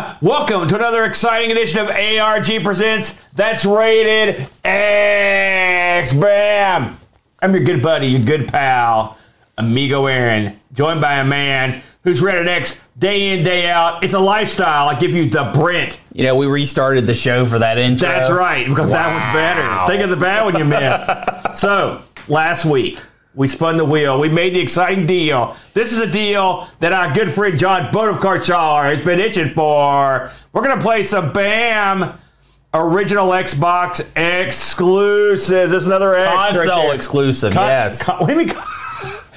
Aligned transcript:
Uh, 0.00 0.16
welcome 0.22 0.66
to 0.66 0.76
another 0.76 1.04
exciting 1.04 1.50
edition 1.50 1.78
of 1.78 1.90
ARG 1.90 2.64
Presents 2.64 3.22
That's 3.34 3.66
Rated 3.66 4.48
X. 4.64 6.14
Bam! 6.14 6.96
I'm 7.42 7.54
your 7.54 7.64
good 7.64 7.82
buddy, 7.82 8.06
your 8.06 8.22
good 8.22 8.48
pal, 8.48 9.18
Amigo 9.58 10.06
Aaron, 10.06 10.58
joined 10.72 11.02
by 11.02 11.16
a 11.16 11.24
man 11.24 11.82
who's 12.02 12.22
rated 12.22 12.48
X 12.48 12.82
day 12.98 13.34
in, 13.34 13.44
day 13.44 13.68
out. 13.68 14.02
It's 14.02 14.14
a 14.14 14.18
lifestyle. 14.18 14.88
I 14.88 14.98
give 14.98 15.10
you 15.10 15.28
the 15.28 15.50
Brent. 15.52 16.00
You 16.14 16.24
know, 16.24 16.34
we 16.34 16.46
restarted 16.46 17.06
the 17.06 17.14
show 17.14 17.44
for 17.44 17.58
that 17.58 17.76
intro. 17.76 18.08
That's 18.08 18.30
right, 18.30 18.66
because 18.66 18.88
that 18.88 19.12
was 19.14 19.34
better. 19.34 19.86
Think 19.86 20.02
of 20.02 20.08
the 20.08 20.16
bad 20.16 20.44
one 20.46 20.56
you 20.56 20.64
missed. 20.64 21.60
so, 21.60 22.00
last 22.26 22.64
week, 22.64 23.02
we 23.34 23.46
spun 23.46 23.76
the 23.76 23.84
wheel. 23.84 24.18
We 24.18 24.28
made 24.28 24.54
the 24.54 24.60
exciting 24.60 25.06
deal. 25.06 25.56
This 25.74 25.92
is 25.92 26.00
a 26.00 26.10
deal 26.10 26.68
that 26.80 26.92
our 26.92 27.12
good 27.14 27.32
friend 27.32 27.58
John 27.58 27.92
Bodovkarchar 27.92 28.84
has 28.84 29.00
been 29.00 29.20
itching 29.20 29.50
for. 29.50 30.30
We're 30.52 30.62
going 30.62 30.76
to 30.76 30.82
play 30.82 31.02
some 31.04 31.32
BAM 31.32 32.12
original 32.74 33.28
Xbox 33.28 34.00
exclusives. 34.16 35.70
This 35.70 35.82
is 35.82 35.86
another 35.86 36.14
X 36.14 36.28
right 36.36 36.54
Console 36.54 36.82
there. 36.88 36.94
exclusive, 36.94 37.52
Con- 37.52 37.66
yes. 37.66 38.02
con- 38.04 38.18
what 38.18 38.26
do 38.26 38.32
you 38.32 38.38
mean? 38.38 38.48
con- 38.48 38.62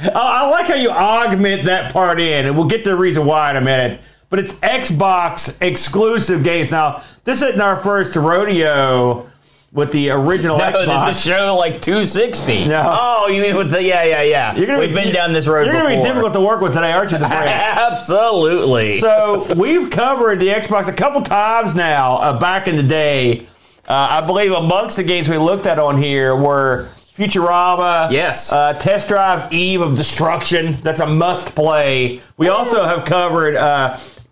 I 0.03 0.09
I 0.15 0.49
like 0.49 0.65
how 0.65 0.73
you 0.75 0.89
augment 0.91 1.63
that 1.65 1.93
part 1.93 2.19
in, 2.19 2.45
and 2.47 2.55
we'll 2.57 2.67
get 2.67 2.83
to 2.85 2.89
the 2.91 2.97
reason 2.97 3.25
why 3.25 3.51
in 3.51 3.57
a 3.57 3.61
minute. 3.61 4.01
But 4.29 4.39
it's 4.39 4.53
Xbox 4.55 5.61
exclusive 5.61 6.43
games. 6.43 6.71
Now, 6.71 7.03
this 7.23 7.41
isn't 7.43 7.61
our 7.61 7.75
first 7.77 8.15
rodeo 8.15 9.29
with 9.73 9.91
the 9.91 10.11
original 10.11 10.59
no, 10.59 10.65
Xbox. 10.71 11.09
it's 11.09 11.25
a 11.25 11.29
show 11.29 11.55
like 11.57 11.81
260. 11.81 12.67
No. 12.67 12.83
Oh, 12.85 13.27
you 13.27 13.41
mean 13.41 13.57
with 13.57 13.71
the, 13.71 13.81
yeah, 13.81 14.03
yeah, 14.03 14.21
yeah. 14.21 14.55
You're 14.55 14.67
gonna 14.67 14.79
We've 14.79 14.89
be- 14.89 14.95
been 14.95 15.13
down 15.13 15.33
this 15.33 15.47
road 15.47 15.65
You're 15.65 15.73
going 15.73 15.95
to 15.97 16.01
be 16.01 16.07
difficult 16.07 16.33
to 16.33 16.41
work 16.41 16.61
with 16.61 16.73
today, 16.73 16.91
aren't 16.91 17.11
you? 17.11 17.17
The 17.17 17.25
brand? 17.25 17.49
Absolutely. 17.93 18.99
so 18.99 19.41
we've 19.57 19.89
covered 19.89 20.39
the 20.39 20.49
Xbox 20.49 20.87
a 20.87 20.93
couple 20.93 21.21
times 21.23 21.73
now. 21.73 22.17
Uh, 22.17 22.39
back 22.39 22.67
in 22.67 22.75
the 22.75 22.83
day, 22.83 23.47
uh, 23.87 24.21
I 24.21 24.25
believe 24.25 24.51
amongst 24.51 24.95
the 24.97 25.03
games 25.03 25.27
we 25.27 25.37
looked 25.39 25.65
at 25.65 25.79
on 25.79 25.97
here 25.99 26.35
were 26.35 26.89
Futurama. 26.95 28.11
Yes. 28.11 28.53
Uh, 28.53 28.73
Test 28.73 29.07
Drive 29.07 29.51
Eve 29.51 29.81
of 29.81 29.97
Destruction. 29.97 30.73
That's 30.83 30.99
a 30.99 31.07
must 31.07 31.55
play. 31.55 32.21
We 32.37 32.47
also 32.49 32.85
have 32.85 33.05
covered. 33.05 33.55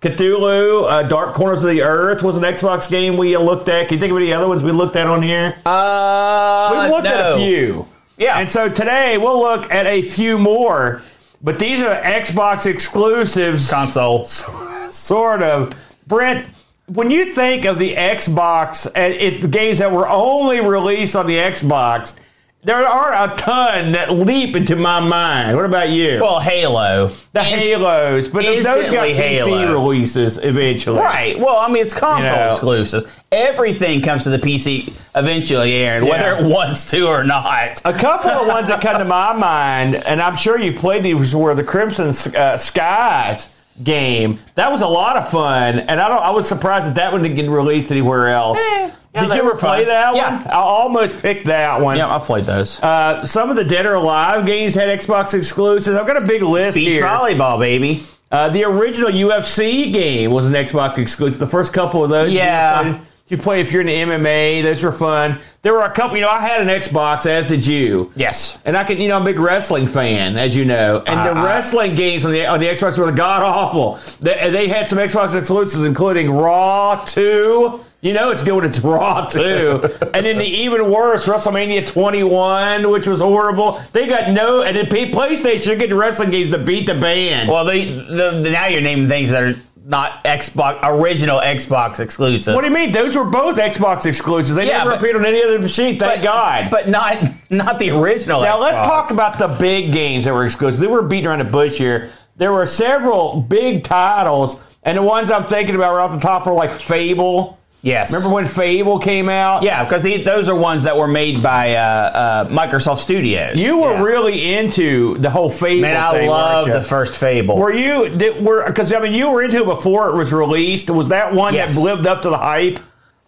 Cthulhu, 0.01 0.89
uh, 0.89 1.03
Dark 1.03 1.33
Corners 1.35 1.63
of 1.63 1.69
the 1.69 1.83
Earth 1.83 2.23
was 2.23 2.35
an 2.35 2.43
Xbox 2.43 2.89
game 2.89 3.17
we 3.17 3.37
looked 3.37 3.69
at. 3.69 3.87
Can 3.87 3.95
you 3.95 3.99
think 3.99 4.11
of 4.11 4.17
any 4.17 4.33
other 4.33 4.47
ones 4.47 4.63
we 4.63 4.71
looked 4.71 4.95
at 4.95 5.05
on 5.07 5.21
here? 5.21 5.55
uh, 5.65 6.69
We've 6.81 6.91
looked 6.91 7.05
at 7.07 7.33
a 7.33 7.35
few. 7.37 7.87
Yeah. 8.17 8.39
And 8.39 8.49
so 8.49 8.67
today 8.67 9.17
we'll 9.19 9.39
look 9.39 9.71
at 9.71 9.85
a 9.85 10.01
few 10.01 10.39
more, 10.39 11.03
but 11.43 11.59
these 11.59 11.81
are 11.81 11.95
Xbox 12.01 12.65
exclusives. 12.65 13.69
Console. 13.69 14.25
Sort 14.89 15.43
of. 15.43 15.73
Brent, 16.07 16.47
when 16.87 17.11
you 17.11 17.33
think 17.35 17.65
of 17.65 17.77
the 17.77 17.93
Xbox 17.95 18.87
and 18.95 19.13
it's 19.13 19.41
the 19.41 19.47
games 19.47 19.77
that 19.79 19.91
were 19.91 20.09
only 20.09 20.61
released 20.61 21.15
on 21.15 21.27
the 21.27 21.35
Xbox, 21.37 22.17
there 22.63 22.85
are 22.85 23.11
a 23.33 23.35
ton 23.37 23.93
that 23.93 24.11
leap 24.11 24.55
into 24.55 24.75
my 24.75 24.99
mind. 24.99 25.55
What 25.55 25.65
about 25.65 25.89
you? 25.89 26.19
Well, 26.21 26.39
Halo. 26.39 27.07
the 27.33 27.39
Inst- 27.39 27.53
Halos, 27.55 28.27
but 28.27 28.43
those 28.43 28.63
got 28.63 28.77
instantly 28.77 29.13
PC 29.13 29.15
Halo. 29.15 29.73
releases 29.73 30.37
eventually. 30.37 30.99
Right. 30.99 31.39
Well, 31.39 31.57
I 31.57 31.67
mean, 31.69 31.83
it's 31.85 31.93
console 31.95 32.31
You 32.31 32.37
know. 32.37 32.49
exclusives. 32.51 33.05
Everything 33.31 34.01
comes 34.01 34.23
to 34.23 34.29
the 34.29 34.37
PC 34.39 34.93
eventually, 35.15 35.73
Aaron, 35.73 36.05
whether 36.05 36.35
it 36.35 36.43
wants 36.43 36.91
to 36.91 37.07
or 37.07 37.23
not. 37.23 37.81
A 37.85 37.93
couple 37.93 38.29
of 38.29 38.47
ones 38.47 38.67
that 38.67 38.81
come 38.81 38.99
to 38.99 39.05
my 39.05 39.33
mind, 39.33 39.95
and 39.95 40.21
I'm 40.21 40.35
sure 40.35 40.59
you've 40.59 40.75
played 40.75 41.03
these, 41.03 41.33
were 41.33 41.55
the 41.55 41.63
Crimson 41.63 42.09
uh, 42.35 42.57
Skies 42.57 43.60
game. 43.83 44.37
That 44.55 44.71
was 44.71 44.81
a 44.81 44.87
lot 44.87 45.17
of 45.17 45.29
fun, 45.29 45.79
and 45.79 45.99
I 45.99 46.07
don't. 46.07 46.21
I 46.21 46.31
was 46.31 46.47
surprised 46.47 46.85
that 46.87 46.95
that 46.95 47.11
one 47.11 47.21
didn't 47.23 47.37
get 47.37 47.49
released 47.49 47.91
anywhere 47.91 48.29
else. 48.29 48.59
Eh, 48.59 48.91
yeah, 49.13 49.21
Did 49.25 49.33
you 49.35 49.41
ever 49.41 49.55
play 49.57 49.79
fun. 49.79 49.87
that 49.87 50.15
Yeah. 50.15 50.37
one? 50.37 50.47
I 50.47 50.55
almost 50.55 51.21
picked 51.21 51.45
that 51.47 51.81
one. 51.81 51.97
Yeah, 51.97 52.13
I've 52.15 52.23
played 52.23 52.45
those. 52.45 52.81
Uh, 52.81 53.25
some 53.25 53.49
of 53.49 53.55
the 53.57 53.65
Dead 53.65 53.85
or 53.85 53.95
Alive 53.95 54.45
games 54.45 54.73
had 54.75 54.87
Xbox 54.99 55.33
exclusives. 55.33 55.97
I've 55.97 56.07
got 56.07 56.15
a 56.17 56.25
big 56.25 56.41
list 56.43 56.75
Beach 56.75 56.87
here. 56.87 57.03
volleyball, 57.03 57.59
baby. 57.59 58.03
Uh, 58.31 58.47
the 58.49 58.63
original 58.63 59.11
UFC 59.11 59.91
game 59.91 60.31
was 60.31 60.47
an 60.47 60.53
Xbox 60.53 60.97
exclusive. 60.97 61.39
The 61.39 61.47
first 61.47 61.73
couple 61.73 62.03
of 62.03 62.09
those. 62.09 62.31
Yeah. 62.31 62.99
You, 63.27 63.37
play 63.37 63.61
if 63.61 63.71
you're 63.71 63.79
in 63.81 63.87
the 63.87 63.93
MMA. 63.93 64.61
Those 64.61 64.83
were 64.83 64.91
fun. 64.91 65.39
There 65.61 65.73
were 65.73 65.83
a 65.83 65.91
couple. 65.91 66.17
You 66.17 66.23
know, 66.23 66.29
I 66.29 66.41
had 66.41 66.59
an 66.61 66.67
Xbox, 66.67 67.25
as 67.25 67.45
did 67.47 67.65
you. 67.65 68.11
Yes. 68.15 68.61
And 68.65 68.75
I 68.75 68.83
can, 68.83 68.99
you 68.99 69.07
know, 69.07 69.15
I'm 69.15 69.21
a 69.21 69.25
big 69.25 69.39
wrestling 69.39 69.87
fan, 69.87 70.35
as 70.37 70.53
you 70.55 70.65
know. 70.65 71.01
And 71.07 71.17
the 71.19 71.39
Uh, 71.39 71.41
uh. 71.41 71.45
wrestling 71.45 71.95
games 71.95 72.25
on 72.25 72.33
the 72.33 72.45
on 72.45 72.59
the 72.59 72.65
Xbox 72.67 72.97
were 72.97 73.09
god 73.11 73.41
awful. 73.41 73.99
They, 74.19 74.49
they 74.49 74.67
had 74.67 74.89
some 74.89 74.97
Xbox 74.99 75.33
exclusives, 75.33 75.83
including 75.85 76.29
Raw 76.31 77.03
Two. 77.05 77.79
You 78.01 78.13
know, 78.13 78.31
it's 78.31 78.43
good 78.43 78.53
when 78.55 78.65
it's 78.65 78.79
Raw 78.83 79.27
Two. 79.27 79.87
and 80.13 80.25
then 80.25 80.37
the 80.39 80.45
even 80.45 80.91
worse 80.91 81.25
WrestleMania 81.25 81.85
21, 81.87 82.89
which 82.89 83.05
was 83.07 83.21
horrible. 83.21 83.79
They 83.93 84.07
got 84.07 84.31
no, 84.31 84.63
and 84.63 84.75
then 84.75 84.87
PlayStation, 84.87 85.67
you're 85.67 85.75
getting 85.75 85.95
wrestling 85.95 86.31
games 86.31 86.49
to 86.49 86.57
beat 86.57 86.87
the 86.87 86.95
band. 86.95 87.49
Well, 87.49 87.63
they, 87.63 87.85
the, 87.85 88.41
the, 88.43 88.49
now 88.51 88.65
you're 88.67 88.81
naming 88.81 89.07
things 89.07 89.29
that 89.29 89.43
are 89.43 89.55
not 89.83 90.23
Xbox 90.23 90.79
original 90.83 91.39
Xbox 91.39 91.99
exclusive. 91.99 92.53
what 92.53 92.61
do 92.61 92.67
you 92.67 92.73
mean? 92.73 92.91
Those 92.91 93.15
were 93.15 93.25
both 93.25 93.57
Xbox 93.57 94.05
exclusives. 94.05 94.55
They 94.55 94.67
Yeah, 94.67 94.79
never 94.79 94.91
but- 94.91 94.99
appeared 94.99 95.15
on 95.15 95.25
any 95.25 95.43
other 95.43 95.59
machine. 95.59 95.97
Thank 95.97 96.21
God. 96.23 96.69
But 96.69 96.87
not 96.87 97.17
not 97.49 97.79
the 97.79 97.89
original. 97.91 98.41
Now 98.41 98.59
let's 98.59 98.77
talk 98.77 99.11
about 99.11 99.39
the 99.39 99.47
big 99.47 99.91
games 99.91 100.25
that 100.25 100.33
were 100.33 100.45
exclusive. 100.45 100.79
They 100.79 100.87
were 100.87 101.01
beating 101.01 101.27
around 101.27 101.39
the 101.39 101.45
bush 101.45 101.77
here. 101.77 102.11
There 102.37 102.51
were 102.51 102.65
several 102.65 103.41
big 103.41 103.83
titles, 103.83 104.59
and 104.83 104.97
the 104.97 105.01
ones 105.03 105.29
I'm 105.31 105.45
thinking 105.45 105.75
about 105.75 105.93
right 105.95 106.03
off 106.03 106.11
the 106.11 106.19
top 106.19 106.45
were 106.45 106.53
like 106.53 106.73
Fable. 106.73 107.57
Yes. 107.83 108.13
Remember 108.13 108.33
when 108.35 108.45
Fable 108.45 108.99
came 108.99 109.27
out? 109.27 109.63
Yeah, 109.63 109.83
because 109.83 110.03
the, 110.03 110.17
those 110.21 110.47
are 110.49 110.55
ones 110.55 110.83
that 110.83 110.95
were 110.95 111.07
made 111.07 111.41
by 111.41 111.73
uh, 111.75 111.81
uh, 111.81 112.47
Microsoft 112.49 112.99
Studios. 112.99 113.55
You 113.57 113.79
were 113.81 113.93
Yeah. 113.93 114.03
really 114.03 114.53
into 114.53 115.17
the 115.17 115.31
whole 115.31 115.49
Fable 115.49 115.81
Man, 115.81 115.97
I 115.97 116.11
thing, 116.11 116.29
love 116.29 116.67
the 116.67 116.83
first 116.83 117.15
Fable. 117.17 117.57
Were 117.57 117.73
you? 117.73 118.09
Did, 118.15 118.45
were 118.45 118.65
because 118.67 118.93
I 118.93 118.99
mean 118.99 119.13
you 119.13 119.31
were 119.31 119.41
into 119.41 119.61
it 119.61 119.65
before 119.65 120.09
it 120.09 120.15
was 120.15 120.31
released. 120.31 120.89
Was 120.91 121.09
that 121.09 121.33
one 121.33 121.55
Yes. 121.55 121.73
that 121.73 121.81
lived 121.81 122.05
up 122.05 122.21
to 122.21 122.29
the 122.29 122.37
hype? 122.37 122.79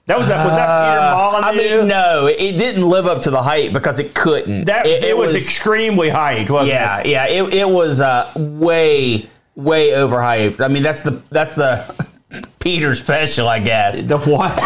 That 0.05 0.19
was 0.19 0.27
that 0.27 0.45
was 0.45 0.53
that 0.53 0.67
Peter 0.67 0.99
Uh, 0.99 1.15
Molyneux? 1.15 1.47
I 1.47 1.77
mean, 1.79 1.87
no, 1.87 2.27
it 2.27 2.51
didn't 2.57 2.87
live 2.87 3.07
up 3.07 3.21
to 3.23 3.31
the 3.31 3.41
hype 3.41 3.71
because 3.73 3.99
it 3.99 4.13
couldn't. 4.13 4.65
that 4.65 4.85
it, 4.85 5.17
was, 5.17 5.33
extremely 5.33 6.09
hyped, 6.09 6.49
wasn't 6.49 6.71
Yeah, 6.75 6.99
it? 6.99 7.05
yeah. 7.07 7.25
It, 7.27 7.53
it 7.53 7.69
was 7.69 8.01
uh, 8.01 8.29
way, 8.35 9.27
way 9.55 9.89
overhyped. 9.91 10.59
I 10.59 10.67
mean, 10.67 10.83
that's 10.83 11.01
the 11.03 11.21
that's 11.31 11.55
the 11.55 11.85
Peter 12.59 12.95
special, 12.95 13.47
I 13.47 13.59
guess. 13.59 14.01
The 14.01 14.17
what? 14.17 14.57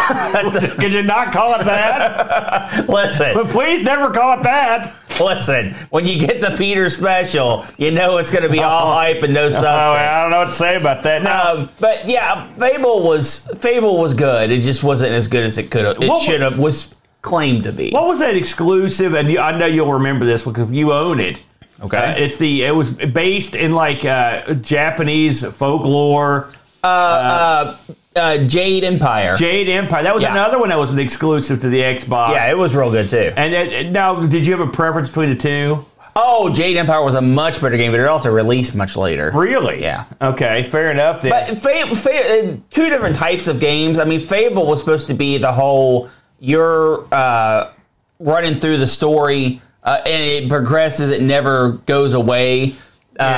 Could 0.78 0.92
you 0.94 1.02
not 1.02 1.32
call 1.32 1.60
it 1.60 1.64
that? 1.64 2.88
Listen, 2.88 3.34
But 3.34 3.48
please 3.48 3.82
never 3.82 4.10
call 4.10 4.38
it 4.38 4.42
that. 4.44 4.94
listen. 5.20 5.74
When 5.90 6.06
you 6.06 6.18
get 6.24 6.40
the 6.40 6.56
Peter 6.56 6.88
special, 6.90 7.64
you 7.76 7.90
know 7.90 8.18
it's 8.18 8.30
going 8.30 8.44
to 8.44 8.48
be 8.48 8.60
all 8.60 8.92
hype 8.94 9.22
and 9.22 9.34
no 9.34 9.46
Oh, 9.46 9.50
substance. 9.50 9.66
I 9.66 10.22
don't 10.22 10.30
know 10.30 10.38
what 10.38 10.44
to 10.46 10.52
say 10.52 10.76
about 10.76 11.02
that. 11.02 11.22
No, 11.22 11.62
Um, 11.62 11.70
but 11.80 12.08
yeah, 12.08 12.46
Fable 12.54 13.02
was 13.02 13.48
Fable 13.58 13.98
was 13.98 14.14
good. 14.14 14.50
It 14.50 14.62
just 14.62 14.84
wasn't 14.84 15.12
as 15.12 15.26
good 15.26 15.44
as 15.44 15.58
it 15.58 15.70
could 15.70 15.84
have. 15.84 16.02
It 16.02 16.20
should 16.22 16.40
have 16.40 16.58
was 16.58 16.94
claimed 17.22 17.64
to 17.64 17.72
be. 17.72 17.90
what 17.90 18.06
was 18.06 18.20
that 18.20 18.36
exclusive? 18.36 19.14
And 19.14 19.28
you, 19.28 19.40
I 19.40 19.56
know 19.58 19.66
you'll 19.66 19.92
remember 19.94 20.24
this 20.24 20.44
because 20.44 20.70
you 20.70 20.92
own 20.92 21.18
it. 21.20 21.42
Okay. 21.80 21.96
Uh, 21.96 22.14
it's 22.16 22.38
the 22.38 22.64
it 22.64 22.74
was 22.74 22.92
based 22.92 23.54
in 23.54 23.72
like 23.74 24.04
uh, 24.04 24.54
Japanese 24.54 25.44
folklore. 25.46 26.50
Uh, 26.88 27.76
uh, 28.16 28.38
Jade 28.38 28.84
Empire. 28.84 29.36
Jade 29.36 29.68
Empire. 29.68 30.02
That 30.02 30.14
was 30.14 30.22
Yeah. 30.22 30.32
another 30.32 30.58
one 30.58 30.70
that 30.70 30.78
was 30.78 30.92
an 30.92 30.98
exclusive 30.98 31.60
to 31.60 31.68
the 31.68 31.80
Xbox. 31.80 32.32
yeah, 32.32 32.50
it 32.50 32.58
was 32.58 32.74
real 32.74 32.90
good 32.90 33.10
too. 33.10 33.32
and 33.36 33.54
it, 33.54 33.92
now, 33.92 34.16
did 34.26 34.46
you 34.46 34.56
have 34.56 34.66
a 34.66 34.70
preference 34.70 35.08
between 35.08 35.28
the 35.30 35.36
two? 35.36 35.84
Oh, 36.20 36.52
Jade 36.52 36.76
Empire 36.76 37.00
was 37.04 37.14
a 37.14 37.20
much 37.20 37.60
better 37.60 37.76
game, 37.76 37.92
but 37.92 38.00
it 38.00 38.06
also 38.06 38.32
released 38.32 38.74
much 38.74 38.96
later. 38.96 39.30
Really? 39.32 39.80
Yeah. 39.82 40.04
Okay, 40.20 40.64
fair 40.64 40.90
enough. 40.90 41.20
Then. 41.22 41.30
But 41.30 41.58
Fa- 41.62 41.94
Fa- 41.94 42.10
uh, 42.50 42.56
two 42.72 42.88
different 42.88 43.14
types 43.14 43.46
of 43.46 43.60
games. 43.60 44.00
I 44.00 44.04
mean, 44.04 44.18
Fable 44.18 44.66
was 44.66 44.80
supposed 44.80 45.06
to 45.08 45.14
be 45.14 45.38
the 45.38 45.52
whole 45.52 46.10
you're 46.40 47.04
uh, 47.12 47.70
running 48.18 48.58
through 48.58 48.78
the 48.78 48.86
story 48.88 49.60
uh, 49.84 50.00
and 50.04 50.24
it 50.24 50.48
progresses; 50.48 51.10
it 51.10 51.22
never 51.22 51.72
goes 51.86 52.14
away. 52.14 52.72
Uh, 52.72 52.74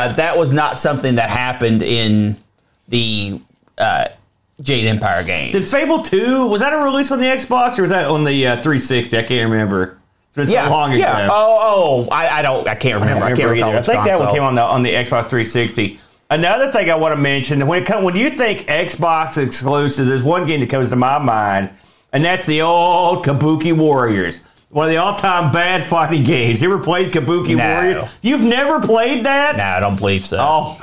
Yeah. 0.08 0.12
That 0.14 0.38
was 0.38 0.50
not 0.50 0.78
something 0.78 1.16
that 1.16 1.28
happened 1.28 1.82
in 1.82 2.36
the 2.88 3.40
uh, 3.80 4.08
Jade 4.62 4.86
Empire 4.86 5.24
game. 5.24 5.52
Did 5.52 5.66
Fable 5.66 6.02
2, 6.02 6.46
was 6.48 6.60
that 6.60 6.72
a 6.72 6.78
release 6.78 7.10
on 7.10 7.18
the 7.18 7.26
Xbox 7.26 7.78
or 7.78 7.82
was 7.82 7.90
that 7.90 8.08
on 8.10 8.24
the 8.24 8.46
uh, 8.46 8.56
360? 8.56 9.16
I 9.18 9.22
can't 9.22 9.50
remember. 9.50 9.98
It's 10.28 10.36
been 10.36 10.48
yeah, 10.48 10.66
so 10.66 10.70
long 10.70 10.92
ago. 10.92 11.00
yeah. 11.00 11.28
Oh, 11.30 12.06
oh, 12.06 12.08
I, 12.10 12.38
I 12.38 12.42
don't. 12.42 12.68
I 12.68 12.76
can't 12.76 13.00
remember. 13.00 13.24
I, 13.24 13.28
can't 13.30 13.38
remember 13.40 13.54
recall. 13.54 13.70
either. 13.70 13.78
I 13.78 13.82
think 13.82 14.04
that 14.04 14.18
one 14.20 14.32
came 14.32 14.44
on 14.44 14.54
the 14.54 14.62
on 14.62 14.82
the 14.82 14.90
Xbox 14.90 15.28
360. 15.28 15.98
Another 16.30 16.70
thing 16.70 16.88
I 16.88 16.94
want 16.94 17.12
to 17.12 17.20
mention 17.20 17.66
when 17.66 17.82
it 17.82 17.86
come, 17.86 18.04
when 18.04 18.14
you 18.14 18.30
think 18.30 18.60
Xbox 18.68 19.36
exclusives, 19.44 20.08
there's 20.08 20.22
one 20.22 20.46
game 20.46 20.60
that 20.60 20.70
comes 20.70 20.90
to 20.90 20.96
my 20.96 21.18
mind, 21.18 21.70
and 22.12 22.24
that's 22.24 22.46
the 22.46 22.62
old 22.62 23.24
Kabuki 23.24 23.76
Warriors. 23.76 24.46
One 24.68 24.86
of 24.86 24.92
the 24.92 24.98
all-time 24.98 25.50
bad 25.52 25.88
fighting 25.88 26.22
games. 26.24 26.62
You 26.62 26.72
ever 26.72 26.80
played 26.80 27.12
Kabuki 27.12 27.56
No. 27.56 27.64
Warriors? 27.68 28.16
You've 28.22 28.42
never 28.42 28.78
played 28.80 29.26
that? 29.26 29.56
No, 29.56 29.64
I 29.64 29.80
don't 29.80 29.98
believe 29.98 30.24
so. 30.24 30.36
Oh 30.38 30.80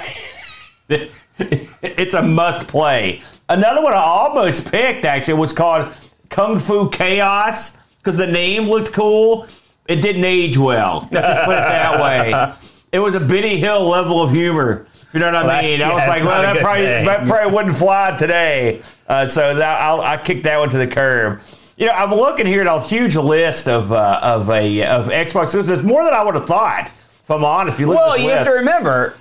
man, 0.89 1.07
it's 1.81 2.13
a 2.13 2.21
must 2.21 2.67
play. 2.67 3.21
Another 3.49 3.81
one 3.81 3.93
I 3.93 3.97
almost 3.97 4.71
picked 4.71 5.05
actually 5.05 5.35
was 5.35 5.53
called 5.53 5.93
Kung 6.29 6.59
Fu 6.59 6.89
Chaos 6.89 7.77
because 7.99 8.17
the 8.17 8.27
name 8.27 8.63
looked 8.69 8.93
cool. 8.93 9.47
It 9.87 9.97
didn't 9.97 10.25
age 10.25 10.57
well. 10.57 11.07
Let's 11.11 11.27
just 11.27 11.45
put 11.45 11.53
it 11.53 11.61
that 11.63 12.01
way. 12.01 12.53
It 12.91 12.99
was 12.99 13.15
a 13.15 13.19
Benny 13.19 13.57
Hill 13.57 13.87
level 13.87 14.21
of 14.21 14.31
humor. 14.31 14.87
You 15.13 15.21
know 15.21 15.27
what 15.27 15.35
I 15.35 15.47
Well, 15.47 15.61
mean? 15.63 15.81
I 15.81 15.93
was 15.93 16.07
like, 16.07 16.23
well, 16.23 16.41
that 16.41 16.61
probably, 16.61 16.83
that 16.85 17.25
probably 17.27 17.53
wouldn't 17.53 17.75
fly 17.75 18.15
today. 18.17 18.81
Uh, 19.07 19.25
so 19.25 19.55
that, 19.55 19.81
I'll, 19.81 20.01
I 20.01 20.17
kicked 20.17 20.43
that 20.43 20.59
one 20.59 20.69
to 20.69 20.77
the 20.77 20.87
curb. 20.87 21.39
You 21.77 21.85
know, 21.85 21.93
I'm 21.93 22.11
looking 22.11 22.45
here 22.45 22.61
at 22.61 22.67
a 22.67 22.81
huge 22.81 23.15
list 23.15 23.69
of 23.69 23.91
uh, 23.93 24.19
of 24.21 24.49
a 24.49 24.83
of 24.85 25.07
Xbox 25.07 25.43
exclusives. 25.43 25.67
There's 25.67 25.83
more 25.83 26.03
than 26.03 26.13
I 26.13 26.23
would 26.23 26.35
have 26.35 26.47
thought. 26.47 26.87
If 26.87 27.31
I'm 27.31 27.45
honest, 27.45 27.75
if 27.75 27.79
you 27.79 27.87
look 27.87 27.97
Well, 27.97 28.17
you 28.17 28.29
have 28.29 28.47
to 28.47 28.53
remember. 28.53 29.15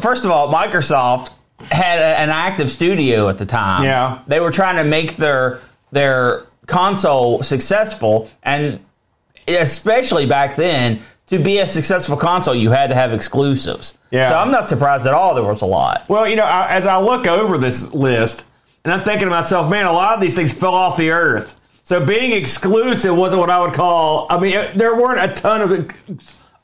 First 0.00 0.24
of 0.24 0.30
all, 0.30 0.52
Microsoft 0.52 1.30
had 1.72 1.98
a, 1.98 2.18
an 2.20 2.30
active 2.30 2.70
studio 2.70 3.28
at 3.28 3.38
the 3.38 3.46
time. 3.46 3.84
Yeah. 3.84 4.20
they 4.26 4.40
were 4.40 4.50
trying 4.50 4.76
to 4.76 4.84
make 4.84 5.16
their 5.16 5.60
their 5.90 6.44
console 6.66 7.42
successful, 7.42 8.30
and 8.42 8.80
especially 9.48 10.26
back 10.26 10.56
then, 10.56 11.00
to 11.26 11.38
be 11.38 11.58
a 11.58 11.66
successful 11.66 12.16
console, 12.16 12.54
you 12.54 12.70
had 12.70 12.88
to 12.88 12.94
have 12.94 13.12
exclusives. 13.12 13.98
Yeah. 14.10 14.28
So 14.30 14.36
I'm 14.36 14.50
not 14.50 14.68
surprised 14.68 15.06
at 15.06 15.14
all. 15.14 15.34
There 15.34 15.44
was 15.44 15.62
a 15.62 15.66
lot. 15.66 16.04
Well, 16.08 16.28
you 16.28 16.36
know, 16.36 16.44
I, 16.44 16.68
as 16.70 16.86
I 16.86 16.98
look 16.98 17.26
over 17.26 17.58
this 17.58 17.92
list, 17.94 18.44
and 18.84 18.92
I'm 18.92 19.04
thinking 19.04 19.26
to 19.26 19.30
myself, 19.30 19.70
man, 19.70 19.86
a 19.86 19.92
lot 19.92 20.14
of 20.14 20.20
these 20.20 20.34
things 20.34 20.52
fell 20.52 20.74
off 20.74 20.96
the 20.96 21.10
earth. 21.10 21.58
So 21.84 22.04
being 22.04 22.32
exclusive 22.32 23.16
wasn't 23.16 23.40
what 23.40 23.50
I 23.50 23.60
would 23.60 23.72
call. 23.74 24.26
I 24.30 24.38
mean, 24.38 24.52
it- 24.56 24.74
there 24.76 24.94
weren't 24.96 25.20
a 25.30 25.34
ton 25.34 25.60
of 25.62 25.70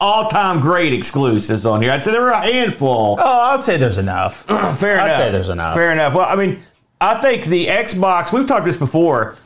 all-time 0.01 0.61
great 0.61 0.93
exclusives 0.93 1.67
on 1.67 1.83
here. 1.83 1.91
I'd 1.93 2.03
say 2.05 2.13
there 2.13 2.21
were 2.23 2.31
a 2.31 2.41
handful. 2.41 3.17
Oh, 3.21 3.41
I'd 3.41 3.61
say 3.63 3.77
there's 3.77 3.99
enough. 3.99 4.43
Fair 4.79 4.95
enough. 4.95 5.07
I'd 5.09 5.17
say 5.17 5.31
there's 5.33 5.49
enough. 5.49 5.75
Fair 5.75 5.93
enough. 5.93 6.15
Well, 6.15 6.27
I 6.29 6.37
mean, 6.37 6.61
I 7.01 7.21
think 7.21 7.47
the 7.47 7.67
Xbox. 7.67 8.33
We've 8.33 8.47
talked 8.47 8.67
this 8.67 8.77
before. 8.77 9.37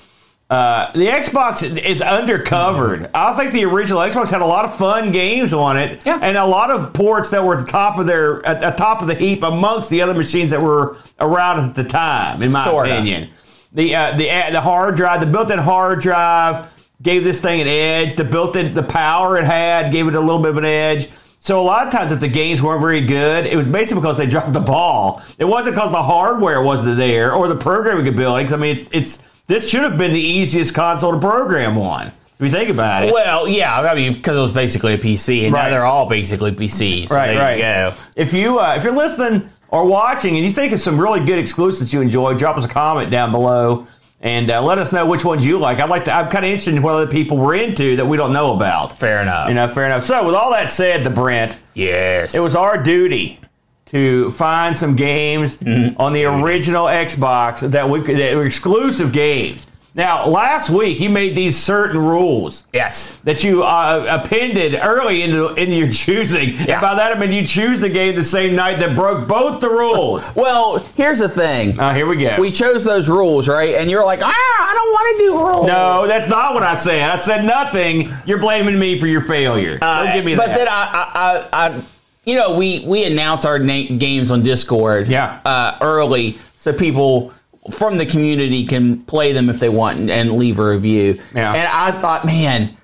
Uh, 0.50 0.92
the 0.92 1.06
Xbox 1.06 1.62
is 1.82 2.02
undercovered. 2.02 3.08
I 3.14 3.34
think 3.38 3.52
the 3.52 3.64
original 3.64 4.00
Xbox 4.02 4.30
had 4.30 4.42
a 4.42 4.46
lot 4.46 4.66
of 4.66 4.76
fun 4.76 5.10
games 5.10 5.54
on 5.54 5.78
it, 5.78 6.02
Yeah. 6.04 6.18
and 6.20 6.36
a 6.36 6.44
lot 6.44 6.70
of 6.70 6.92
ports 6.92 7.30
that 7.30 7.42
were 7.42 7.56
at 7.56 7.64
the 7.64 7.72
top 7.72 7.98
of 7.98 8.04
their 8.06 8.44
at 8.44 8.60
the 8.60 8.70
top 8.72 9.00
of 9.00 9.08
the 9.08 9.14
heap 9.14 9.42
amongst 9.42 9.88
the 9.88 10.02
other 10.02 10.12
machines 10.12 10.50
that 10.50 10.62
were 10.62 10.98
around 11.20 11.60
at 11.60 11.74
the 11.74 11.84
time. 11.84 12.42
In 12.42 12.52
my 12.52 12.64
Sorta. 12.66 12.92
opinion, 12.92 13.30
the 13.72 13.94
uh, 13.94 14.14
the 14.18 14.30
uh, 14.30 14.50
the 14.50 14.60
hard 14.60 14.94
drive, 14.96 15.20
the 15.20 15.26
built-in 15.26 15.58
hard 15.58 16.00
drive, 16.02 16.68
gave 17.02 17.24
this 17.24 17.40
thing 17.40 17.60
an 17.60 17.66
edge. 17.68 18.14
The 18.16 18.24
built-in 18.24 18.74
the 18.74 18.82
power 18.82 19.38
it 19.38 19.44
had 19.44 19.90
gave 19.92 20.06
it 20.08 20.14
a 20.14 20.20
little 20.20 20.40
bit 20.40 20.50
of 20.50 20.56
an 20.58 20.64
edge. 20.64 21.08
So 21.40 21.60
a 21.60 21.64
lot 21.64 21.86
of 21.86 21.92
times, 21.92 22.12
if 22.12 22.20
the 22.20 22.28
games 22.28 22.62
weren't 22.62 22.80
very 22.80 23.00
good, 23.00 23.46
it 23.46 23.56
was 23.56 23.66
basically 23.66 24.00
because 24.00 24.16
they 24.16 24.26
dropped 24.26 24.52
the 24.52 24.60
ball. 24.60 25.22
It 25.38 25.44
wasn't 25.44 25.74
because 25.74 25.90
the 25.90 26.02
hardware 26.02 26.62
wasn't 26.62 26.96
there 26.98 27.34
or 27.34 27.48
the 27.48 27.56
programming 27.56 28.06
ability. 28.06 28.44
'cause, 28.44 28.52
I 28.52 28.56
mean, 28.58 28.76
it's 28.76 28.88
it's 28.92 29.22
this 29.48 29.68
should 29.68 29.82
have 29.82 29.98
been 29.98 30.12
the 30.12 30.20
easiest 30.20 30.72
console 30.72 31.12
to 31.12 31.18
program 31.18 31.76
on. 31.78 32.12
If 32.38 32.46
you 32.46 32.50
think 32.50 32.70
about 32.70 33.04
it, 33.04 33.12
Well, 33.12 33.46
yeah, 33.48 33.80
I 33.80 33.94
mean, 33.94 34.14
because 34.14 34.36
it 34.36 34.40
was 34.40 34.52
basically 34.52 34.94
a 34.94 34.98
PC, 34.98 35.44
and 35.44 35.52
Right. 35.52 35.64
now 35.64 35.70
they're 35.70 35.84
all 35.84 36.08
basically 36.08 36.52
PCs. 36.52 37.08
So 37.08 37.16
Right, 37.16 37.36
right. 37.36 37.58
You 37.58 37.92
if 38.16 38.32
you 38.32 38.60
uh, 38.60 38.74
if 38.76 38.84
you're 38.84 38.94
listening 38.96 39.48
or 39.68 39.84
watching 39.86 40.36
and 40.36 40.44
you 40.44 40.50
think 40.52 40.72
of 40.72 40.80
some 40.80 40.96
really 40.98 41.24
good 41.26 41.38
exclusives 41.40 41.92
you 41.92 42.00
enjoy, 42.00 42.34
drop 42.34 42.56
us 42.56 42.64
a 42.64 42.68
comment 42.68 43.10
down 43.10 43.32
below 43.32 43.86
and 44.22 44.50
uh, 44.50 44.62
let 44.62 44.78
us 44.78 44.92
know 44.92 45.04
which 45.04 45.24
ones 45.24 45.44
you 45.44 45.58
like. 45.58 45.80
I'd 45.80 45.90
like 45.90 46.04
to. 46.04 46.12
I'm 46.12 46.30
kind 46.30 46.44
of 46.44 46.50
interested 46.50 46.74
in 46.74 46.82
what 46.82 46.94
other 46.94 47.06
people 47.10 47.36
were 47.36 47.54
into 47.54 47.96
that 47.96 48.06
we 48.06 48.16
don't 48.16 48.32
know 48.32 48.54
about. 48.54 48.96
Fair 48.98 49.20
enough. 49.20 49.48
You 49.48 49.54
know, 49.54 49.68
fair 49.68 49.84
enough. 49.86 50.04
So, 50.04 50.24
with 50.24 50.34
all 50.34 50.52
that 50.52 50.70
said, 50.70 51.02
the 51.04 51.10
Brent, 51.10 51.56
Yes. 51.74 52.34
it 52.34 52.40
was 52.40 52.54
our 52.54 52.80
duty 52.82 53.40
to 53.86 54.30
find 54.30 54.76
some 54.76 54.96
games 54.96 55.58
on 55.96 56.12
the 56.12 56.24
original 56.24 56.86
Xbox 56.86 57.68
that 57.70 57.90
we 57.90 58.00
that 58.14 58.36
were 58.36 58.46
exclusive 58.46 59.12
games. 59.12 59.68
Now, 59.94 60.26
last 60.26 60.70
week 60.70 61.00
you 61.00 61.10
made 61.10 61.36
these 61.36 61.56
certain 61.62 61.98
rules 61.98 62.66
Yes. 62.72 63.14
that 63.24 63.44
you 63.44 63.62
uh, 63.62 64.06
appended 64.08 64.74
early 64.82 65.20
into 65.22 65.52
in 65.54 65.70
your 65.70 65.90
choosing. 65.92 66.50
Yeah. 66.54 66.72
And 66.74 66.80
by 66.80 66.94
that 66.94 67.14
I 67.14 67.18
mean 67.20 67.30
you 67.30 67.46
choose 67.46 67.80
the 67.80 67.90
game 67.90 68.14
the 68.16 68.24
same 68.24 68.54
night 68.56 68.78
that 68.78 68.96
broke 68.96 69.28
both 69.28 69.60
the 69.60 69.68
rules. 69.68 70.30
Well, 70.42 70.78
here's 70.96 71.18
the 71.18 71.28
thing. 71.28 71.78
Oh, 71.78 71.92
here 71.92 72.06
we 72.06 72.16
go. 72.16 72.36
we 72.40 72.50
chose 72.50 72.84
those 72.84 73.08
rules, 73.08 73.48
right? 73.48 73.74
And 73.74 73.90
you're 73.90 74.04
like, 74.04 74.20
ah, 74.22 74.32
I 74.32 74.72
don't 74.74 74.92
want 74.92 75.16
to 75.18 75.24
do 75.24 75.38
rules. 75.46 75.66
no, 75.66 76.06
that's 76.06 76.28
not 76.28 76.54
what 76.54 76.62
I 76.62 76.74
said. 76.74 77.02
I 77.10 77.18
said 77.18 77.44
nothing. 77.44 78.10
You're 78.26 78.38
blaming 78.38 78.78
me 78.78 78.98
for 78.98 79.06
your 79.06 79.20
failure. 79.20 79.78
Don't 79.78 80.12
give 80.14 80.24
me 80.24 80.34
but 80.36 80.46
that. 80.46 80.56
then 80.56 80.68
I, 80.68 80.72
I, 80.72 81.48
I, 81.52 81.66
I, 81.68 81.82
you 82.24 82.34
know, 82.36 82.56
we 82.56 82.82
we 82.86 83.04
announce 83.04 83.44
our 83.44 83.58
na- 83.58 83.88
games 83.98 84.30
on 84.30 84.42
Discord, 84.42 85.08
Yeah. 85.08 85.40
uh, 85.44 85.76
early, 85.82 86.38
so 86.56 86.72
people 86.72 87.32
from 87.70 87.96
the 87.98 88.06
community 88.06 88.66
can 88.66 89.02
play 89.02 89.32
them 89.32 89.48
if 89.48 89.60
they 89.60 89.68
want 89.68 89.98
and, 89.98 90.10
and 90.10 90.32
leave 90.32 90.58
a 90.58 90.68
review. 90.68 91.20
Yeah. 91.34 91.52
And 91.54 91.68
I 91.68 91.92
thought, 92.00 92.24
man, 92.24 92.76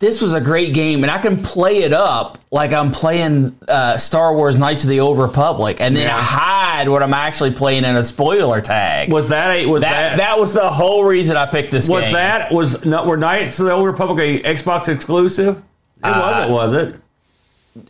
this 0.00 0.22
was 0.22 0.32
a 0.32 0.40
great 0.40 0.74
game, 0.74 1.02
and 1.02 1.10
I 1.10 1.18
can 1.18 1.42
play 1.42 1.78
it 1.82 1.92
up 1.92 2.38
like 2.52 2.72
I'm 2.72 2.92
playing 2.92 3.56
uh, 3.66 3.96
Star 3.96 4.34
Wars: 4.34 4.56
Knights 4.56 4.84
of 4.84 4.90
the 4.90 5.00
Old 5.00 5.18
Republic, 5.18 5.78
and 5.80 5.96
then 5.96 6.06
Yeah. 6.06 6.16
hide 6.16 6.88
what 6.88 7.02
I'm 7.02 7.14
actually 7.14 7.50
playing 7.50 7.84
in 7.84 7.96
a 7.96 8.04
spoiler 8.04 8.60
tag. 8.60 9.12
was 9.12 9.28
that 9.30 9.50
a 9.50 9.66
was 9.66 9.82
that, 9.82 10.10
that, 10.10 10.16
that 10.18 10.38
was 10.38 10.52
the 10.52 10.68
whole 10.70 11.02
reason 11.04 11.36
I 11.36 11.46
picked 11.46 11.72
this 11.72 11.88
was 11.88 12.04
game. 12.04 12.12
that 12.12 12.52
was 12.52 12.84
not 12.84 13.06
were 13.06 13.16
Knights 13.16 13.58
of 13.58 13.66
the 13.66 13.72
Old 13.72 13.86
Republic 13.86 14.44
a 14.44 14.54
Xbox 14.54 14.88
exclusive? 14.88 15.56
It 16.04 16.06
wasn't, 16.08 16.50
was 16.52 16.72
it? 16.74 16.94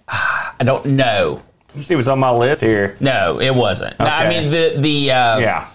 I 0.08 0.64
don't 0.64 0.86
know. 0.86 1.42
Let's 1.74 1.88
see 1.88 1.94
what's 1.96 2.08
on 2.08 2.19
my 2.19 2.31
list 2.31 2.62
here. 2.62 2.96
No, 3.00 3.38
it 3.38 3.54
wasn't. 3.54 3.98
No, 4.00 4.06
I 4.06 4.28
mean 4.31 4.50
the 4.50 4.76
the 4.78 5.10
uh, 5.12 5.38
Yeah. 5.38 5.69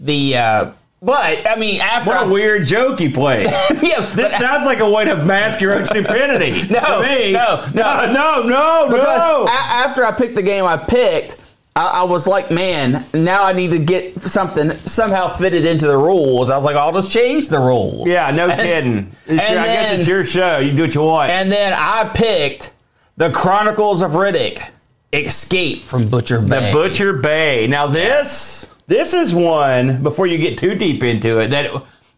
The 0.00 0.36
uh, 0.36 0.70
but 1.00 1.46
I 1.48 1.56
mean 1.56 1.80
after 1.80 2.10
What 2.10 2.22
a 2.22 2.26
I- 2.26 2.28
weird 2.28 2.66
joke 2.66 3.00
you 3.00 3.12
played. 3.12 3.44
yeah, 3.82 4.12
This 4.14 4.36
sounds 4.36 4.64
like 4.66 4.80
a 4.80 4.90
way 4.90 5.04
to 5.04 5.16
mask 5.24 5.60
your 5.60 5.74
own 5.78 5.84
stupidity. 5.86 6.62
No, 6.72 7.02
me. 7.02 7.32
no, 7.32 7.66
no, 7.74 8.12
no, 8.12 8.42
no, 8.42 8.86
because 8.90 9.18
no. 9.22 9.46
a- 9.46 9.50
after 9.50 10.04
I 10.04 10.12
picked 10.12 10.34
the 10.34 10.42
game 10.42 10.64
I 10.64 10.76
picked, 10.76 11.36
I, 11.76 11.86
I 11.86 12.02
was 12.02 12.26
like, 12.26 12.50
man, 12.50 13.04
now 13.14 13.44
I 13.44 13.52
need 13.52 13.70
to 13.70 13.78
get 13.78 14.20
something 14.22 14.72
somehow 14.72 15.28
fitted 15.36 15.64
into 15.64 15.86
the 15.86 15.96
rules. 15.96 16.50
I 16.50 16.56
was 16.56 16.64
like, 16.64 16.74
I'll 16.74 16.92
just 16.92 17.12
change 17.12 17.48
the 17.48 17.60
rules. 17.60 18.08
yeah, 18.08 18.30
no 18.32 18.48
kidding. 18.54 19.12
And 19.28 19.36
your- 19.40 19.60
I 19.60 19.66
guess 19.66 19.92
it's 20.00 20.08
your 20.08 20.24
show. 20.24 20.58
You 20.58 20.74
do 20.74 20.82
what 20.82 20.94
you 20.96 21.02
want. 21.02 21.30
And 21.30 21.50
then 21.52 21.72
I 21.72 22.10
picked 22.14 22.72
the 23.16 23.30
Chronicles 23.30 24.02
of 24.02 24.12
Riddick, 24.12 24.68
Escape 25.12 25.78
from 25.82 26.08
Butcher 26.08 26.40
Bay. 26.40 26.66
The 26.66 26.72
Butcher 26.72 27.12
Bay. 27.14 27.66
Now 27.68 27.86
this 27.86 28.72
this 28.88 29.14
is 29.14 29.32
one 29.34 30.02
before 30.02 30.26
you 30.26 30.36
get 30.38 30.58
too 30.58 30.74
deep 30.74 31.02
into 31.04 31.38
it 31.38 31.48
that 31.48 31.70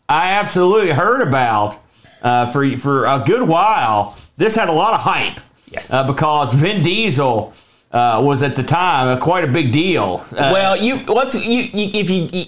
I 0.09 0.31
absolutely 0.33 0.91
heard 0.93 1.21
about 1.21 1.77
uh, 2.23 2.51
for 2.51 2.69
for 2.79 3.05
a 3.05 3.23
good 3.27 3.47
while. 3.47 4.17
This 4.39 4.57
had 4.57 4.69
a 4.69 4.73
lot 4.73 4.95
of 4.95 5.01
hype. 5.01 5.39
Yes. 5.71 5.93
Uh, 5.93 6.11
because 6.11 6.55
Vin 6.55 6.83
Diesel 6.83 7.53
uh, 7.93 8.21
was 8.25 8.43
at 8.43 8.57
the 8.57 8.63
time 8.63 9.09
uh, 9.09 9.21
quite 9.21 9.45
a 9.45 9.49
big 9.49 9.73
deal. 9.73 10.25
Uh, 10.33 10.51
Well, 10.53 10.77
you 10.77 10.97
you, 10.97 11.41
you 11.43 11.91
if 12.01 12.11
you, 12.11 12.29
you 12.33 12.45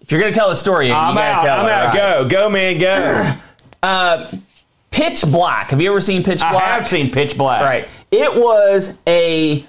if 0.00 0.10
you're 0.10 0.20
gonna 0.20 0.32
tell 0.34 0.48
the 0.50 0.56
story, 0.56 0.90
I'm 0.90 1.14
gotta 1.14 1.20
out. 1.38 1.44
tell 1.44 1.60
I'm 1.60 1.66
it, 1.66 1.70
out. 1.72 1.86
right? 1.94 1.94
Go, 2.22 2.28
go, 2.28 2.50
man, 2.50 2.78
go. 2.78 3.36
Pitch 4.90 5.22
Black. 5.22 5.68
Have 5.70 5.80
you 5.80 5.90
ever 5.90 6.00
seen 6.00 6.22
Pitch 6.22 6.38
Black? 6.40 6.54
I 6.54 6.60
have 6.76 6.86
seen 6.86 7.10
Pitch 7.10 7.36
Black. 7.36 7.62
Right. 7.62 7.88
It 8.12 8.32
was 8.40 8.96
a 9.08 9.64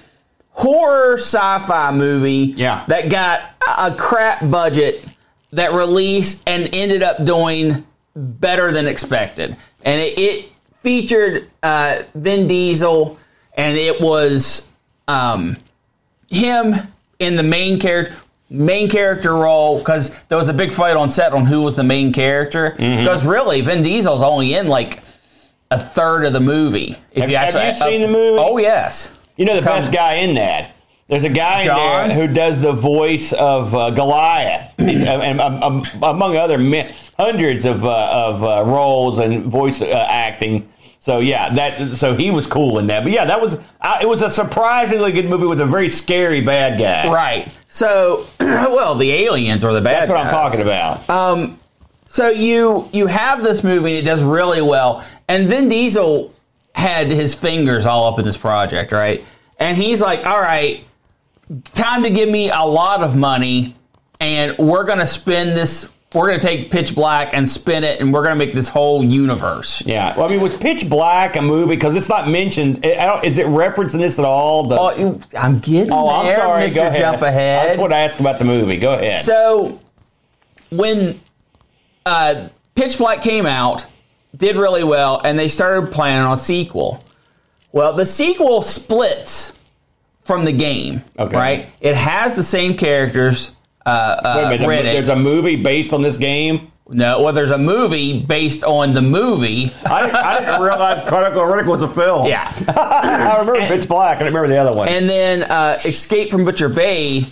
horror 0.55 1.17
sci-fi 1.17 1.91
movie 1.91 2.53
Yeah. 2.55 2.85
that 2.87 3.09
got 3.09 3.41
a 3.77 3.93
crap 3.93 4.49
budget 4.49 5.05
that 5.51 5.73
released 5.73 6.43
and 6.47 6.69
ended 6.73 7.03
up 7.03 7.23
doing 7.23 7.85
better 8.15 8.71
than 8.71 8.87
expected. 8.87 9.55
And 9.83 10.01
it, 10.01 10.17
it 10.17 10.45
featured 10.77 11.49
uh, 11.61 12.03
Vin 12.15 12.47
Diesel, 12.47 13.19
and 13.57 13.77
it 13.77 13.99
was 14.01 14.69
um, 15.07 15.57
him 16.29 16.75
in 17.19 17.35
the 17.35 17.43
main 17.43 17.79
character 17.79 18.15
main 18.49 18.87
character 18.87 19.33
role 19.33 19.79
because 19.79 20.15
there 20.29 20.37
was 20.37 20.49
a 20.49 20.53
big 20.53 20.71
fight 20.71 20.95
on 20.95 21.09
set 21.09 21.33
on 21.33 21.45
who 21.47 21.61
was 21.61 21.75
the 21.75 21.83
main 21.83 22.13
character. 22.13 22.71
Mm-hmm. 22.77 22.99
Because 23.03 23.25
really, 23.25 23.61
Vin 23.61 23.83
Diesel's 23.83 24.21
only 24.21 24.53
in 24.53 24.67
like 24.67 25.01
a 25.71 25.79
third 25.79 26.25
of 26.25 26.33
the 26.33 26.39
movie. 26.39 26.95
If 27.11 27.21
Have- 27.21 27.29
you 27.29 27.37
have 27.37 27.55
actually 27.55 27.87
you 27.87 27.91
seen 27.99 28.01
the 28.01 28.07
movie? 28.17 28.39
Oh 28.39 28.57
yes. 28.57 29.14
You 29.37 29.45
know 29.45 29.55
the 29.55 29.61
Come- 29.61 29.79
best 29.79 29.91
guy 29.91 30.15
in 30.15 30.35
that. 30.35 30.71
There's 31.07 31.23
a 31.23 31.29
guy 31.29 31.61
in 31.61 31.67
there 32.17 32.27
who 32.27 32.33
does 32.33 32.59
the 32.59 32.71
voice 32.73 33.31
of 33.33 33.75
uh, 33.75 33.91
Goliath, 33.91 34.73
He's- 34.79 35.01
and 35.03 35.39
um, 35.39 35.61
um, 35.61 35.87
among 36.01 36.35
other 36.35 36.57
mi- 36.57 36.89
hundreds 37.19 37.65
of 37.65 37.85
uh, 37.85 38.09
of 38.11 38.43
uh, 38.43 38.63
roles 38.65 39.19
and 39.19 39.43
voice 39.45 39.81
uh, 39.81 40.05
acting. 40.09 40.67
So 40.99 41.19
yeah, 41.19 41.53
that 41.53 41.77
so 41.89 42.15
he 42.15 42.31
was 42.31 42.47
cool 42.47 42.79
in 42.79 42.87
that. 42.87 43.03
But 43.03 43.11
yeah, 43.11 43.25
that 43.25 43.39
was 43.39 43.59
uh, 43.81 43.99
it 44.01 44.07
was 44.07 44.23
a 44.23 44.29
surprisingly 44.31 45.11
good 45.11 45.29
movie 45.29 45.45
with 45.45 45.61
a 45.61 45.65
very 45.67 45.89
scary 45.89 46.41
bad 46.41 46.79
guy. 46.79 47.07
Right. 47.13 47.47
So, 47.67 48.25
well, 48.39 48.95
the 48.95 49.11
aliens 49.11 49.63
are 49.63 49.73
the 49.73 49.81
bad. 49.81 50.07
Guys. 50.07 50.07
That's 50.07 50.17
what 50.17 50.25
I'm 50.25 50.31
talking 50.31 50.61
about. 50.61 51.59
So 52.07 52.29
you 52.29 52.89
you 52.93 53.07
have 53.07 53.43
this 53.43 53.63
movie 53.63 53.97
and 53.97 54.07
it 54.07 54.09
does 54.09 54.23
really 54.23 54.61
well, 54.61 55.05
and 55.27 55.47
Vin 55.47 55.67
Diesel 55.69 56.33
had 56.75 57.07
his 57.07 57.33
fingers 57.33 57.85
all 57.85 58.05
up 58.11 58.19
in 58.19 58.25
this 58.25 58.37
project, 58.37 58.91
right? 58.91 59.23
And 59.59 59.77
he's 59.77 60.01
like, 60.01 60.25
"All 60.25 60.39
right, 60.41 60.83
time 61.73 62.03
to 62.03 62.09
give 62.09 62.29
me 62.29 62.49
a 62.49 62.63
lot 62.63 63.01
of 63.01 63.15
money 63.15 63.75
and 64.19 64.57
we're 64.57 64.83
gonna 64.83 65.07
spin 65.07 65.55
this. 65.55 65.91
We're 66.13 66.27
gonna 66.27 66.39
take 66.39 66.71
Pitch 66.71 66.95
Black 66.95 67.33
and 67.33 67.47
spin 67.49 67.83
it, 67.83 67.99
and 67.99 68.13
we're 68.13 68.23
gonna 68.23 68.37
make 68.37 68.53
this 68.53 68.69
whole 68.69 69.03
universe. 69.03 69.83
Yeah, 69.85 70.15
well, 70.15 70.27
I 70.27 70.31
mean, 70.31 70.41
was 70.41 70.55
Pitch 70.57 70.89
Black 70.89 71.35
a 71.35 71.41
movie? 71.41 71.75
Because 71.75 71.95
it's 71.97 72.07
not 72.07 72.29
mentioned. 72.29 72.85
I 72.85 73.05
don't, 73.05 73.25
is 73.25 73.37
it 73.37 73.45
referencing 73.47 73.99
this 73.99 74.17
at 74.17 74.23
all? 74.23 74.67
The, 74.69 74.79
Oh, 74.79 75.19
I'm 75.37 75.59
getting 75.59 75.91
Oh, 75.91 76.07
I'm 76.09 76.33
sorry. 76.33 76.63
Mr. 76.63 76.75
Go 76.75 76.81
ahead. 76.83 76.95
Jump 76.95 77.21
I 77.21 77.27
Ahead. 77.27 77.67
just 77.67 77.79
want 77.79 77.91
to 77.91 77.97
ask 77.97 78.19
about 78.21 78.39
the 78.39 78.45
movie. 78.45 78.77
Go 78.77 78.93
ahead. 78.93 79.21
So 79.25 79.79
when 80.71 81.19
uh, 82.05 82.47
Pitch 82.75 82.97
Black 82.97 83.21
came 83.21 83.45
out, 83.45 83.85
did 84.37 84.55
really 84.55 84.83
well, 84.83 85.21
and 85.23 85.37
they 85.37 85.47
started 85.47 85.91
planning 85.91 86.25
on 86.25 86.33
a 86.33 86.37
sequel. 86.37 87.03
Well, 87.71 87.93
the 87.93 88.05
sequel 88.05 88.61
splits 88.61 89.53
from 90.23 90.45
the 90.45 90.51
game, 90.51 91.03
Okay. 91.19 91.35
right? 91.35 91.65
It 91.81 91.95
has 91.95 92.35
the 92.35 92.43
same 92.43 92.75
characters. 92.77 93.51
Uh, 93.85 93.89
uh, 93.89 94.47
Wait 94.49 94.61
a 94.61 94.67
minute, 94.67 94.83
there's 94.93 95.09
a 95.09 95.15
movie 95.15 95.55
based 95.57 95.93
on 95.93 96.01
this 96.01 96.17
game. 96.17 96.71
no, 96.89 97.21
well, 97.21 97.33
there's 97.33 97.51
a 97.51 97.57
movie 97.57 98.19
based 98.21 98.63
on 98.63 98.93
the 98.93 99.01
movie. 99.01 99.71
I 99.85 100.01
didn't, 100.01 100.15
I 100.15 100.39
didn't 100.39 100.61
realize 100.61 101.01
Chronicle 101.07 101.41
Riddick 101.43 101.65
was 101.67 101.83
a 101.83 101.87
film. 101.87 102.27
Yeah. 102.27 102.51
I 102.69 103.37
remember 103.39 103.59
Pitch 103.67 103.87
Black. 103.87 104.21
I 104.21 104.25
remember 104.25 104.47
the 104.47 104.57
other 104.57 104.73
one. 104.75 104.87
and 104.87 105.07
then 105.09 105.43
uh, 105.43 105.77
Escape 105.85 106.31
from 106.31 106.45
Butcher 106.45 106.69
Bay 106.69 107.25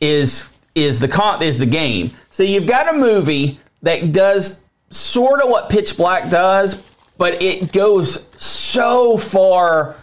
is 0.00 0.52
is 0.74 1.00
the 1.00 1.08
con 1.08 1.42
is 1.42 1.58
the 1.58 1.66
game. 1.66 2.10
So 2.30 2.42
you've 2.42 2.66
got 2.66 2.92
a 2.92 2.98
movie 2.98 3.58
that 3.82 4.12
does 4.12 4.62
sort 4.90 5.42
of 5.42 5.48
what 5.48 5.68
Pitch 5.68 5.96
Black 5.96 6.30
does, 6.30 6.82
but 7.18 7.42
it 7.42 7.72
goes 7.72 8.28
so 8.36 9.16
far 9.16 9.96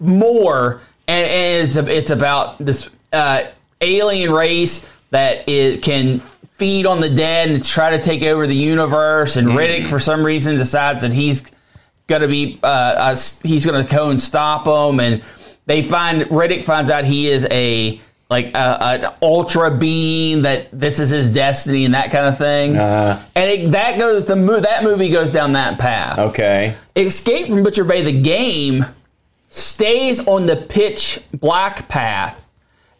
more, 0.00 0.80
and, 1.06 1.26
and 1.26 1.68
it's 1.68 1.76
it's 1.76 2.10
about 2.10 2.58
this 2.58 2.88
uh, 3.12 3.44
alien 3.80 4.32
race 4.32 4.90
that 5.10 5.48
it 5.48 5.82
can 5.82 6.20
feed 6.20 6.86
on 6.86 7.00
the 7.00 7.10
dead 7.10 7.50
and 7.50 7.64
try 7.64 7.90
to 7.90 8.02
take 8.02 8.22
over 8.22 8.46
the 8.46 8.54
universe. 8.54 9.36
And 9.36 9.48
Riddick, 9.48 9.88
for 9.88 9.98
some 9.98 10.24
reason, 10.24 10.56
decides 10.56 11.02
that 11.02 11.12
he's 11.12 11.46
gonna 12.06 12.28
be 12.28 12.58
uh, 12.62 12.66
uh, 12.66 13.16
he's 13.42 13.64
gonna 13.66 13.84
go 13.84 14.10
and 14.10 14.20
stop 14.20 14.64
them, 14.64 15.00
and 15.00 15.22
they 15.66 15.82
find 15.82 16.22
Riddick 16.22 16.64
finds 16.64 16.90
out 16.90 17.04
he 17.04 17.28
is 17.28 17.46
a 17.50 18.00
like 18.30 18.46
a, 18.54 18.82
an 18.82 19.12
ultra 19.22 19.70
being 19.70 20.42
that 20.42 20.68
this 20.72 20.98
is 20.98 21.10
his 21.10 21.28
destiny 21.28 21.84
and 21.84 21.94
that 21.94 22.10
kind 22.10 22.26
of 22.26 22.38
thing. 22.38 22.76
Uh. 22.76 23.22
and 23.34 23.50
it, 23.50 23.70
that 23.72 23.98
goes 23.98 24.24
the 24.24 24.36
mo- 24.36 24.60
that 24.60 24.82
movie 24.82 25.10
goes 25.10 25.30
down 25.30 25.52
that 25.52 25.78
path. 25.78 26.18
okay. 26.18 26.76
Escape 26.96 27.48
from 27.48 27.62
Butcher 27.62 27.84
Bay, 27.84 28.02
the 28.02 28.20
game, 28.22 28.86
stays 29.48 30.26
on 30.26 30.46
the 30.46 30.56
pitch 30.56 31.20
black 31.32 31.88
path 31.88 32.46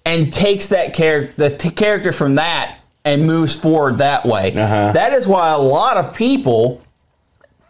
and 0.04 0.32
takes 0.32 0.68
that 0.68 0.94
character, 0.94 1.34
the 1.36 1.56
t- 1.56 1.70
character 1.70 2.12
from 2.12 2.34
that, 2.34 2.78
and 3.04 3.26
moves 3.26 3.54
forward 3.56 3.98
that 3.98 4.24
way. 4.26 4.52
Uh-huh. 4.52 4.92
That 4.92 5.12
is 5.12 5.26
why 5.26 5.50
a 5.50 5.58
lot 5.58 5.96
of 5.96 6.14
people 6.14 6.82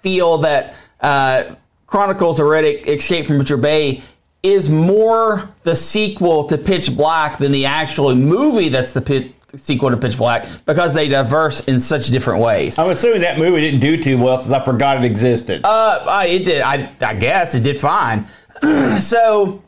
feel 0.00 0.38
that 0.38 0.74
uh, 1.00 1.54
Chronicles 1.86 2.40
of 2.40 2.46
Riddick: 2.46 2.86
Escape 2.86 3.26
from 3.26 3.38
Butcher 3.38 3.56
Bay 3.56 4.02
is 4.44 4.68
more 4.68 5.48
the 5.62 5.74
sequel 5.74 6.44
to 6.44 6.58
Pitch 6.58 6.94
Black 6.96 7.38
than 7.38 7.50
the 7.50 7.64
actual 7.64 8.14
movie 8.14 8.68
that's 8.68 8.92
the 8.92 9.00
pit, 9.00 9.32
sequel 9.56 9.90
to 9.90 9.96
Pitch 9.96 10.18
Black 10.18 10.46
because 10.66 10.92
they 10.92 11.08
diverse 11.08 11.66
in 11.66 11.80
such 11.80 12.08
different 12.08 12.40
ways. 12.42 12.78
I'm 12.78 12.90
assuming 12.90 13.22
that 13.22 13.38
movie 13.38 13.62
didn't 13.62 13.80
do 13.80 14.00
too 14.00 14.18
well 14.22 14.36
since 14.38 14.52
I 14.52 14.62
forgot 14.62 14.98
it 14.98 15.04
existed. 15.04 15.62
Uh, 15.64 16.04
I- 16.06 16.26
it 16.26 16.44
did. 16.44 16.60
I, 16.60 16.90
I 17.00 17.14
guess 17.14 17.54
it 17.54 17.62
did 17.62 17.78
fine. 17.80 18.26
so, 19.00 19.62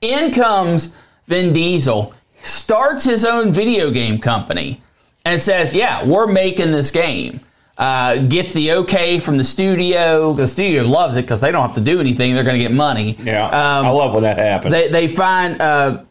in 0.00 0.32
comes 0.32 0.96
Vin 1.26 1.52
Diesel, 1.52 2.14
starts 2.42 3.04
his 3.04 3.24
own 3.24 3.52
video 3.52 3.90
game 3.90 4.18
company, 4.18 4.80
and 5.26 5.38
says, 5.40 5.74
"Yeah, 5.74 6.06
we're 6.06 6.26
making 6.26 6.72
this 6.72 6.90
game." 6.90 7.40
Uh, 7.80 8.18
gets 8.18 8.52
the 8.52 8.72
okay 8.72 9.18
from 9.18 9.38
the 9.38 9.44
studio. 9.44 10.34
The 10.34 10.46
studio 10.46 10.82
loves 10.82 11.16
it 11.16 11.22
because 11.22 11.40
they 11.40 11.50
don't 11.50 11.62
have 11.66 11.76
to 11.76 11.80
do 11.80 11.98
anything; 11.98 12.34
they're 12.34 12.44
going 12.44 12.58
to 12.58 12.62
get 12.62 12.72
money. 12.72 13.16
yeah, 13.22 13.46
Um, 13.46 13.86
I 13.86 13.88
love 13.90 14.12
when 14.12 14.22
that 14.24 14.36
happens. 14.36 14.72
they, 14.72 14.88
they 14.88 15.08
find 15.08 15.62
uh, 15.62 16.02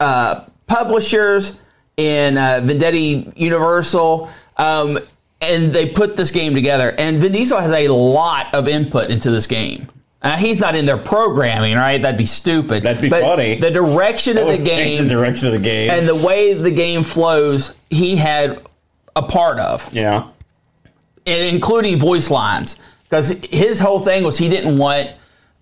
uh, 0.00 0.44
publishers 0.66 1.60
in 1.98 2.38
uh, 2.38 2.62
Vivendi 2.64 3.30
Universal, 3.36 4.30
um, 4.56 4.98
and 5.42 5.70
they 5.72 5.90
put 5.90 6.16
this 6.16 6.30
game 6.30 6.54
together. 6.54 6.92
And 6.96 7.20
Vin 7.20 7.32
Diesel 7.32 7.58
has 7.60 7.72
a 7.72 7.88
lot 7.88 8.54
of 8.54 8.66
input 8.66 9.10
into 9.10 9.30
this 9.30 9.46
game. 9.46 9.86
Uh, 10.22 10.36
he's 10.38 10.58
not 10.60 10.74
in 10.74 10.86
there 10.86 10.96
programming, 10.96 11.74
right? 11.76 12.00
That'd 12.00 12.16
be 12.16 12.24
stupid. 12.26 12.84
That'd 12.84 13.02
be 13.02 13.08
But 13.10 13.20
funny. 13.22 13.56
The 13.56 13.70
direction 13.70 14.38
of 14.38 14.46
Oh, 14.48 14.56
the 14.56 14.62
game 14.64 15.02
the 15.04 15.08
direction 15.10 15.46
of 15.48 15.52
the 15.52 15.60
game. 15.60 15.90
and 15.90 16.08
the 16.08 16.14
way 16.16 16.54
the 16.54 16.70
game 16.72 17.02
flows, 17.04 17.74
he 17.90 18.16
had 18.16 18.60
a 19.14 19.22
part 19.22 19.58
of 19.60 19.92
yeah. 19.92 20.30
Including 21.28 21.98
voice 21.98 22.30
lines 22.30 22.78
because 23.04 23.30
his 23.44 23.80
whole 23.80 24.00
thing 24.00 24.24
was 24.24 24.38
he 24.38 24.48
didn't 24.48 24.78
want 24.78 25.12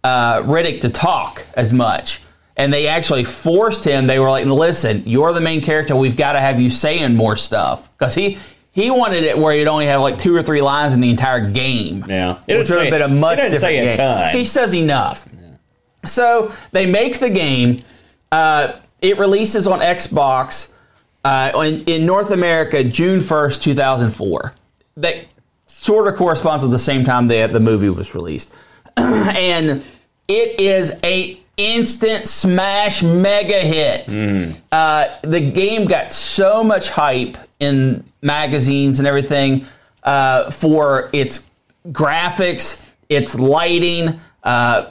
uh, 0.04 0.42
Riddick 0.42 0.80
to 0.82 0.88
talk 0.88 1.44
as 1.54 1.72
much. 1.72 2.20
And 2.58 2.72
they 2.72 2.86
actually 2.86 3.24
forced 3.24 3.84
him. 3.84 4.06
They 4.06 4.18
were 4.18 4.30
like, 4.30 4.46
"Listen, 4.46 5.02
you're 5.04 5.34
the 5.34 5.42
main 5.42 5.60
character. 5.60 5.94
We've 5.94 6.16
got 6.16 6.32
to 6.32 6.40
have 6.40 6.58
you 6.58 6.70
saying 6.70 7.14
more 7.14 7.36
stuff." 7.36 7.90
Because 7.98 8.14
he 8.14 8.38
he 8.72 8.90
wanted 8.90 9.24
it 9.24 9.36
where 9.36 9.54
you'd 9.54 9.68
only 9.68 9.86
have 9.86 10.00
like 10.00 10.18
two 10.18 10.34
or 10.34 10.42
three 10.42 10.62
lines 10.62 10.94
in 10.94 11.00
the 11.00 11.10
entire 11.10 11.50
game. 11.50 12.04
Yeah. 12.08 12.38
It 12.46 12.58
which 12.58 12.70
would 12.70 12.80
have 12.80 12.90
been 12.90 13.02
a 13.02 13.08
much 13.08 13.38
different 13.38 13.60
say 13.60 13.96
game. 13.96 14.36
He 14.36 14.44
says 14.44 14.74
enough. 14.74 15.28
So 16.04 16.52
they 16.72 16.86
make 16.86 17.18
the 17.18 17.30
game. 17.30 17.78
Uh, 18.32 18.72
it 19.00 19.18
releases 19.18 19.66
on 19.66 19.80
Xbox 19.80 20.72
uh, 21.24 21.52
in, 21.56 21.84
in 21.84 22.06
North 22.06 22.30
America 22.30 22.84
June 22.84 23.20
first, 23.20 23.62
two 23.62 23.74
thousand 23.74 24.12
four. 24.12 24.54
That 24.96 25.26
sort 25.86 26.08
of 26.08 26.16
corresponds 26.16 26.64
with 26.64 26.72
the 26.72 26.78
same 26.78 27.04
time 27.04 27.28
that 27.28 27.52
the 27.52 27.60
movie 27.60 27.88
was 27.88 28.14
released, 28.14 28.52
and 28.96 29.84
it 30.26 30.60
is 30.60 30.98
a 31.04 31.40
instant 31.56 32.26
smash 32.26 33.02
mega 33.02 33.60
hit. 33.60 34.08
Uh, 34.72 35.08
the 35.22 35.40
game 35.40 35.86
got 35.86 36.10
so 36.10 36.64
much 36.64 36.90
hype 36.90 37.38
in 37.60 38.04
magazines 38.20 38.98
and 38.98 39.06
everything 39.06 39.64
uh, 40.02 40.50
for 40.50 41.08
its 41.12 41.48
graphics, 41.88 42.86
its 43.08 43.38
lighting, 43.38 44.20
uh, 44.42 44.90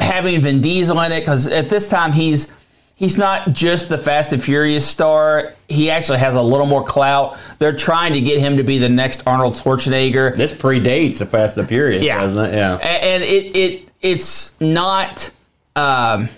having 0.00 0.40
Vin 0.40 0.60
Diesel 0.60 1.00
in 1.00 1.12
it 1.12 1.20
because 1.20 1.46
at 1.46 1.68
this 1.68 1.88
time 1.88 2.12
he's 2.12 2.54
he's 3.02 3.18
not 3.18 3.52
just 3.52 3.88
the 3.88 3.98
Fast 3.98 4.32
and 4.32 4.40
Furious 4.42 4.86
star. 4.86 5.54
He 5.68 5.90
actually 5.90 6.18
has 6.18 6.36
a 6.36 6.40
little 6.42 6.66
more 6.66 6.84
clout. 6.84 7.36
They're 7.58 7.76
trying 7.76 8.12
to 8.12 8.20
get 8.20 8.38
him 8.38 8.56
to 8.58 8.62
be 8.62 8.78
the 8.78 8.88
next 8.88 9.26
Arnold 9.26 9.54
Schwarzenegger. 9.54 10.36
This 10.36 10.52
predates 10.56 11.18
the 11.18 11.26
Fast 11.26 11.58
and 11.58 11.68
Furious, 11.68 12.04
Yeah. 12.04 12.20
doesn't 12.20 12.44
it? 12.46 12.54
Yeah. 12.54 12.76
And 12.76 13.24
it 13.24 13.56
it 13.56 13.88
it's 14.00 14.58
not 14.60 15.32
um, 15.74 16.28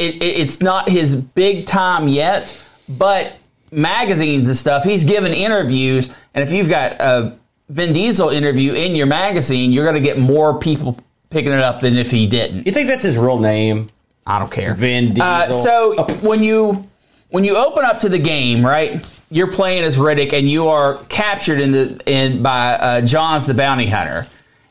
it, 0.00 0.16
it- 0.16 0.40
it's 0.42 0.60
not 0.60 0.88
his 0.88 1.14
big 1.14 1.66
time 1.66 2.08
yet, 2.08 2.56
but 2.88 3.34
magazines 3.70 4.48
and 4.48 4.56
stuff. 4.56 4.82
He's 4.82 5.04
given 5.04 5.32
interviews, 5.32 6.10
and 6.34 6.42
if 6.42 6.50
you've 6.50 6.68
got 6.68 6.92
a 7.00 7.36
Vin 7.68 7.92
Diesel 7.92 8.30
interview 8.30 8.72
in 8.72 8.96
your 8.96 9.06
magazine, 9.06 9.70
you're 9.72 9.84
going 9.84 9.94
to 9.94 10.00
get 10.00 10.18
more 10.18 10.58
people 10.58 10.98
picking 11.30 11.52
it 11.52 11.60
up 11.60 11.80
than 11.82 11.96
if 11.96 12.10
he 12.10 12.26
didn't. 12.26 12.66
You 12.66 12.72
think 12.72 12.88
that's 12.88 13.02
his 13.04 13.16
real 13.18 13.38
name? 13.38 13.88
I 14.28 14.38
don't 14.38 14.52
care. 14.52 14.74
Vin 14.74 15.14
Diesel. 15.14 15.22
Uh, 15.22 15.50
so 15.50 16.04
when 16.20 16.44
you 16.44 16.86
when 17.30 17.44
you 17.44 17.56
open 17.56 17.84
up 17.84 18.00
to 18.00 18.10
the 18.10 18.18
game, 18.18 18.64
right? 18.64 19.04
You're 19.30 19.50
playing 19.50 19.84
as 19.84 19.96
Riddick, 19.96 20.32
and 20.34 20.48
you 20.48 20.68
are 20.68 20.98
captured 21.08 21.60
in 21.60 21.72
the 21.72 22.00
in 22.06 22.42
by 22.42 22.74
uh, 22.74 23.00
Johns 23.00 23.46
the 23.46 23.54
bounty 23.54 23.86
hunter, 23.86 24.26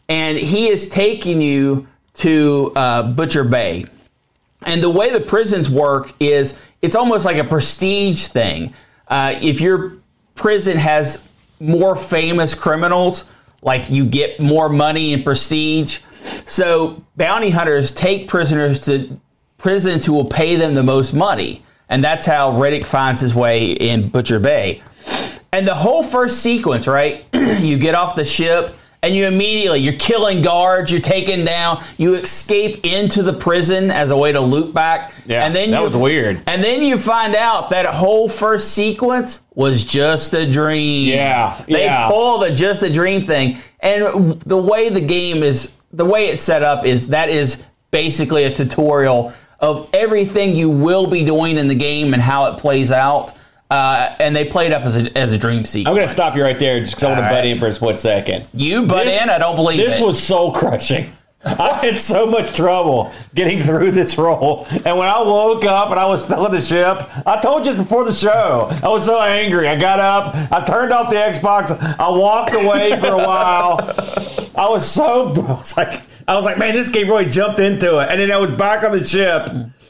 and 0.07 0.37
he 0.37 0.69
is 0.69 0.89
taking 0.89 1.41
you 1.41 1.87
to 2.15 2.71
uh, 2.75 3.11
Butcher 3.11 3.43
Bay. 3.43 3.85
And 4.61 4.81
the 4.81 4.91
way 4.91 5.11
the 5.11 5.19
prisons 5.19 5.69
work 5.69 6.13
is 6.19 6.61
it's 6.83 6.95
almost 6.95 7.25
like 7.25 7.37
a 7.37 7.43
prestige 7.43 8.27
thing. 8.27 8.75
Uh, 9.07 9.39
if 9.41 9.59
your 9.59 9.93
prison 10.35 10.77
has 10.77 11.27
more 11.59 11.95
famous 11.95 12.53
criminals, 12.53 13.25
like 13.63 13.89
you 13.89 14.05
get 14.05 14.39
more 14.39 14.69
money 14.69 15.13
and 15.13 15.23
prestige. 15.23 15.99
So 16.45 17.03
bounty 17.15 17.49
hunters 17.49 17.91
take 17.91 18.27
prisoners 18.27 18.81
to 18.81 19.19
prisons 19.57 20.05
who 20.05 20.13
will 20.13 20.29
pay 20.29 20.55
them 20.55 20.73
the 20.73 20.83
most 20.83 21.13
money. 21.13 21.63
And 21.89 22.03
that's 22.03 22.25
how 22.25 22.51
Riddick 22.51 22.85
finds 22.85 23.21
his 23.21 23.33
way 23.33 23.71
in 23.71 24.09
Butcher 24.09 24.39
Bay. 24.39 24.81
And 25.51 25.67
the 25.67 25.75
whole 25.75 26.03
first 26.03 26.39
sequence, 26.43 26.87
right? 26.87 27.25
you 27.33 27.77
get 27.77 27.95
off 27.95 28.15
the 28.15 28.25
ship 28.25 28.75
and 29.01 29.15
you 29.15 29.25
immediately 29.25 29.79
you're 29.79 29.93
killing 29.93 30.41
guards, 30.41 30.91
you're 30.91 30.99
taken 30.99 31.45
down, 31.45 31.83
you 31.97 32.15
escape 32.15 32.85
into 32.85 33.23
the 33.23 33.31
prison 33.31 33.89
as 33.89 34.11
a 34.11 34.17
way 34.17 34.31
to 34.31 34.41
loop 34.41 34.73
back. 34.73 35.13
Yeah, 35.25 35.45
and 35.45 35.55
then 35.55 35.71
that 35.71 35.79
you, 35.79 35.83
was 35.85 35.95
weird. 35.95 36.41
And 36.47 36.63
then 36.63 36.81
you 36.83 36.97
find 36.97 37.35
out 37.35 37.69
that 37.69 37.85
whole 37.85 38.27
first 38.27 38.73
sequence 38.73 39.41
was 39.55 39.85
just 39.85 40.33
a 40.33 40.49
dream. 40.49 41.09
Yeah, 41.13 41.61
They 41.67 41.85
yeah. 41.85 42.09
pull 42.09 42.39
the 42.39 42.53
just 42.53 42.81
a 42.83 42.91
dream 42.91 43.23
thing. 43.25 43.59
And 43.79 44.41
the 44.41 44.57
way 44.57 44.89
the 44.89 45.01
game 45.01 45.43
is 45.43 45.73
the 45.93 46.05
way 46.05 46.27
it's 46.27 46.41
set 46.41 46.63
up 46.63 46.85
is 46.85 47.09
that 47.09 47.29
is 47.29 47.63
basically 47.91 48.43
a 48.43 48.53
tutorial 48.53 49.33
of 49.59 49.89
everything 49.93 50.55
you 50.55 50.69
will 50.69 51.07
be 51.07 51.23
doing 51.25 51.57
in 51.57 51.67
the 51.67 51.75
game 51.75 52.13
and 52.13 52.21
how 52.21 52.51
it 52.53 52.59
plays 52.59 52.91
out. 52.91 53.33
uh, 53.69 54.15
and 54.19 54.33
they 54.33 54.45
played 54.45 54.71
up 54.71 54.83
as 54.83 54.95
a, 54.95 55.17
as 55.17 55.33
a 55.33 55.37
dream 55.37 55.65
sequence. 55.65 55.87
I'm 55.89 55.95
going 55.95 56.07
to 56.07 56.13
stop 56.13 56.35
you 56.37 56.43
right 56.43 56.57
there 56.57 56.79
just 56.79 56.93
because 56.95 57.03
I 57.03 57.07
want 57.11 57.19
to 57.25 57.29
butt 57.29 57.45
in 57.45 57.59
for 57.59 57.67
a 57.67 57.73
split 57.73 57.99
second. 57.99 58.45
You 58.53 58.85
butt 58.85 59.05
This- 59.07 59.21
in? 59.21 59.29
I 59.29 59.37
don't 59.39 59.57
believe 59.57 59.77
This 59.77 59.99
it. 59.99 60.05
was 60.05 60.21
soul 60.23 60.53
crushing. 60.53 61.11
I 61.45 61.73
had 61.85 61.97
so 61.97 62.25
much 62.25 62.55
trouble 62.55 63.11
getting 63.35 63.61
through 63.61 63.91
this 63.91 64.17
role. 64.17 64.65
And 64.71 64.97
when 64.97 65.07
I 65.07 65.21
woke 65.21 65.65
up 65.65 65.91
and 65.91 65.99
I 65.99 66.05
was 66.05 66.23
still 66.23 66.45
in 66.45 66.51
the 66.53 66.61
ship, 66.61 66.97
I 67.27 67.39
told 67.41 67.65
you 67.65 67.73
this 67.73 67.81
before 67.81 68.05
the 68.05 68.11
show. 68.13 68.69
I 68.83 68.87
was 68.87 69.05
so 69.05 69.21
angry. 69.21 69.67
I 69.67 69.77
got 69.79 69.99
up, 69.99 70.33
I 70.51 70.65
turned 70.65 70.91
off 70.93 71.09
the 71.09 71.17
Xbox, 71.17 71.71
I 71.99 72.09
walked 72.09 72.53
away 72.53 72.97
for 72.99 73.07
a 73.07 73.17
while. 73.17 73.79
I 74.57 74.67
was 74.69 74.89
so 74.89 75.27
I 75.47 75.51
was 75.57 75.77
like 75.77 76.01
I 76.27 76.35
was 76.35 76.43
like, 76.45 76.57
man, 76.57 76.73
this 76.73 76.89
game 76.89 77.07
really 77.07 77.25
jumped 77.25 77.59
into 77.59 77.99
it. 77.99 78.09
And 78.11 78.19
then 78.19 78.31
I 78.31 78.37
was 78.37 78.51
back 78.51 78.83
on 78.83 78.91
the 78.91 79.03
ship 79.03 79.49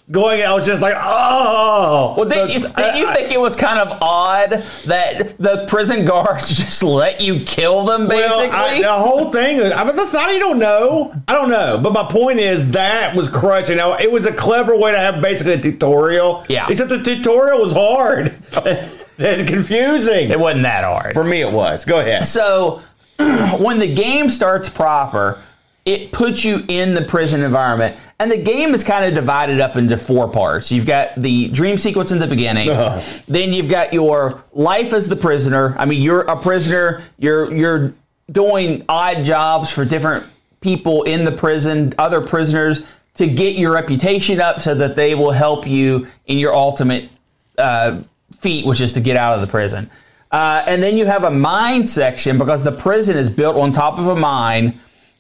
going 0.10 0.42
I 0.42 0.54
was 0.54 0.66
just 0.66 0.82
like, 0.82 0.94
oh 0.98 2.14
Well, 2.18 2.30
didn't, 2.30 2.48
So, 2.50 2.54
you, 2.54 2.60
didn't 2.76 2.96
you 2.96 3.08
I- 3.08 3.14
think 3.14 3.32
it 3.34 3.40
was 3.42 3.58
kind 3.58 3.78
of 3.80 4.02
odd 4.02 4.64
that 4.86 5.38
the 5.38 5.66
prison 5.68 6.06
guards 6.06 6.48
just 6.56 6.82
let 6.82 7.20
you 7.20 7.40
kill 7.42 7.84
them, 7.84 8.08
basically? 8.08 8.48
Well, 8.48 8.54
I, 8.54 8.82
the 8.82 8.94
whole 8.94 9.32
thing. 9.32 9.60
I 9.74 9.84
mean, 9.84 9.96
that's 9.98 10.14
not. 10.14 10.32
You 10.34 10.40
don't 10.40 10.60
know. 10.60 11.14
I 11.28 11.34
don't 11.34 11.50
know. 11.50 11.80
But 11.84 11.92
my 11.92 12.04
point 12.04 12.40
is 12.40 12.72
that 12.72 13.16
was 13.16 13.28
crushing. 13.28 13.76
Now, 13.78 13.98
it 13.98 14.10
was 14.10 14.26
a 14.26 14.32
clever 14.32 14.78
way 14.78 14.92
to 14.94 14.98
have 14.98 15.22
basically 15.22 15.54
a 15.54 15.62
tutorial. 15.62 16.46
Yeah. 16.48 16.68
Except 16.70 16.88
the 16.90 17.02
tutorial 17.04 17.60
was 17.62 17.74
hard 17.74 18.34
and 19.18 19.46
confusing. 19.48 20.30
it 20.30 20.40
wasn't 20.40 20.64
that 20.64 20.84
hard. 20.86 21.14
For 21.16 21.24
me, 21.26 21.42
it 21.42 21.52
was. 21.52 21.84
Go 21.84 22.00
ahead. 22.00 22.26
So 22.26 22.82
when 23.60 23.80
the 23.80 23.94
game 23.94 24.30
starts 24.30 24.70
proper, 24.70 25.42
it 25.88 26.12
puts 26.12 26.44
you 26.44 26.64
in 26.68 26.94
the 26.94 27.02
prison 27.02 27.42
environment. 27.42 27.96
And 28.20 28.30
the 28.30 28.38
game 28.38 28.74
is 28.74 28.84
kind 28.84 29.06
of 29.06 29.14
divided 29.14 29.62
up 29.62 29.76
into 29.78 29.98
four 29.98 30.28
parts. 30.28 30.72
You've 30.72 30.86
got 30.86 31.16
the 31.16 31.48
dream 31.50 31.78
sequence 31.78 32.12
in 32.12 32.20
the 32.20 32.28
beginning. 32.28 32.70
Ugh. 32.70 33.04
Then 33.28 33.54
you've 33.54 33.70
got 33.70 33.94
your 33.94 34.44
life 34.52 34.92
as 34.92 35.08
the 35.08 35.16
prisoner. 35.16 35.76
I 35.78 35.86
mean, 35.86 36.02
you're 36.02 36.22
a 36.22 36.36
prisoner. 36.36 37.04
You're 37.18 37.54
you're 37.54 37.94
doing 38.30 38.84
odd 38.90 39.24
jobs 39.24 39.72
for 39.72 39.86
different 39.86 40.26
people 40.60 41.04
in 41.04 41.24
the 41.24 41.32
prison, 41.32 41.94
other 41.98 42.20
prisoners, 42.20 42.84
to 43.16 43.28
get 43.28 43.56
your 43.56 43.72
reputation 43.72 44.42
up 44.42 44.60
so 44.60 44.76
that 44.76 44.96
they 44.96 45.16
will 45.16 45.32
help 45.32 45.66
you 45.66 46.08
in 46.26 46.38
your 46.38 46.54
ultimate 46.54 47.10
uh, 47.58 48.02
feat, 48.40 48.66
which 48.66 48.82
is 48.82 48.94
to 48.94 49.00
get 49.00 49.16
out 49.16 49.36
of 49.36 49.42
the 49.42 49.48
prison. 49.48 49.90
Uh, 50.32 50.64
and 50.68 50.84
then 50.84 50.98
you 50.98 51.06
have 51.06 51.24
a 51.24 51.32
mine 51.32 51.88
section 51.88 52.38
because 52.38 52.64
the 52.64 52.72
prison 52.72 53.16
is 53.16 53.30
built 53.30 53.56
on 53.56 53.72
top 53.72 53.98
of 53.98 54.08
a 54.08 54.16
mine, 54.16 54.78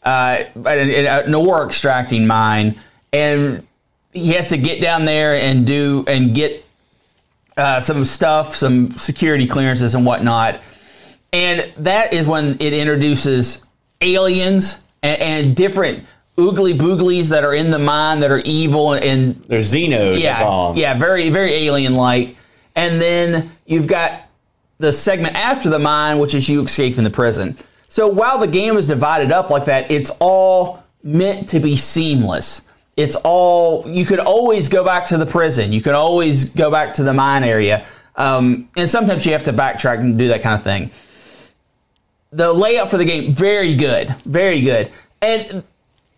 uh, 0.07 0.45
an, 0.55 1.05
an 1.05 1.35
ore 1.35 1.67
extracting 1.67 2.25
mine, 2.25 2.75
and 3.11 3.67
he 4.13 4.29
has 4.29 4.47
to 4.49 4.57
get 4.57 4.79
down 4.79 5.03
there 5.03 5.35
and 5.35 5.67
do 5.67 6.05
and 6.07 6.33
get 6.33 6.65
uh, 7.57 7.81
some 7.81 8.05
stuff, 8.05 8.55
some 8.55 8.91
security 8.91 9.47
clearances 9.47 9.95
and 9.95 10.05
whatnot. 10.05 10.61
And 11.33 11.59
that 11.79 12.13
is 12.13 12.25
when 12.25 12.55
it 12.61 12.71
introduces 12.71 13.65
aliens 13.99 14.81
and, 15.03 15.21
and 15.21 15.55
different 15.55 16.05
oogly 16.37 16.77
booglies 16.77 17.29
that 17.29 17.43
are 17.43 17.53
in 17.53 17.69
the 17.69 17.79
mine 17.79 18.21
that 18.21 18.31
are 18.31 18.39
evil 18.39 18.93
and 18.93 19.35
There's 19.43 19.73
Xenos. 19.73 20.21
yeah, 20.21 20.73
yeah, 20.73 20.93
very 20.93 21.29
very 21.29 21.51
alien 21.51 21.95
like. 21.95 22.37
And 22.75 23.01
then 23.01 23.51
you've 23.65 23.87
got 23.87 24.21
the 24.77 24.93
segment 24.93 25.35
after 25.35 25.69
the 25.69 25.79
mine, 25.79 26.19
which 26.19 26.33
is 26.33 26.47
you 26.47 26.63
escaping 26.63 27.03
the 27.03 27.09
prison. 27.09 27.57
So 27.88 28.08
while 28.08 28.38
the 28.38 28.48
game 28.48 28.77
is 28.77 28.88
divided 28.88 29.32
up 29.32 29.50
like 29.50 29.65
that, 29.65 29.89
it's 29.91 30.12
all 30.20 30.84
meant 31.03 31.50
to 31.50 31.60
be 31.60 31.76
seamless. 31.76 32.62
It's 32.95 33.15
all 33.15 33.88
you 33.88 34.06
could 34.06 34.19
always 34.19 34.69
go 34.69 34.84
back 34.84 35.08
to 35.08 35.17
the 35.17 35.26
prison. 35.26 35.71
You 35.71 35.82
can 35.82 35.93
always 35.93 36.50
go 36.50 36.69
back 36.71 36.95
to 36.95 37.04
the 37.04 37.13
mine 37.13 37.43
area, 37.43 37.86
um, 38.15 38.69
and 38.76 38.89
sometimes 38.89 39.26
you 39.26 39.32
have 39.34 39.43
to 39.45 39.54
backtrack 39.54 40.00
and 40.00 40.17
do 40.17 40.28
that 40.30 40.41
kind 40.41 40.56
of 40.56 40.63
thing. 40.63 40.89
The 42.32 42.52
layout 42.52 42.89
for 42.89 42.97
the 42.97 43.06
game 43.06 43.34
very 43.34 43.76
good, 43.76 44.10
very 44.26 44.62
good, 44.62 44.91
and 45.21 45.63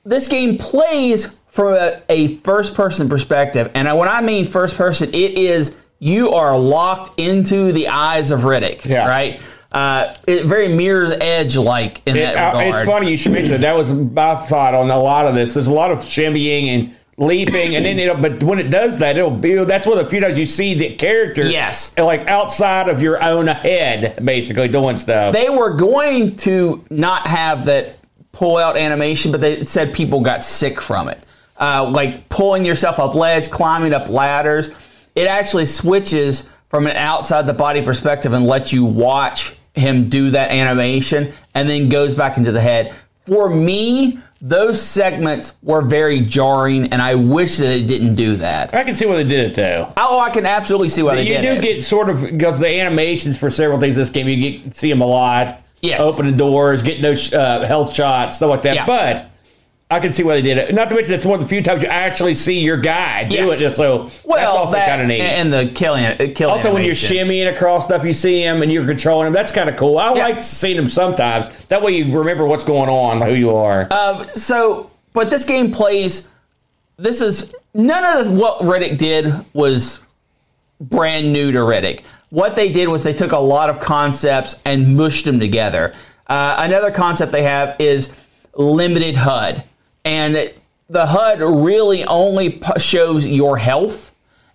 this 0.06 0.28
game 0.28 0.58
plays 0.58 1.38
from 1.50 1.74
a, 1.74 2.02
a 2.10 2.36
first 2.38 2.74
person 2.76 3.10
perspective. 3.10 3.70
And 3.76 3.96
when 3.98 4.08
I 4.08 4.22
mean 4.22 4.48
first 4.48 4.76
person, 4.76 5.10
it 5.10 5.34
is 5.38 5.80
you 6.00 6.32
are 6.32 6.58
locked 6.58 7.20
into 7.20 7.74
the 7.74 7.90
eyes 7.90 8.32
of 8.32 8.42
Riddick, 8.42 8.86
Yeah. 8.86 9.08
right? 9.08 9.40
Uh, 9.72 10.16
it 10.26 10.46
very 10.46 10.68
Mirror's 10.74 11.12
Edge 11.22 11.56
like 11.56 12.02
in 12.08 12.18
It- 12.18 12.22
that 12.22 12.36
uh, 12.36 12.58
regard. 12.58 12.76
it's 12.76 12.86
funny 12.86 13.12
you 13.12 13.18
should 13.18 13.32
mention 13.34 13.52
that. 13.54 13.62
That 13.62 13.76
was 13.78 13.92
my 13.94 14.36
thought 14.36 14.74
on 14.74 14.90
a 14.90 15.00
lot 15.00 15.28
of 15.28 15.36
this. 15.36 15.54
There's 15.54 15.68
a 15.68 15.74
lot 15.74 15.92
of 15.92 16.00
shimmying 16.00 16.68
and 16.68 16.96
leaping, 17.18 17.76
and 17.76 17.86
then 17.86 18.00
it'll. 18.00 18.18
But 18.18 18.44
when 18.44 18.58
it 18.60 18.72
does 18.72 18.98
that, 18.98 19.18
it'll 19.18 19.30
be. 19.30 19.54
That's 19.66 19.86
one 19.86 20.00
of 20.00 20.06
the 20.06 20.10
few 20.10 20.20
times 20.22 20.40
you 20.40 20.48
see 20.48 20.74
the 20.74 20.96
character. 20.96 21.44
Yes. 21.48 21.96
Like 21.98 22.28
outside 22.28 22.90
of 22.90 23.02
your 23.04 23.22
own 23.24 23.46
head, 23.48 24.26
basically 24.26 24.70
doing 24.70 24.98
stuff. 24.98 25.34
They 25.34 25.50
were 25.50 25.76
going 25.76 26.36
to 26.38 26.84
not 26.90 27.28
have 27.28 27.66
that 27.66 28.00
pull 28.32 28.58
out 28.58 28.76
animation, 28.76 29.32
but 29.32 29.42
they 29.42 29.66
said 29.66 29.94
people 29.94 30.22
got 30.22 30.44
sick 30.44 30.82
from 30.82 31.10
it. 31.10 31.20
Uh, 31.60 31.88
like 31.92 32.28
pulling 32.30 32.66
yourself 32.66 32.98
up 33.00 33.14
ledge, 33.14 33.52
climbing 33.52 33.94
up 33.94 34.10
ladders. 34.10 34.72
It 35.14 35.28
actually 35.28 35.66
switches 35.66 36.50
from 36.70 36.88
an 36.88 36.96
outside 36.96 37.46
the 37.48 37.54
body 37.54 37.82
perspective 37.84 38.32
and 38.32 38.46
lets 38.48 38.72
you 38.72 38.86
watch 38.86 39.56
him 39.80 40.10
do 40.10 40.32
that 40.32 40.52
animation 40.52 41.34
and 41.56 41.70
then 41.70 41.90
goes 41.90 42.16
back 42.16 42.38
into 42.38 42.52
the 42.52 42.62
head. 42.62 42.94
For 43.26 43.50
me, 43.50 44.20
those 44.42 44.82
segments 44.82 45.58
were 45.62 45.82
very 45.82 46.22
jarring, 46.22 46.94
and 46.94 47.02
I 47.02 47.16
wish 47.16 47.58
that 47.58 47.70
it 47.78 47.88
didn't 47.88 48.16
do 48.16 48.38
that. 48.38 48.74
I 48.74 48.84
can 48.84 48.96
see 48.96 49.06
why 49.06 49.18
they 49.18 49.24
did 49.24 49.52
it 49.52 49.56
though. 49.56 49.92
Oh, 49.98 50.20
I 50.20 50.30
can 50.30 50.46
absolutely 50.46 50.90
see 50.90 51.04
why 51.04 51.16
they 51.16 51.28
you 51.28 51.38
did 51.38 51.56
do 51.56 51.62
get 51.62 51.84
sort 51.84 52.10
of 52.10 52.22
because 52.22 52.60
the 52.60 52.68
animations 52.68 53.38
for 53.38 53.50
several 53.50 53.80
things 53.80 53.96
this 53.96 54.10
game 54.10 54.28
you 54.28 54.60
get 54.60 54.76
see 54.76 54.90
them 54.90 55.02
a 55.02 55.08
lot. 55.08 55.62
Yes. 55.82 56.02
opening 56.02 56.36
doors, 56.36 56.84
getting 56.84 57.02
those 57.02 57.34
uh, 57.34 57.66
health 57.66 57.94
shots, 57.94 58.36
stuff 58.36 58.50
like 58.50 58.64
that. 58.64 58.76
Yeah. 58.76 58.86
But 58.86 59.30
I 59.92 60.00
can 60.00 60.12
see 60.12 60.22
why 60.22 60.36
they 60.36 60.44
did 60.44 60.58
it. 60.60 60.76
Not 60.76 60.90
to 60.90 60.96
mention 60.96 61.16
it's 61.16 61.26
one 61.26 61.40
of 61.40 61.46
the 61.46 61.50
few 61.50 61.64
times 61.64 61.82
you 61.82 61.90
actually 61.90 62.36
see 62.36 62.60
your 62.60 62.78
guy 62.78 63.24
do 63.24 63.36
Yes. 63.48 63.60
it. 63.62 63.76
So 63.76 64.04
that's 64.28 64.46
also 64.46 64.74
that 64.74 64.88
kind 64.88 65.02
of 65.02 65.08
neat. 65.08 65.22
and 65.22 65.52
the 65.52 65.66
killing, 65.74 66.06
uh, 66.06 66.16
kill 66.36 66.52
also, 66.52 66.72
when 66.72 66.84
you're 66.84 66.94
shimmying 66.94 67.52
across 67.52 67.86
stuff, 67.86 68.06
you 68.06 68.14
see 68.14 68.42
him 68.44 68.62
and 68.62 68.72
you're 68.72 68.86
controlling 68.86 69.26
him. 69.26 69.34
That's 69.34 69.52
kind 69.52 69.68
of 69.68 69.78
cool. 69.78 69.98
I 69.98 70.14
Yeah. 70.14 70.28
like 70.28 70.44
seeing 70.44 70.78
him 70.78 70.90
sometimes. 70.90 71.48
That 71.70 71.82
way, 71.82 71.94
you 71.94 72.16
remember 72.16 72.46
what's 72.46 72.64
going 72.64 72.90
on, 72.90 73.20
who 73.22 73.34
you 73.34 73.56
are. 73.56 73.88
Um, 73.92 74.28
so, 74.36 74.92
but 75.14 75.32
this 75.32 75.44
game 75.46 75.72
plays. 75.72 76.28
This 76.98 77.20
is 77.22 77.56
none 77.74 78.04
of 78.20 78.32
what 78.32 78.60
Riddick 78.60 78.98
did 79.00 79.34
was 79.54 80.02
brand 80.80 81.34
new 81.34 81.52
to 81.52 81.60
Riddick. 81.60 82.02
What 82.30 82.56
they 82.56 82.72
did 82.72 82.90
was 82.90 83.04
they 83.04 83.14
took 83.14 83.32
a 83.32 83.40
lot 83.40 83.72
of 83.72 83.80
concepts 83.80 84.60
and 84.66 84.96
mushed 84.96 85.26
them 85.26 85.40
together. 85.40 85.94
Uh, 86.28 86.58
another 86.60 86.92
concept 86.92 87.32
they 87.32 87.42
have 87.42 87.76
is 87.80 88.14
limited 88.54 89.16
HUD, 89.16 89.64
and 90.10 90.52
the 90.90 91.06
HUD 91.06 91.40
really 91.40 92.04
only 92.04 92.60
shows 92.80 93.28
your 93.28 93.58
health. 93.58 94.12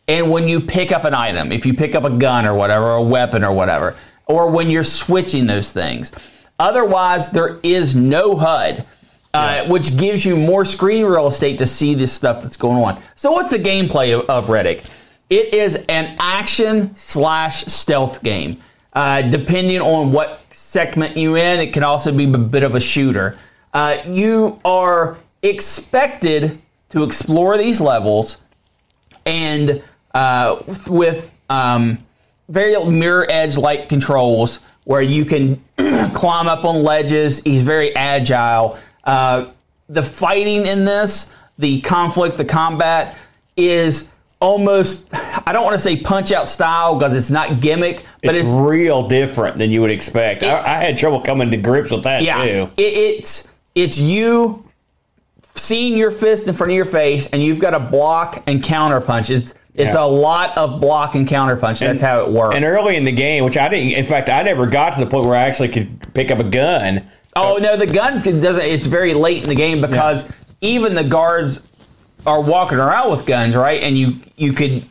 And 0.09 0.33
when 0.33 0.49
you 0.49 0.61
pick 0.61 0.91
up 0.91 1.05
an 1.05 1.15
item, 1.15 1.53
if 1.53 1.65
you 1.65 1.75
pick 1.75 1.95
up 1.95 2.03
a 2.03 2.11
gun 2.11 2.45
or 2.45 2.55
whatever, 2.55 2.87
or 2.87 2.97
a 2.97 3.03
weapon 3.03 3.45
or 3.45 3.53
whatever, 3.53 3.97
or 4.27 4.51
when 4.51 4.69
you're 4.69 4.83
switching 4.83 5.47
those 5.47 5.73
things. 5.73 6.11
Otherwise, 6.59 7.31
there 7.31 7.61
is 7.63 7.95
no 7.95 8.35
HUD, 8.35 8.85
uh, 9.33 9.67
which 9.67 9.97
gives 9.97 10.27
you 10.27 10.37
more 10.37 10.65
screen 10.65 11.05
real 11.05 11.29
estate 11.29 11.59
to 11.59 11.67
see 11.67 11.95
this 11.95 12.13
stuff 12.13 12.43
that's 12.43 12.57
going 12.57 12.83
on. 12.83 13.01
So, 13.15 13.31
what's 13.31 13.51
the 13.51 13.59
gameplay 13.59 14.19
of, 14.19 14.29
of 14.29 14.47
Riddick? 14.47 14.91
It 15.31 15.55
is 15.55 15.77
an 15.89 16.17
action 16.19 16.97
slash 16.97 17.65
stealth 17.67 18.23
game. 18.25 18.57
Uh, 18.93 19.23
depending 19.23 19.81
on 19.81 20.11
what 20.11 20.41
segment 20.53 21.17
you're 21.17 21.37
in, 21.37 21.61
it 21.61 21.73
can 21.73 21.85
also 21.85 22.13
be 22.13 22.25
a 22.25 22.39
bit 22.39 22.65
of 22.65 22.75
a 22.75 22.81
shooter. 22.81 23.37
Uh, 23.73 23.99
you 24.07 24.61
are 24.65 25.19
expected 25.45 26.61
to 26.89 27.05
explore 27.05 27.59
these 27.59 27.81
levels 27.81 28.43
and 29.27 29.83
uh, 30.15 30.63
with 30.89 31.31
um, 31.51 31.99
very 32.49 32.83
mirror 32.87 33.27
edge 33.31 33.57
like 33.57 33.89
controls 33.89 34.61
where 34.85 35.03
you 35.03 35.25
can 35.25 35.63
climb 36.15 36.49
up 36.49 36.65
on 36.65 36.83
ledges. 36.83 37.43
He's 37.43 37.63
very 37.63 37.95
agile. 37.95 38.79
Uh, 39.05 39.47
the 39.89 40.03
fighting 40.03 40.67
in 40.67 40.85
this, 40.85 41.35
the 41.59 41.81
conflict, 41.83 42.37
the 42.37 42.45
combat 42.45 43.17
is 43.57 44.11
almost, 44.41 45.09
I 45.47 45.53
don't 45.53 45.65
want 45.65 45.75
to 45.75 45.83
say 45.83 45.97
punch 45.97 46.33
out 46.33 46.49
style 46.49 46.99
because 46.99 47.17
it's 47.17 47.31
not 47.31 47.61
gimmick, 47.61 48.05
but 48.23 48.35
it's, 48.35 48.47
it's, 48.47 48.49
real 48.49 49.09
different 49.09 49.59
than 49.59 49.71
you 49.71 49.81
would 49.83 49.91
expect. 49.91 50.43
I, 50.43 50.61
I 50.61 50.85
had 50.85 50.99
trouble 50.99 51.21
coming 51.21 51.51
to 51.51 51.57
grips 51.57 51.91
with 51.91 52.05
that 52.05 52.23
yeah, 52.23 52.45
too. 52.45 52.71
it, 52.77 52.83
it's 52.83 53.53
it's 53.75 53.99
you 53.99 54.64
seeing 55.55 55.97
your 55.97 56.11
fist 56.11 56.47
in 56.47 56.55
front 56.55 56.71
of 56.73 56.77
your 56.77 56.85
face, 56.85 57.27
and 57.29 57.43
you've 57.43 57.59
got 57.59 57.71
to 57.71 57.81
block 57.81 58.43
and 58.47 58.63
counter 58.63 59.01
punch. 59.01 59.31
It's 59.31 59.55
it's 59.75 59.95
Yeah. 59.97 60.05
a 60.05 60.07
lot 60.07 60.57
of 60.57 60.81
block 60.81 61.17
and 61.17 61.27
counter 61.27 61.57
punch. 61.57 61.81
That's 61.81 62.01
how 62.03 62.21
it 62.23 62.31
works. 62.31 62.55
And 62.55 62.65
early 62.65 62.95
in 62.97 63.05
the 63.05 63.11
game, 63.13 63.45
which 63.45 63.59
I 63.59 63.69
didn't, 63.69 63.91
in 63.93 64.07
fact, 64.07 64.29
I 64.31 64.43
never 64.43 64.67
got 64.67 64.95
to 64.95 65.01
the 65.01 65.07
point 65.11 65.27
where 65.27 65.37
I 65.37 65.43
actually 65.43 65.69
could 65.69 66.15
pick 66.15 66.31
up 66.31 66.39
a 66.39 66.45
gun. 66.45 67.03
oh 67.35 67.59
no, 67.61 67.77
the 67.77 67.87
gun 67.87 68.23
doesn't. 68.23 68.63
It's 68.65 68.87
very 68.87 69.15
late 69.15 69.43
in 69.43 69.49
the 69.49 69.57
game 69.57 69.81
because 69.81 70.31
even 70.61 70.95
the 70.95 71.03
guards 71.05 71.61
are 72.25 72.41
walking 72.41 72.79
around 72.79 73.11
with 73.11 73.27
guns, 73.27 73.57
right? 73.57 73.83
And 73.83 73.97
you 73.99 74.15
you 74.37 74.53
could 74.53 74.85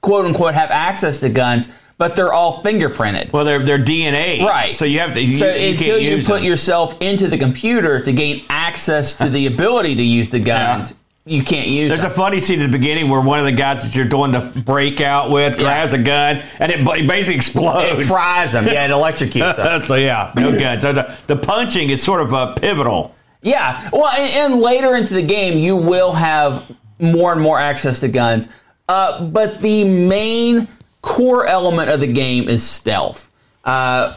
quote 0.00 0.24
unquote 0.24 0.54
have 0.54 0.70
access 0.72 1.20
to 1.20 1.28
guns, 1.28 1.70
but 2.02 2.16
they're 2.16 2.32
all 2.32 2.60
fingerprinted. 2.64 3.32
Well, 3.32 3.44
they're 3.44 3.60
they're 3.64 3.78
DNA, 3.78 4.44
Right. 4.44 4.74
So 4.74 4.84
you 4.84 4.98
have 4.98 5.14
to. 5.14 5.20
You, 5.20 5.38
So 5.38 5.54
you 5.54 5.70
until 5.70 5.98
you 6.00 6.16
put 6.24 6.26
them. 6.38 6.42
yourself 6.42 7.00
into 7.00 7.28
the 7.28 7.38
computer 7.38 8.02
to 8.02 8.12
gain 8.12 8.42
access 8.50 9.14
to 9.18 9.28
the 9.28 9.46
ability 9.46 9.94
to 9.94 10.02
use 10.02 10.30
the 10.30 10.40
guns, 10.54 10.94
you 11.26 11.44
can't 11.44 11.68
use 11.68 11.90
them. 11.90 12.00
There's 12.00 12.12
a 12.12 12.16
funny 12.16 12.40
scene 12.40 12.60
at 12.60 12.72
the 12.72 12.76
beginning 12.76 13.08
where 13.08 13.20
one 13.20 13.38
of 13.38 13.44
the 13.44 13.52
guys 13.52 13.84
that 13.84 13.94
you're 13.94 14.04
doing 14.04 14.32
the 14.32 14.40
breakout 14.66 15.30
with 15.30 15.56
grabs 15.56 15.92
a 15.92 15.98
gun 16.02 16.42
and 16.58 16.72
it 16.72 16.84
basically 17.06 17.36
explodes. 17.36 18.00
It 18.00 18.06
fries 18.06 18.50
them. 18.50 18.66
Yeah, 18.66 18.84
it 18.86 18.90
electrocutes 18.90 19.54
them. 19.54 19.82
so 19.84 19.94
yeah, 19.94 20.32
no 20.34 20.50
gun. 20.58 20.80
So 20.80 20.92
the, 20.92 21.16
the 21.28 21.36
punching 21.36 21.90
is 21.90 22.02
sort 22.02 22.20
of 22.20 22.32
a 22.32 22.54
pivotal. 22.54 23.14
Yeah. 23.42 23.88
Well, 23.92 24.08
and, 24.08 24.54
and 24.54 24.60
later 24.60 24.96
into 24.96 25.14
the 25.14 25.22
game, 25.22 25.56
you 25.56 25.76
will 25.76 26.14
have 26.14 26.68
more 26.98 27.32
and 27.32 27.40
more 27.40 27.60
access 27.60 28.00
to 28.00 28.08
guns. 28.08 28.48
Uh, 28.88 29.24
but 29.24 29.60
the 29.60 29.84
main 29.84 30.66
core 31.02 31.46
element 31.46 31.90
of 31.90 32.00
the 32.00 32.06
game 32.06 32.48
is 32.48 32.62
stealth. 32.68 33.30
Uh, 33.64 34.16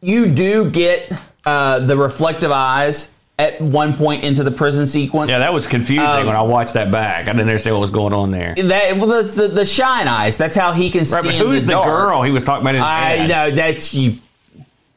you 0.00 0.26
do 0.28 0.70
get 0.70 1.12
uh, 1.44 1.80
the 1.80 1.96
reflective 1.96 2.50
eyes 2.50 3.10
at 3.38 3.60
one 3.60 3.94
point 3.96 4.24
into 4.24 4.44
the 4.44 4.50
prison 4.50 4.86
sequence. 4.86 5.28
Yeah, 5.30 5.38
that 5.40 5.52
was 5.52 5.66
confusing 5.66 6.06
Um, 6.06 6.26
when 6.26 6.36
I 6.36 6.42
watched 6.42 6.74
that 6.74 6.90
back. 6.92 7.22
I 7.22 7.32
didn't 7.32 7.40
understand 7.48 7.74
what 7.74 7.80
was 7.80 7.90
going 7.90 8.12
on 8.12 8.30
there. 8.30 8.54
That 8.56 8.96
well, 8.98 9.06
the, 9.06 9.22
the, 9.22 9.48
the 9.48 9.64
shine 9.64 10.06
eyes. 10.06 10.36
That's 10.36 10.54
how 10.54 10.72
he 10.72 10.90
can 10.90 11.00
Right, 11.00 11.22
see 11.22 11.28
but 11.28 11.34
who's 11.34 11.64
the, 11.64 11.74
the 11.74 11.82
girl 11.82 12.22
he 12.22 12.30
was 12.30 12.44
talking 12.44 12.62
about? 12.62 12.74
In 12.76 12.80
his 12.82 12.88
I 12.88 13.26
know 13.26 13.50
that's 13.54 13.92
you. 13.94 14.14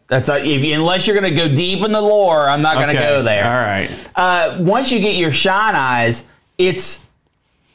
That's 0.08 0.28
not, 0.28 0.42
if 0.46 0.64
you, 0.64 0.76
unless 0.76 1.08
you're 1.08 1.20
going 1.20 1.34
to 1.34 1.36
go 1.36 1.48
deep 1.56 1.84
in 1.84 1.92
the 1.92 2.02
lore, 2.02 2.48
I'm 2.48 2.62
not 2.62 2.76
going 2.76 2.90
to 2.90 2.94
Okay, 2.96 3.08
go 3.10 3.24
there. 3.24 3.46
All 3.46 3.60
right. 3.60 4.10
uh, 4.16 4.58
once 4.60 4.92
you 4.92 5.00
get 5.00 5.16
your 5.16 5.32
shine 5.32 5.76
eyes, 5.76 6.28
it's 6.60 7.08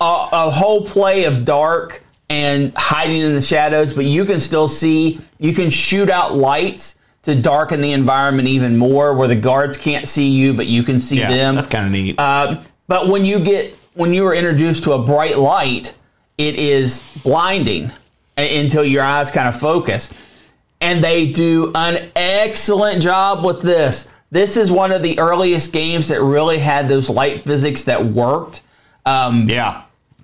a, 0.00 0.28
a 0.30 0.50
whole 0.50 0.84
play 0.86 1.24
of 1.24 1.44
dark 1.44 2.04
and 2.30 2.72
hiding 2.74 3.20
in 3.20 3.34
the 3.34 3.42
shadows, 3.42 3.92
but 3.92 4.06
you 4.06 4.24
can 4.24 4.40
still 4.40 4.68
see. 4.68 5.20
You 5.38 5.52
can 5.52 5.68
shoot 5.68 6.08
out 6.08 6.34
lights 6.36 6.96
to 7.24 7.34
darken 7.34 7.82
the 7.82 7.92
environment 7.92 8.48
even 8.48 8.78
more, 8.78 9.12
where 9.14 9.28
the 9.28 9.34
guards 9.36 9.76
can't 9.76 10.08
see 10.08 10.28
you, 10.28 10.54
but 10.54 10.66
you 10.66 10.82
can 10.82 11.00
see 11.00 11.18
Yeah, 11.18 11.28
them. 11.30 11.56
that's 11.56 11.66
kind 11.66 11.84
of 11.84 11.92
neat. 11.92 12.18
Uh, 12.18 12.62
but 12.88 13.08
when 13.08 13.24
you 13.26 13.40
get 13.40 13.76
when 13.94 14.14
you 14.14 14.24
are 14.26 14.34
introduced 14.34 14.84
to 14.84 14.92
a 14.92 14.98
bright 15.02 15.36
light, 15.36 15.94
it 16.38 16.54
is 16.54 17.02
blinding 17.22 17.90
until 18.38 18.84
your 18.84 19.02
eyes 19.02 19.30
kind 19.30 19.48
of 19.48 19.58
focus. 19.58 20.10
And 20.80 21.04
they 21.04 21.30
do 21.30 21.72
an 21.74 22.10
excellent 22.16 23.02
job 23.02 23.44
with 23.44 23.60
this. 23.60 24.08
This 24.30 24.56
is 24.56 24.70
one 24.70 24.92
of 24.92 25.02
the 25.02 25.18
earliest 25.18 25.72
games 25.72 26.08
that 26.08 26.22
really 26.22 26.58
had 26.58 26.88
those 26.88 27.10
light 27.10 27.42
physics 27.42 27.82
that 27.82 28.06
worked. 28.06 28.62
Um, 29.04 29.48
yeah. 29.50 29.82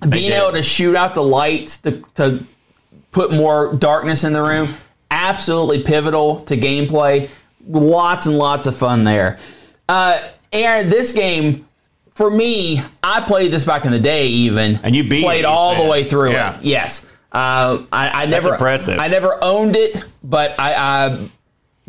Being 0.09 0.33
able 0.33 0.53
to 0.53 0.63
shoot 0.63 0.95
out 0.97 1.15
the 1.15 1.23
lights 1.23 1.79
to, 1.79 2.03
to 2.17 2.45
put 3.13 3.33
more 3.33 3.75
darkness 3.75 4.25
in 4.25 4.33
the 4.33 4.43
room 4.43 4.75
absolutely 5.11 5.83
pivotal 5.83 6.41
to 6.41 6.57
gameplay. 6.57 7.29
Lots 7.69 8.27
and 8.27 8.37
lots 8.39 8.67
of 8.67 8.77
fun 8.77 9.05
there. 9.05 9.39
Uh, 9.89 10.21
aaron 10.53 10.89
this 10.89 11.13
game 11.13 11.67
for 12.15 12.31
me 12.31 12.81
i 13.03 13.21
played 13.21 13.51
this 13.53 13.65
back 13.65 13.85
in 13.85 13.93
the 13.93 13.99
day 14.01 14.27
even. 14.29 14.79
And 14.83 14.95
you 14.95 15.03
beat 15.03 15.21
it, 15.21 15.25
played 15.25 15.41
you 15.43 15.49
all 15.49 15.75
said. 15.75 15.85
the 15.85 15.89
way 15.89 16.05
through 16.05 16.33
Yeah. 16.33 16.57
it 16.59 16.65
yes. 16.65 17.07
Uh, 17.33 17.83
I, 17.93 18.23
I 18.23 18.27
never 18.27 18.53
impressive. 18.53 18.99
i 18.99 19.09
never 19.09 19.39
owned 19.43 19.77
it 19.77 20.03
but 20.25 20.55
I, 20.59 20.75
I 20.75 21.29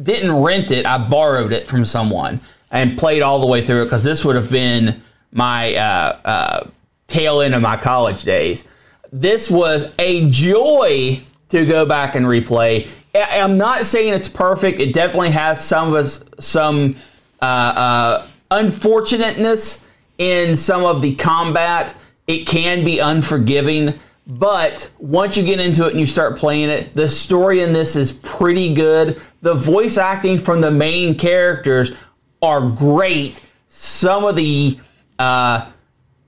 didn't 0.02 0.32
rent 0.32 0.72
it. 0.72 0.86
I 0.86 0.98
borrowed 1.08 1.52
it 1.54 1.66
from 1.68 1.86
someone 1.86 2.40
and 2.72 2.98
played 2.98 3.22
all 3.22 3.40
the 3.40 3.48
way 3.48 3.66
through 3.66 3.82
it 3.84 3.86
because 3.86 4.04
this 4.04 4.24
would 4.26 4.36
have 4.36 4.50
been 4.52 5.02
my 5.32 5.74
uh, 5.76 6.20
uh, 6.26 6.68
tail 7.08 7.42
end 7.42 7.56
of 7.56 7.62
my 7.62 7.78
college 7.78 8.24
days. 8.24 8.68
This 9.12 9.50
was 9.50 9.94
a 9.98 10.30
joy 10.30 11.22
to 11.50 11.66
go 11.66 11.86
back 11.86 12.16
and 12.16 12.26
replay. 12.26 12.88
I'm 13.16 13.58
not 13.58 13.86
saying 13.86 14.14
it's 14.14 14.28
perfect. 14.28 14.80
It 14.80 14.94
definitely 14.94 15.32
has 15.32 15.64
some 15.64 15.90
of 15.90 15.94
us 15.96 16.24
some 16.40 16.98
uh, 17.42 17.46
uh, 17.46 18.28
unfortunateness 18.52 19.86
in 20.18 20.56
some 20.56 20.84
of 20.84 21.02
the 21.02 21.16
combat. 21.16 21.96
It 22.28 22.46
can 22.46 22.84
be 22.84 23.00
unforgiving, 23.00 23.94
but 24.28 24.92
once 25.00 25.38
you 25.38 25.46
get 25.46 25.60
into 25.60 25.88
it 25.88 25.92
and 25.92 26.00
you 26.00 26.06
start 26.06 26.38
playing 26.38 26.70
it, 26.70 26.94
the 26.94 27.08
story 27.08 27.62
in 27.62 27.74
this 27.74 27.96
is 27.96 28.12
pretty 28.12 28.74
good. 28.74 29.20
The 29.42 29.54
voice 29.54 29.98
acting 29.98 30.38
from 30.38 30.62
the 30.62 30.72
main 30.72 31.18
characters 31.18 31.94
are 32.42 32.70
great. 32.70 33.42
Some 33.68 34.26
of 34.26 34.36
the 34.36 34.78
uh, 35.18 35.72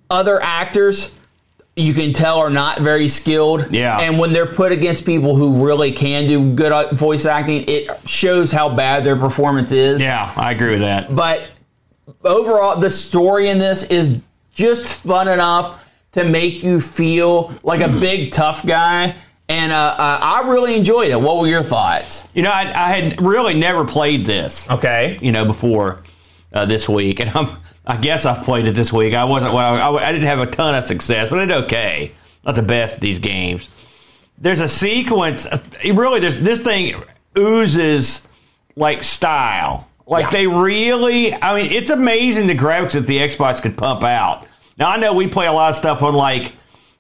other 0.10 0.42
actors 0.42 1.16
you 1.80 1.94
can 1.94 2.14
tell 2.14 2.40
are 2.40 2.50
not 2.50 2.82
very 2.82 3.08
skilled. 3.08 3.72
Yeah. 3.72 4.00
And 4.00 4.20
when 4.20 4.34
they're 4.34 4.46
put 4.46 4.72
against 4.72 5.06
people 5.06 5.36
who 5.36 5.66
really 5.66 5.92
can 5.92 6.28
do 6.28 6.54
good 6.54 6.72
uh, 6.72 6.94
voice 6.94 7.26
acting, 7.26 7.66
it 7.68 7.90
shows 8.08 8.52
how 8.52 8.76
bad 8.76 9.04
their 9.04 9.16
performance 9.16 9.72
is. 9.72 10.02
Yeah, 10.02 10.32
I 10.36 10.52
agree 10.52 10.72
with 10.72 10.82
that. 10.82 11.16
But 11.16 11.48
overall, 12.24 12.80
the 12.80 12.90
story 12.90 13.50
in 13.50 13.60
this 13.60 13.84
is 13.90 14.22
just 14.54 14.88
fun 14.88 15.28
enough 15.28 15.82
to 16.14 16.24
make 16.26 16.64
you 16.64 16.82
feel 16.82 17.54
like 17.64 17.82
a 17.82 17.88
big 18.00 18.32
tough 18.32 18.66
guy. 18.66 19.16
And 19.48 19.72
uh, 19.72 19.76
uh, 19.98 20.20
I 20.22 20.48
really 20.50 20.76
enjoyed 20.76 21.10
it. 21.10 21.20
What 21.20 21.40
were 21.40 21.48
your 21.48 21.64
thoughts? 21.64 22.24
You 22.36 22.44
know, 22.44 22.52
I, 22.52 22.62
I 22.64 23.00
had 23.00 23.22
really 23.22 23.56
never 23.56 23.86
played 23.86 24.26
this. 24.26 24.70
Okay. 24.70 25.18
you 25.22 25.32
know, 25.32 25.46
before 25.46 26.04
uh, 26.54 26.66
this 26.66 26.88
week, 26.90 27.20
and 27.22 27.32
I'm, 27.32 27.58
I 27.90 27.98
guess 27.98 28.26
I've 28.26 28.44
played 28.44 28.66
it 28.68 28.74
this 28.76 28.94
week. 28.94 29.14
I 29.14 29.24
wasn't 29.26 29.54
well. 29.54 29.98
I, 29.98 30.04
I 30.08 30.12
didn't 30.12 30.28
have 30.28 30.40
a 30.40 30.46
ton 30.46 30.76
of 30.76 30.86
success, 30.86 31.30
but 31.30 31.40
it's 31.40 31.66
okay. 31.66 32.12
Not 32.46 32.56
the 32.56 32.62
best 32.62 32.96
of 32.96 33.00
these 33.02 33.20
games. 33.20 33.74
There's 34.38 34.62
a 34.62 34.68
sequence. 34.70 35.46
uh, 35.46 35.58
Really, 35.94 36.20
there's 36.20 36.40
this 36.40 36.62
thing 36.64 37.02
oozes 37.38 38.28
like 38.76 39.04
style. 39.04 39.88
Like 40.06 40.26
Yeah. 40.26 40.30
they 40.32 40.48
really. 40.48 41.34
I 41.34 41.56
mean, 41.62 41.72
it's 41.72 41.90
amazing 41.90 42.48
the 42.48 42.56
graphics 42.56 42.92
that 42.94 43.08
the 43.08 43.18
Xbox 43.18 43.62
could 43.62 43.78
pump 43.78 44.04
out. 44.04 44.46
Now 44.78 44.90
I 44.90 44.98
know 44.98 45.14
we 45.14 45.28
play 45.28 45.48
a 45.48 45.52
lot 45.52 45.72
of 45.72 45.76
stuff 45.76 46.02
on 46.04 46.14
like. 46.14 46.54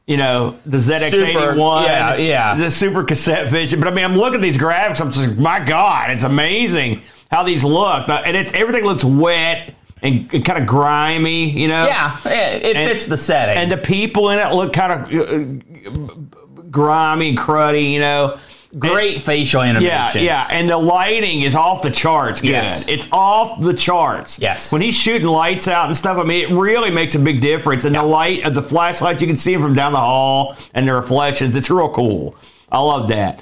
You 0.07 0.17
know 0.17 0.57
the 0.65 0.77
ZX81, 0.77 1.83
yeah, 1.85 2.15
yeah. 2.15 2.55
the 2.55 2.71
Super 2.71 3.03
Cassette 3.03 3.51
Vision. 3.51 3.79
But 3.79 3.89
I 3.89 3.91
mean, 3.91 4.03
I'm 4.03 4.15
looking 4.15 4.37
at 4.39 4.41
these 4.41 4.57
graphics. 4.57 4.99
I'm 4.99 5.11
just 5.11 5.37
my 5.37 5.63
God, 5.63 6.09
it's 6.09 6.23
amazing 6.23 7.03
how 7.29 7.43
these 7.43 7.63
look. 7.63 8.09
And 8.09 8.35
it's 8.35 8.51
everything 8.53 8.85
looks 8.85 9.03
wet 9.03 9.75
and, 10.01 10.29
kind 10.45 10.57
of 10.59 10.65
grimy. 10.67 11.49
You 11.49 11.67
know. 11.67 11.85
Yeah, 11.85 12.17
it, 12.25 12.63
it 12.63 12.75
And- 12.75 12.89
fits 12.91 13.05
the 13.05 13.17
setting. 13.17 13.57
And 13.57 13.71
the 13.71 13.77
people 13.77 14.29
in 14.29 14.39
it 14.39 14.53
look 14.53 14.73
kind 14.73 14.93
of 14.93 15.11
uh, 15.89 16.13
grimy 16.69 17.29
and 17.29 17.37
cruddy. 17.37 17.91
You 17.91 17.99
know. 17.99 18.39
Great 18.77 19.23
facial 19.23 19.63
Yeah, 19.65 19.69
animations. 19.71 20.23
yeah, 20.23 20.47
and 20.51 20.69
the 20.69 20.77
lighting 20.77 21.41
is 21.41 21.55
off 21.55 21.81
the 21.81 21.89
charts. 21.89 22.39
Good. 22.39 22.51
Yes. 22.51 22.87
it's 22.87 23.07
off 23.11 23.59
the 23.63 23.73
charts. 23.73 24.37
Yes. 24.37 24.71
when 24.71 24.79
he's 24.83 24.93
shooting 24.93 25.27
lights 25.27 25.67
out 25.67 25.87
and 25.87 25.97
stuff, 25.97 26.19
I 26.19 26.23
mean, 26.23 26.47
it 26.51 26.53
really 26.55 26.91
makes 26.91 27.15
a 27.15 27.19
big 27.19 27.41
difference. 27.41 27.83
And 27.85 27.95
the 27.95 28.03
light 28.03 28.45
of 28.45 28.53
the 28.53 28.61
flashlights, 28.61 29.21
you 29.21 29.27
can 29.27 29.37
see 29.37 29.53
them 29.53 29.63
from 29.63 29.73
down 29.73 29.91
the 29.93 29.97
hall 29.99 30.55
and 30.75 30.87
the 30.87 30.93
reflections. 30.93 31.55
It's 31.55 31.71
real 31.71 31.89
cool. 31.89 32.35
I 32.71 32.79
love 32.79 33.07
that. 33.07 33.39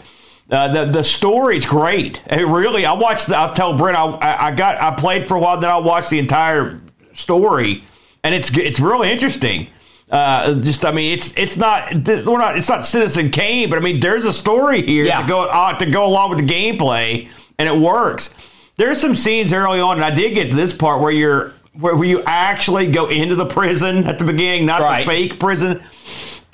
Uh, 0.49 0.67
the 0.85 0.91
the 0.91 1.03
story's 1.03 1.65
great. 1.65 2.21
It 2.27 2.47
really, 2.47 2.85
I 2.85 2.93
watched. 2.93 3.27
The, 3.27 3.35
I'll 3.35 3.53
tell 3.53 3.73
Brent. 3.77 3.97
I, 3.97 4.05
I 4.05 4.47
I 4.47 4.51
got. 4.51 4.79
I 4.81 4.95
played 4.95 5.27
for 5.27 5.35
a 5.35 5.39
while. 5.39 5.59
Then 5.59 5.69
I 5.69 5.77
watched 5.77 6.09
the 6.09 6.19
entire 6.19 6.79
story, 7.13 7.83
and 8.23 8.33
it's 8.33 8.55
it's 8.57 8.79
really 8.79 9.11
interesting. 9.11 9.67
Uh, 10.09 10.53
just 10.61 10.85
I 10.85 10.91
mean, 10.93 11.11
it's 11.13 11.35
it's 11.37 11.57
not 11.57 11.89
this, 12.05 12.25
we're 12.25 12.37
not 12.37 12.57
it's 12.57 12.69
not 12.69 12.85
Citizen 12.85 13.29
Kane, 13.29 13.69
but 13.69 13.77
I 13.77 13.81
mean, 13.81 13.99
there's 13.99 14.23
a 14.23 14.31
story 14.31 14.83
here 14.85 15.03
Yeah. 15.03 15.21
to 15.21 15.27
go 15.27 15.41
uh, 15.41 15.77
to 15.79 15.85
go 15.85 16.05
along 16.05 16.29
with 16.29 16.39
the 16.39 16.45
gameplay, 16.45 17.27
and 17.59 17.67
it 17.67 17.77
works. 17.77 18.33
There's 18.77 19.01
some 19.01 19.15
scenes 19.15 19.51
early 19.51 19.81
on, 19.81 19.97
and 19.97 20.05
I 20.05 20.11
did 20.15 20.33
get 20.33 20.49
to 20.51 20.55
this 20.55 20.71
part 20.71 21.01
where 21.01 21.11
you're 21.11 21.51
where, 21.73 21.93
where 21.93 22.07
you 22.07 22.23
actually 22.25 22.89
go 22.89 23.09
into 23.09 23.35
the 23.35 23.45
prison 23.45 24.05
at 24.05 24.17
the 24.17 24.23
beginning, 24.23 24.65
not 24.65 24.79
Right. 24.79 25.05
the 25.05 25.11
fake 25.11 25.39
prison. 25.41 25.83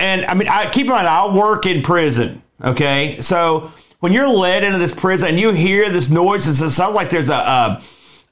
And 0.00 0.26
I 0.26 0.34
mean, 0.34 0.48
I 0.48 0.68
keep 0.68 0.86
in 0.86 0.92
mind, 0.92 1.06
I 1.06 1.32
work 1.32 1.64
in 1.64 1.82
prison. 1.82 2.42
Okay, 2.62 3.20
so 3.20 3.72
when 4.04 4.12
you're 4.12 4.28
led 4.28 4.62
into 4.62 4.76
this 4.76 4.94
prison 4.94 5.30
and 5.30 5.40
you 5.40 5.50
hear 5.52 5.88
this 5.88 6.10
noise, 6.10 6.46
it 6.46 6.70
sounds 6.70 6.94
like 6.94 7.08
there's 7.08 7.30
a 7.30 7.32
a, 7.34 7.82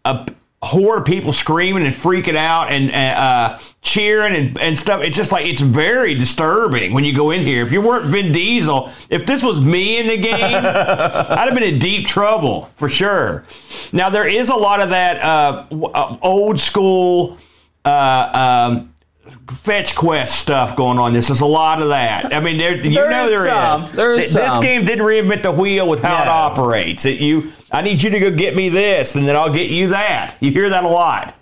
a 0.05 0.67
horde 0.67 0.99
of 0.99 1.05
people 1.07 1.33
screaming 1.33 1.87
and 1.87 1.95
freaking 1.95 2.37
out 2.37 2.71
and 2.71 2.91
uh, 2.91 3.59
cheering 3.81 4.35
and, 4.35 4.61
and 4.61 4.79
stuff. 4.79 5.01
It's 5.01 5.17
just 5.17 5.33
like 5.33 5.47
it's 5.47 5.63
very 5.63 6.15
disturbing 6.15 6.93
when 6.93 7.05
you 7.05 7.17
go 7.17 7.31
in 7.31 7.41
here. 7.41 7.65
If 7.65 7.73
you 7.73 7.81
weren't 7.81 8.05
Vin 8.05 8.33
Diesel, 8.33 8.93
if 9.09 9.25
this 9.25 9.43
was 9.43 9.61
me 9.61 9.99
in 9.99 10.09
the 10.09 10.19
game, 10.19 10.35
I'd 10.63 11.39
have 11.39 11.55
been 11.55 11.63
in 11.63 11.79
deep 11.79 12.07
trouble 12.07 12.67
for 12.75 12.91
sure. 12.91 13.47
Now 13.93 14.11
there 14.11 14.29
is 14.29 14.51
a 14.51 14.55
lot 14.55 14.83
of 14.83 14.91
that 14.91 15.25
uh, 15.25 15.65
uh, 15.73 16.19
old 16.21 16.61
school. 16.61 17.39
Uh, 17.83 18.69
um, 18.75 18.92
fetch 19.51 19.95
quest 19.95 20.39
stuff 20.41 20.77
going 20.77 20.99
on. 20.99 21.13
This 21.13 21.31
is 21.31 21.41
a 21.41 21.47
lot 21.47 21.81
of 21.81 21.89
that. 21.89 22.35
I 22.35 22.41
mean, 22.41 22.59
there, 22.59 22.77
you 22.77 22.95
There 22.95 23.11
know 23.11 23.25
is 23.25 23.31
there 23.31 23.45
is. 23.47 23.51
some. 23.53 23.89
There 23.97 24.13
is 24.15 24.19
Th- 24.33 24.35
This 24.45 24.53
some. 24.53 24.63
game 24.63 24.85
didn't 24.85 25.05
reinvent 25.05 25.43
the 25.43 25.53
wheel 25.53 25.89
with 25.89 26.03
how 26.03 26.23
it 26.23 26.27
No. 26.27 26.31
operates. 26.33 27.05
It, 27.07 27.21
you, 27.21 27.53
I 27.71 27.83
need 27.83 28.03
you 28.03 28.11
to 28.11 28.19
go 28.21 28.31
get 28.31 28.57
me 28.57 28.69
this, 28.69 29.15
and 29.15 29.29
then 29.29 29.37
I'll 29.37 29.53
get 29.53 29.71
you 29.71 29.89
that. 29.89 30.37
You 30.41 30.51
hear 30.51 30.69
that 30.71 30.85
a 30.85 30.89
lot. 30.89 31.35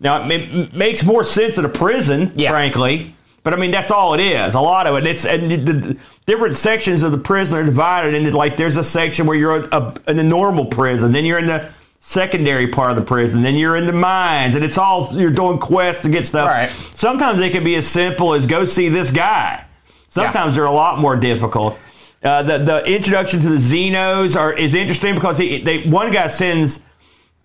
Now 0.00 0.22
it 0.28 0.48
ma- 0.50 0.66
makes 0.76 1.02
more 1.04 1.24
sense 1.24 1.58
in 1.58 1.64
a 1.64 1.68
prison, 1.68 2.30
Yeah. 2.34 2.50
frankly. 2.50 3.14
But 3.42 3.52
I 3.52 3.56
mean, 3.56 3.70
that's 3.72 3.90
all 3.90 4.14
it 4.14 4.20
is. 4.20 4.54
A 4.54 4.60
lot 4.60 4.86
of 4.86 4.96
it. 4.96 5.06
It's 5.06 5.26
and 5.26 5.50
the, 5.50 5.56
the 5.72 5.96
different 6.26 6.56
sections 6.56 7.02
of 7.02 7.12
the 7.12 7.18
prison 7.18 7.58
are 7.58 7.64
divided 7.64 8.14
into 8.14 8.34
like 8.36 8.56
there's 8.56 8.76
a 8.78 8.84
section 8.84 9.26
where 9.26 9.36
you're 9.36 9.56
a, 9.60 9.68
a, 9.76 9.94
in 10.08 10.16
the 10.16 10.22
normal 10.22 10.64
prison, 10.66 11.12
then 11.12 11.24
you're 11.26 11.38
in 11.38 11.46
the 11.46 11.68
secondary 12.06 12.66
part 12.66 12.90
of 12.90 12.96
the 12.96 13.02
prison, 13.02 13.40
then 13.40 13.56
you're 13.56 13.76
in 13.76 13.86
the 13.86 13.92
mines, 13.92 14.54
and 14.54 14.62
it's 14.62 14.76
all 14.76 15.08
you're 15.18 15.30
doing 15.30 15.58
quests 15.58 16.02
to 16.02 16.10
get 16.10 16.26
stuff. 16.26 16.46
Right. 16.46 16.70
Sometimes 16.94 17.40
it 17.40 17.50
can 17.50 17.64
be 17.64 17.76
as 17.76 17.88
simple 17.88 18.34
as 18.34 18.46
go 18.46 18.66
see 18.66 18.90
this 18.90 19.10
guy. 19.10 19.64
Sometimes 20.08 20.54
they're 20.54 20.64
a 20.64 20.72
lot 20.72 20.98
more 20.98 21.16
difficult. 21.16 21.78
Uh, 22.22 22.42
the 22.42 22.58
the 22.58 22.84
introduction 22.84 23.40
to 23.40 23.48
the 23.48 23.56
Xenos 23.56 24.38
are 24.38 24.52
is 24.52 24.74
interesting 24.74 25.14
because 25.14 25.38
they, 25.38 25.62
they 25.62 25.82
one 25.84 26.12
guy 26.12 26.26
sends 26.26 26.84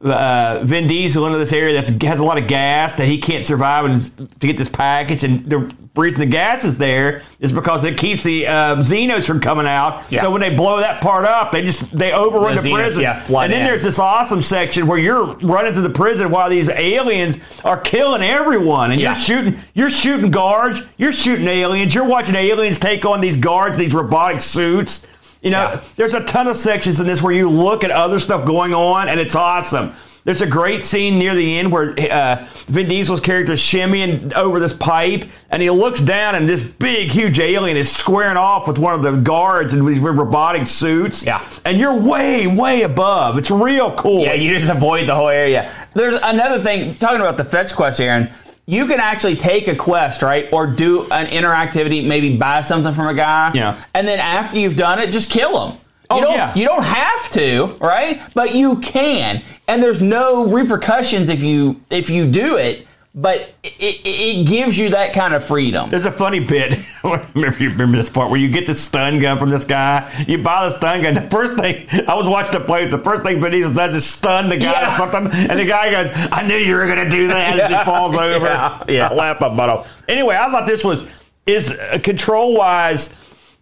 uh, 0.01 0.61
Vin 0.65 0.87
Diesel 0.87 1.25
into 1.25 1.37
this 1.37 1.53
area 1.53 1.81
that 1.81 2.03
has 2.03 2.19
a 2.19 2.23
lot 2.25 2.37
of 2.37 2.47
gas 2.47 2.95
that 2.97 3.07
he 3.07 3.19
can't 3.19 3.45
survive 3.45 3.85
and 3.85 4.39
to 4.41 4.47
get 4.47 4.57
this 4.57 4.69
package, 4.69 5.23
and 5.23 5.49
the 5.49 5.73
reason 5.99 6.19
the 6.19 6.25
gas 6.25 6.63
is 6.63 6.77
there 6.77 7.21
is 7.39 7.51
because 7.51 7.83
it 7.83 7.97
keeps 7.97 8.23
the 8.23 8.47
uh, 8.47 8.75
Xenos 8.77 9.25
from 9.25 9.39
coming 9.39 9.65
out. 9.67 10.03
Yeah. 10.11 10.21
So 10.21 10.31
when 10.31 10.41
they 10.41 10.53
blow 10.55 10.79
that 10.79 11.01
part 11.01 11.25
up, 11.25 11.51
they 11.51 11.63
just 11.63 11.91
they 11.97 12.11
overrun 12.13 12.55
The 12.55 12.61
the, 12.61 12.69
Xenos, 12.69 12.75
prison. 12.83 13.01
yeah, 13.01 13.23
and 13.43 13.51
then 13.53 13.61
in. 13.61 13.65
there's 13.65 13.83
this 13.83 13.99
awesome 13.99 14.41
section 14.41 14.87
where 14.87 14.97
you're 14.97 15.25
running 15.37 15.73
to 15.73 15.81
the 15.81 15.89
prison 15.89 16.31
while 16.31 16.49
these 16.49 16.69
aliens 16.69 17.39
are 17.63 17.79
killing 17.79 18.23
everyone, 18.23 18.91
and 18.91 18.99
Yeah. 18.99 19.11
you're 19.11 19.19
shooting 19.19 19.59
you're 19.73 19.89
shooting 19.89 20.31
guards, 20.31 20.81
you're 20.97 21.11
shooting 21.11 21.47
aliens, 21.47 21.93
you're 21.93 22.03
watching 22.05 22.35
aliens 22.35 22.79
take 22.79 23.05
on 23.05 23.21
these 23.21 23.37
guards, 23.37 23.77
these 23.77 23.93
robotic 23.93 24.41
suits. 24.41 25.05
You 25.41 25.51
know, 25.51 25.79
there's 25.95 26.13
a 26.13 26.23
ton 26.25 26.47
of 26.47 26.57
sections 26.57 26.99
in 26.99 27.07
this 27.07 27.21
where 27.21 27.31
you 27.33 27.49
look 27.49 27.85
at 27.85 27.91
other 27.91 28.19
stuff 28.19 28.45
going 28.45 28.73
on, 28.73 29.07
and 29.07 29.19
it's 29.21 29.35
awesome. 29.35 29.93
There's 30.29 30.43
a 30.43 30.45
great 30.45 30.85
scene 30.85 31.17
near 31.17 31.33
the 31.33 31.57
end 31.57 31.71
where 31.71 31.99
uh, 31.99 32.47
Vin 32.67 32.87
Diesel's 32.87 33.19
character 33.19 33.53
is 33.53 33.59
shimmying 33.59 34.31
over 34.33 34.59
this 34.59 34.73
pipe, 34.73 35.25
and 35.49 35.59
he 35.59 35.71
looks 35.71 36.01
down, 36.03 36.35
and 36.35 36.47
this 36.47 36.61
big, 36.61 37.09
huge 37.09 37.39
alien 37.39 37.75
is 37.75 37.91
squaring 37.91 38.37
off 38.37 38.67
with 38.67 38.77
one 38.77 38.93
of 38.93 39.01
the 39.01 39.13
guards 39.13 39.73
in 39.73 39.83
these 39.83 39.97
robotic 39.97 40.67
suits. 40.67 41.25
Yeah. 41.25 41.43
and 41.65 41.79
you're 41.79 41.95
way, 41.95 42.45
way 42.45 42.83
above. 42.83 43.39
It's 43.39 43.49
real 43.49 43.91
cool. 43.95 44.21
Yeah, 44.21 44.33
you 44.33 44.51
just 44.53 44.69
avoid 44.71 45.07
the 45.07 45.15
whole 45.15 45.29
area. 45.29 45.73
There's 45.95 46.19
another 46.21 46.61
thing 46.61 46.93
talking 46.93 47.21
about 47.21 47.37
the 47.37 47.43
fetch 47.43 47.73
quest, 47.73 47.99
Aaron. 47.99 48.29
You 48.67 48.85
can 48.85 48.99
actually 48.99 49.35
take 49.35 49.67
a 49.67 49.75
quest, 49.75 50.21
right, 50.21 50.47
or 50.53 50.67
do 50.67 51.09
an 51.09 51.25
interactivity, 51.25 52.05
maybe 52.07 52.37
buy 52.37 52.61
something 52.61 52.93
from 52.93 53.07
a 53.07 53.15
guy, 53.15 53.49
Yeah. 53.55 53.83
and 53.95 54.07
then 54.07 54.19
after 54.19 54.59
you've 54.59 54.77
done 54.77 54.99
it, 54.99 55.09
just 55.09 55.31
kill 55.31 55.69
him. 55.71 55.79
Oh, 56.11 56.17
you 56.17 56.23
don't, 56.23 56.33
yeah. 56.33 56.55
you 56.55 56.65
don't 56.65 56.83
have 56.83 57.29
to, 57.31 57.65
right? 57.79 58.21
But 58.33 58.55
you 58.55 58.79
can, 58.79 59.43
and 59.67 59.83
there's 59.83 60.01
no 60.01 60.47
repercussions 60.47 61.29
if 61.29 61.41
you 61.41 61.81
if 61.89 62.09
you 62.09 62.25
do 62.29 62.55
it. 62.57 62.85
But 63.15 63.53
it, 63.63 64.01
it, 64.05 64.47
gives 64.47 64.77
you 64.77 64.91
that 64.91 65.13
kind 65.13 65.33
of 65.33 65.43
freedom. 65.43 65.89
There's 65.89 66.05
a 66.05 66.11
funny 66.11 66.39
bit. 66.39 66.79
If 67.35 67.59
you 67.59 67.69
remember 67.71 67.97
this 67.97 68.07
part 68.09 68.29
where 68.29 68.39
you 68.39 68.49
get 68.49 68.67
the 68.67 68.75
stun 68.75 69.19
gun 69.19 69.39
from 69.39 69.49
this 69.49 69.63
guy. 69.63 70.25
You 70.27 70.37
buy 70.37 70.69
the 70.69 70.77
stun 70.77 71.01
gun. 71.01 71.15
The 71.15 71.29
first 71.29 71.55
thing 71.55 71.87
I 72.07 72.13
was 72.13 72.27
watching 72.27 72.53
the 72.53 72.59
play. 72.59 72.87
The 72.87 72.99
first 72.99 73.23
thing 73.23 73.41
Vin 73.41 73.51
Diesel 73.51 73.73
does 73.73 73.95
is 73.95 74.05
stun 74.05 74.47
the 74.49 74.57
guy 74.57 74.71
Yeah. 74.81 74.93
or 74.93 74.95
something, 74.97 75.31
and 75.49 75.59
the 75.59 75.65
guy 75.65 75.89
goes, 75.91 76.11
"I 76.31 76.43
knew 76.43 76.55
you 76.55 76.75
were 76.75 76.85
gonna 76.87 77.09
do 77.09 77.27
that." 77.27 77.59
As 77.59 77.69
he 77.69 77.85
falls 77.91 78.15
over, 78.15 78.45
Yeah, 78.45 78.83
yeah. 78.87 79.07
I 79.09 79.13
laugh 79.13 79.39
my 79.41 79.55
butt 79.55 79.69
off. 79.69 80.03
Anyway, 80.07 80.35
I 80.35 80.49
thought 80.51 80.67
this 80.67 80.83
was 80.83 81.05
is 81.47 81.71
uh, 81.71 81.99
control 82.03 82.55
wise. 82.55 83.15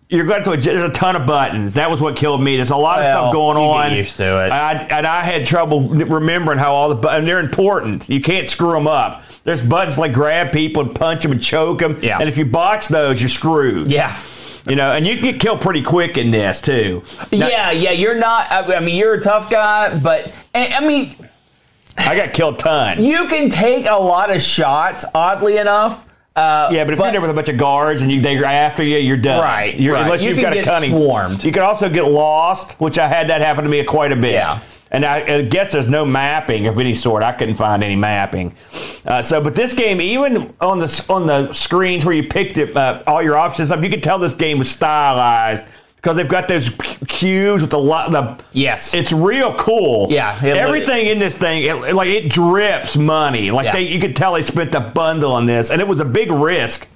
You're 0.10 0.26
going 0.26 0.41
to 0.43 0.56
there's 0.56 0.89
a 0.89 0.93
ton 0.93 1.17
of 1.17 1.28
buttons. 1.28 1.74
That 1.74 1.89
was 1.89 2.00
what 2.00 2.15
killed 2.15 2.41
me. 2.41 2.56
There's 2.56 2.72
a 2.72 2.78
lot 2.78 3.00
of 3.00 3.06
stuff 3.06 3.34
going 3.34 3.58
on. 3.58 3.93
used 3.93 4.15
to 4.17 4.46
it. 4.46 4.52
I, 4.52 4.74
and 4.86 5.06
I 5.06 5.22
had 5.22 5.46
trouble 5.46 5.82
remembering 5.82 6.60
how 6.60 6.74
all 6.74 6.88
the 6.88 6.96
buttons. 6.96 7.28
They're 7.28 7.39
important. 7.39 8.08
You 8.08 8.22
can't 8.22 8.48
screw 8.48 8.72
them 8.72 8.88
up. 8.88 9.24
There's 9.43 9.62
buttons 9.62 9.98
like 9.98 10.13
grab 10.13 10.54
people 10.54 10.84
and 10.84 10.96
punch 10.96 11.24
them 11.24 11.34
and 11.34 11.41
choke 11.43 11.80
them. 11.80 12.00
Yeah. 12.02 12.20
And 12.20 12.30
if 12.30 12.38
you 12.38 12.46
botch 12.46 12.88
those, 12.88 13.22
you're 13.22 13.28
screwed. 13.28 13.91
Yeah. 13.91 14.17
You 14.65 14.78
know, 14.78 14.91
and 14.91 15.06
you 15.06 15.15
can 15.15 15.24
get 15.24 15.41
killed 15.41 15.60
pretty 15.62 15.82
quick 15.82 16.17
in 16.17 16.32
this 16.32 16.62
too. 16.62 17.04
Now, 17.32 17.48
yeah, 17.48 17.72
yeah, 17.72 17.91
you're 17.91 18.17
not. 18.17 18.48
I 18.50 18.80
mean, 18.80 18.96
you're 18.96 19.15
a 19.15 19.22
tough 19.22 19.50
guy, 19.50 19.98
but 19.98 20.32
I 20.56 20.67
I 20.67 20.88
mean, 20.88 21.15
I 21.98 22.15
got 22.15 22.34
killed 22.34 22.60
ton. 22.60 23.04
you 23.04 23.28
can 23.28 23.50
take 23.50 23.86
a 23.86 24.00
lot 24.00 24.34
of 24.34 24.41
shots. 24.41 25.04
Oddly 25.13 25.58
enough, 25.58 26.07
uh, 26.38 26.69
yeah, 26.71 26.84
but 26.84 26.93
if 26.93 27.00
you're 27.00 27.12
there 27.12 27.19
with 27.21 27.32
a 27.32 27.34
bunch 27.34 27.50
of 27.50 27.58
guards 27.58 28.02
and 28.04 28.12
you 28.12 28.21
they're 28.21 28.45
after 28.45 28.84
you, 28.84 28.97
you're 28.97 29.17
done. 29.17 29.41
Right, 29.41 29.78
You're, 29.80 29.95
right. 29.95 30.04
Unless 30.04 30.21
You 30.21 30.30
you've 30.30 30.38
can 30.38 30.43
got 30.43 30.54
a 30.54 30.56
get 30.58 30.65
cunning. 30.65 30.91
swarmed. 30.91 31.43
You 31.43 31.52
can 31.52 31.63
also 31.63 31.89
get 31.89 32.06
lost, 32.06 32.80
which 32.80 33.00
I 33.00 33.08
had 33.08 33.30
that 33.30 33.41
happen 33.41 33.63
to 33.63 33.69
me 33.69 33.84
quite 33.84 34.12
a 34.12 34.15
bit. 34.15 34.34
Yeah. 34.34 34.60
And 34.89 35.04
I, 35.04 35.17
I 35.38 35.41
guess 35.41 35.73
there's 35.73 35.89
no 35.89 36.06
mapping 36.06 36.67
of 36.67 36.80
any 36.80 36.93
sort. 36.93 37.21
I 37.21 37.34
couldn't 37.34 37.56
find 37.56 37.84
any 37.84 37.97
mapping. 37.97 38.56
Uh, 39.06 39.21
so, 39.21 39.41
but 39.43 39.54
this 39.56 39.73
game, 39.73 40.00
even 40.00 40.54
on 40.62 40.80
the 40.80 41.06
on 41.10 41.26
the 41.26 41.52
screens 41.52 42.06
where 42.06 42.15
you 42.15 42.23
picked 42.30 42.58
it, 42.58 42.78
uh, 42.78 43.02
all 43.06 43.21
your 43.21 43.36
options 43.38 43.69
up, 43.71 43.84
you 43.84 43.89
could 43.89 44.04
tell 44.04 44.17
this 44.19 44.34
game 44.36 44.60
was 44.60 44.69
stylized 44.71 45.67
because 45.97 46.15
they've 46.15 46.27
got 46.27 46.47
those 46.47 46.69
cu- 46.69 47.05
cubes 47.07 47.62
with 47.62 47.71
the 47.71 47.79
lot. 47.79 48.12
The 48.12 48.38
Yes. 48.53 48.93
it's 48.93 49.12
real 49.12 49.53
cool. 49.55 50.07
Yeah, 50.10 50.33
it- 50.43 50.55
everything 50.57 51.07
in 51.07 51.19
this 51.19 51.36
thing, 51.36 51.63
it, 51.63 51.93
like 51.93 52.07
it 52.10 52.29
drips 52.29 52.95
money. 52.95 53.51
Like 53.51 53.65
Yeah. 53.65 53.73
they, 53.73 53.81
you 53.81 53.99
could 53.99 54.15
tell 54.15 54.33
they 54.33 54.41
spent 54.41 54.73
a 54.75 54.79
bundle 54.79 55.33
on 55.33 55.45
this, 55.45 55.69
and 55.71 55.81
it 55.81 55.88
was 55.88 55.99
a 55.99 56.05
big 56.05 56.31
risk. 56.31 56.88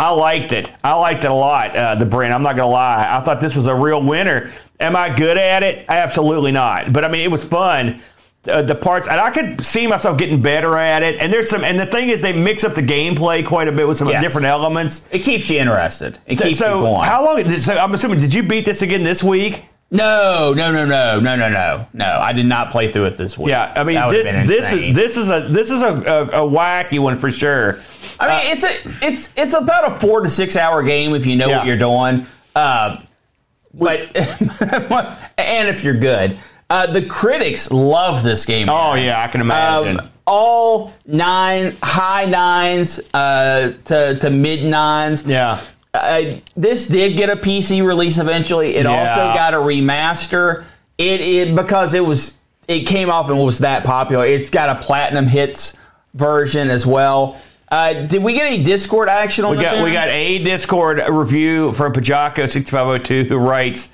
I 0.00 0.10
liked 0.10 0.52
it. 0.52 0.72
I 0.82 0.94
liked 0.94 1.22
it 1.24 1.30
a 1.30 1.34
lot. 1.34 1.76
Uh, 1.76 1.94
the 1.94 2.06
brand. 2.06 2.34
I'm 2.34 2.42
not 2.42 2.56
gonna 2.56 2.68
lie. 2.68 3.06
I 3.08 3.20
thought 3.20 3.40
this 3.40 3.54
was 3.54 3.68
a 3.68 3.74
real 3.74 4.02
winner. 4.02 4.50
Am 4.80 4.96
I 4.96 5.10
good 5.10 5.38
at 5.38 5.62
it? 5.62 5.84
Absolutely 5.88 6.50
not. 6.50 6.92
But 6.92 7.04
I 7.04 7.08
mean, 7.08 7.20
it 7.20 7.30
was 7.30 7.44
fun. 7.44 8.02
Uh, 8.48 8.60
the 8.60 8.74
parts, 8.74 9.06
and 9.06 9.20
I 9.20 9.30
could 9.30 9.64
see 9.64 9.86
myself 9.86 10.18
getting 10.18 10.42
better 10.42 10.76
at 10.76 11.04
it. 11.04 11.16
And 11.20 11.32
there's 11.32 11.48
some, 11.48 11.62
and 11.62 11.78
the 11.78 11.86
thing 11.86 12.08
is, 12.08 12.20
they 12.22 12.32
mix 12.32 12.64
up 12.64 12.74
the 12.74 12.82
gameplay 12.82 13.46
quite 13.46 13.68
a 13.68 13.72
bit 13.72 13.86
with 13.86 13.98
some 13.98 14.08
Yes. 14.08 14.20
different 14.20 14.46
elements. 14.48 15.06
it 15.12 15.20
keeps 15.20 15.48
you 15.48 15.60
interested. 15.60 16.18
It 16.26 16.40
keeps 16.40 16.58
you 16.58 16.66
going. 16.66 17.04
how 17.04 17.24
long? 17.24 17.48
So, 17.60 17.76
I'm 17.78 17.94
assuming, 17.94 18.18
did 18.18 18.34
you 18.34 18.42
beat 18.42 18.64
this 18.64 18.82
again 18.82 19.04
this 19.04 19.22
week? 19.22 19.62
no, 19.92 20.54
no, 20.56 20.72
no, 20.72 20.84
no, 20.86 21.20
no, 21.20 21.36
no, 21.36 21.48
no, 21.50 21.86
no. 21.92 22.04
I 22.20 22.32
did 22.32 22.46
not 22.46 22.72
play 22.72 22.90
through 22.90 23.04
it 23.04 23.16
this 23.16 23.38
week. 23.38 23.50
Yeah, 23.50 23.72
I 23.76 23.84
mean, 23.84 23.96
this, 24.10 24.48
this 24.48 24.72
is 24.72 24.96
this 24.96 25.16
is 25.18 25.28
a 25.30 25.46
this 25.48 25.70
is 25.70 25.82
a, 25.82 25.88
a, 25.92 26.22
a 26.44 26.50
wacky 26.50 26.98
one 26.98 27.18
for 27.18 27.30
sure. 27.30 27.78
I 28.18 28.28
mean, 28.42 28.56
it's 28.56 28.64
a 28.64 29.06
it's 29.06 29.32
it's 29.36 29.54
about 29.54 29.92
a 29.92 30.00
four 30.00 30.20
to 30.22 30.28
six 30.30 30.56
hour 30.56 30.82
game 30.82 31.14
if 31.14 31.26
you 31.26 31.36
know 31.36 31.48
Yeah. 31.48 31.58
what 31.58 31.66
you're 31.66 31.76
doing. 31.76 32.26
Uh, 32.56 32.96
but 33.74 34.00
and 35.38 35.68
if 35.68 35.84
you're 35.84 35.94
good, 35.94 36.38
uh, 36.72 36.86
the 36.86 37.02
critics 37.02 37.70
love 37.70 38.22
this 38.22 38.44
game. 38.46 38.68
Oh 38.70 38.92
Aaron. 38.92 39.04
yeah, 39.04 39.22
I 39.22 39.28
can 39.28 39.40
imagine. 39.40 40.00
Um, 40.00 40.08
all 40.26 40.92
nine, 41.06 41.76
high 41.82 42.24
nines 42.26 43.00
uh, 43.12 43.72
to, 43.86 44.16
to 44.18 44.30
mid 44.30 44.64
nines. 44.64 45.26
yeah, 45.26 45.60
Uh, 45.92 46.22
this 46.56 46.86
did 46.88 47.16
get 47.16 47.28
a 47.28 47.36
PC 47.36 47.84
release 47.86 48.18
eventually. 48.18 48.76
It 48.76 48.84
Yeah. 48.86 48.90
also 49.00 49.36
got 49.36 49.52
a 49.54 49.58
remaster. 49.58 50.64
It, 50.98 51.20
it 51.20 51.54
because 51.56 51.92
it 51.94 52.04
was 52.06 52.36
it 52.68 52.86
came 52.86 53.10
off 53.10 53.28
and 53.28 53.38
was 53.40 53.58
that 53.58 53.82
popular. 53.84 54.24
It's 54.24 54.48
got 54.50 54.68
a 54.70 54.76
platinum 54.80 55.26
hits 55.26 55.76
version 56.14 56.70
as 56.70 56.86
well. 56.86 57.40
Uh, 57.70 57.94
did 58.06 58.22
we 58.22 58.34
get 58.34 58.46
any 58.46 58.62
Discord 58.62 59.08
action 59.08 59.44
on 59.44 59.52
we 59.52 59.56
this? 59.56 59.70
got 59.72 59.82
we 59.84 59.92
got 59.92 60.08
a 60.08 60.38
Discord 60.38 61.02
review 61.08 61.72
from 61.72 61.92
Pajako 61.92 62.48
sixty 62.48 62.70
five 62.70 62.86
hundred 62.86 63.04
two 63.06 63.24
who 63.24 63.36
writes. 63.38 63.88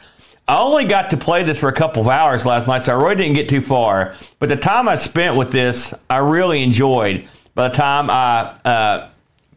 I 0.48 0.60
only 0.60 0.86
got 0.86 1.10
to 1.10 1.18
play 1.18 1.42
this 1.42 1.58
for 1.58 1.68
a 1.68 1.74
couple 1.74 2.00
of 2.00 2.08
hours 2.08 2.46
last 2.46 2.66
night, 2.66 2.80
so 2.80 2.98
I 2.98 3.02
really 3.02 3.16
didn't 3.16 3.34
get 3.34 3.50
too 3.50 3.60
far. 3.60 4.14
But 4.38 4.48
the 4.48 4.56
time 4.56 4.88
I 4.88 4.94
spent 4.94 5.36
with 5.36 5.52
this, 5.52 5.92
I 6.08 6.18
really 6.18 6.62
enjoyed. 6.62 7.28
By 7.54 7.68
the 7.68 7.74
time 7.74 8.08
I 8.08 8.54
uh, 8.64 9.10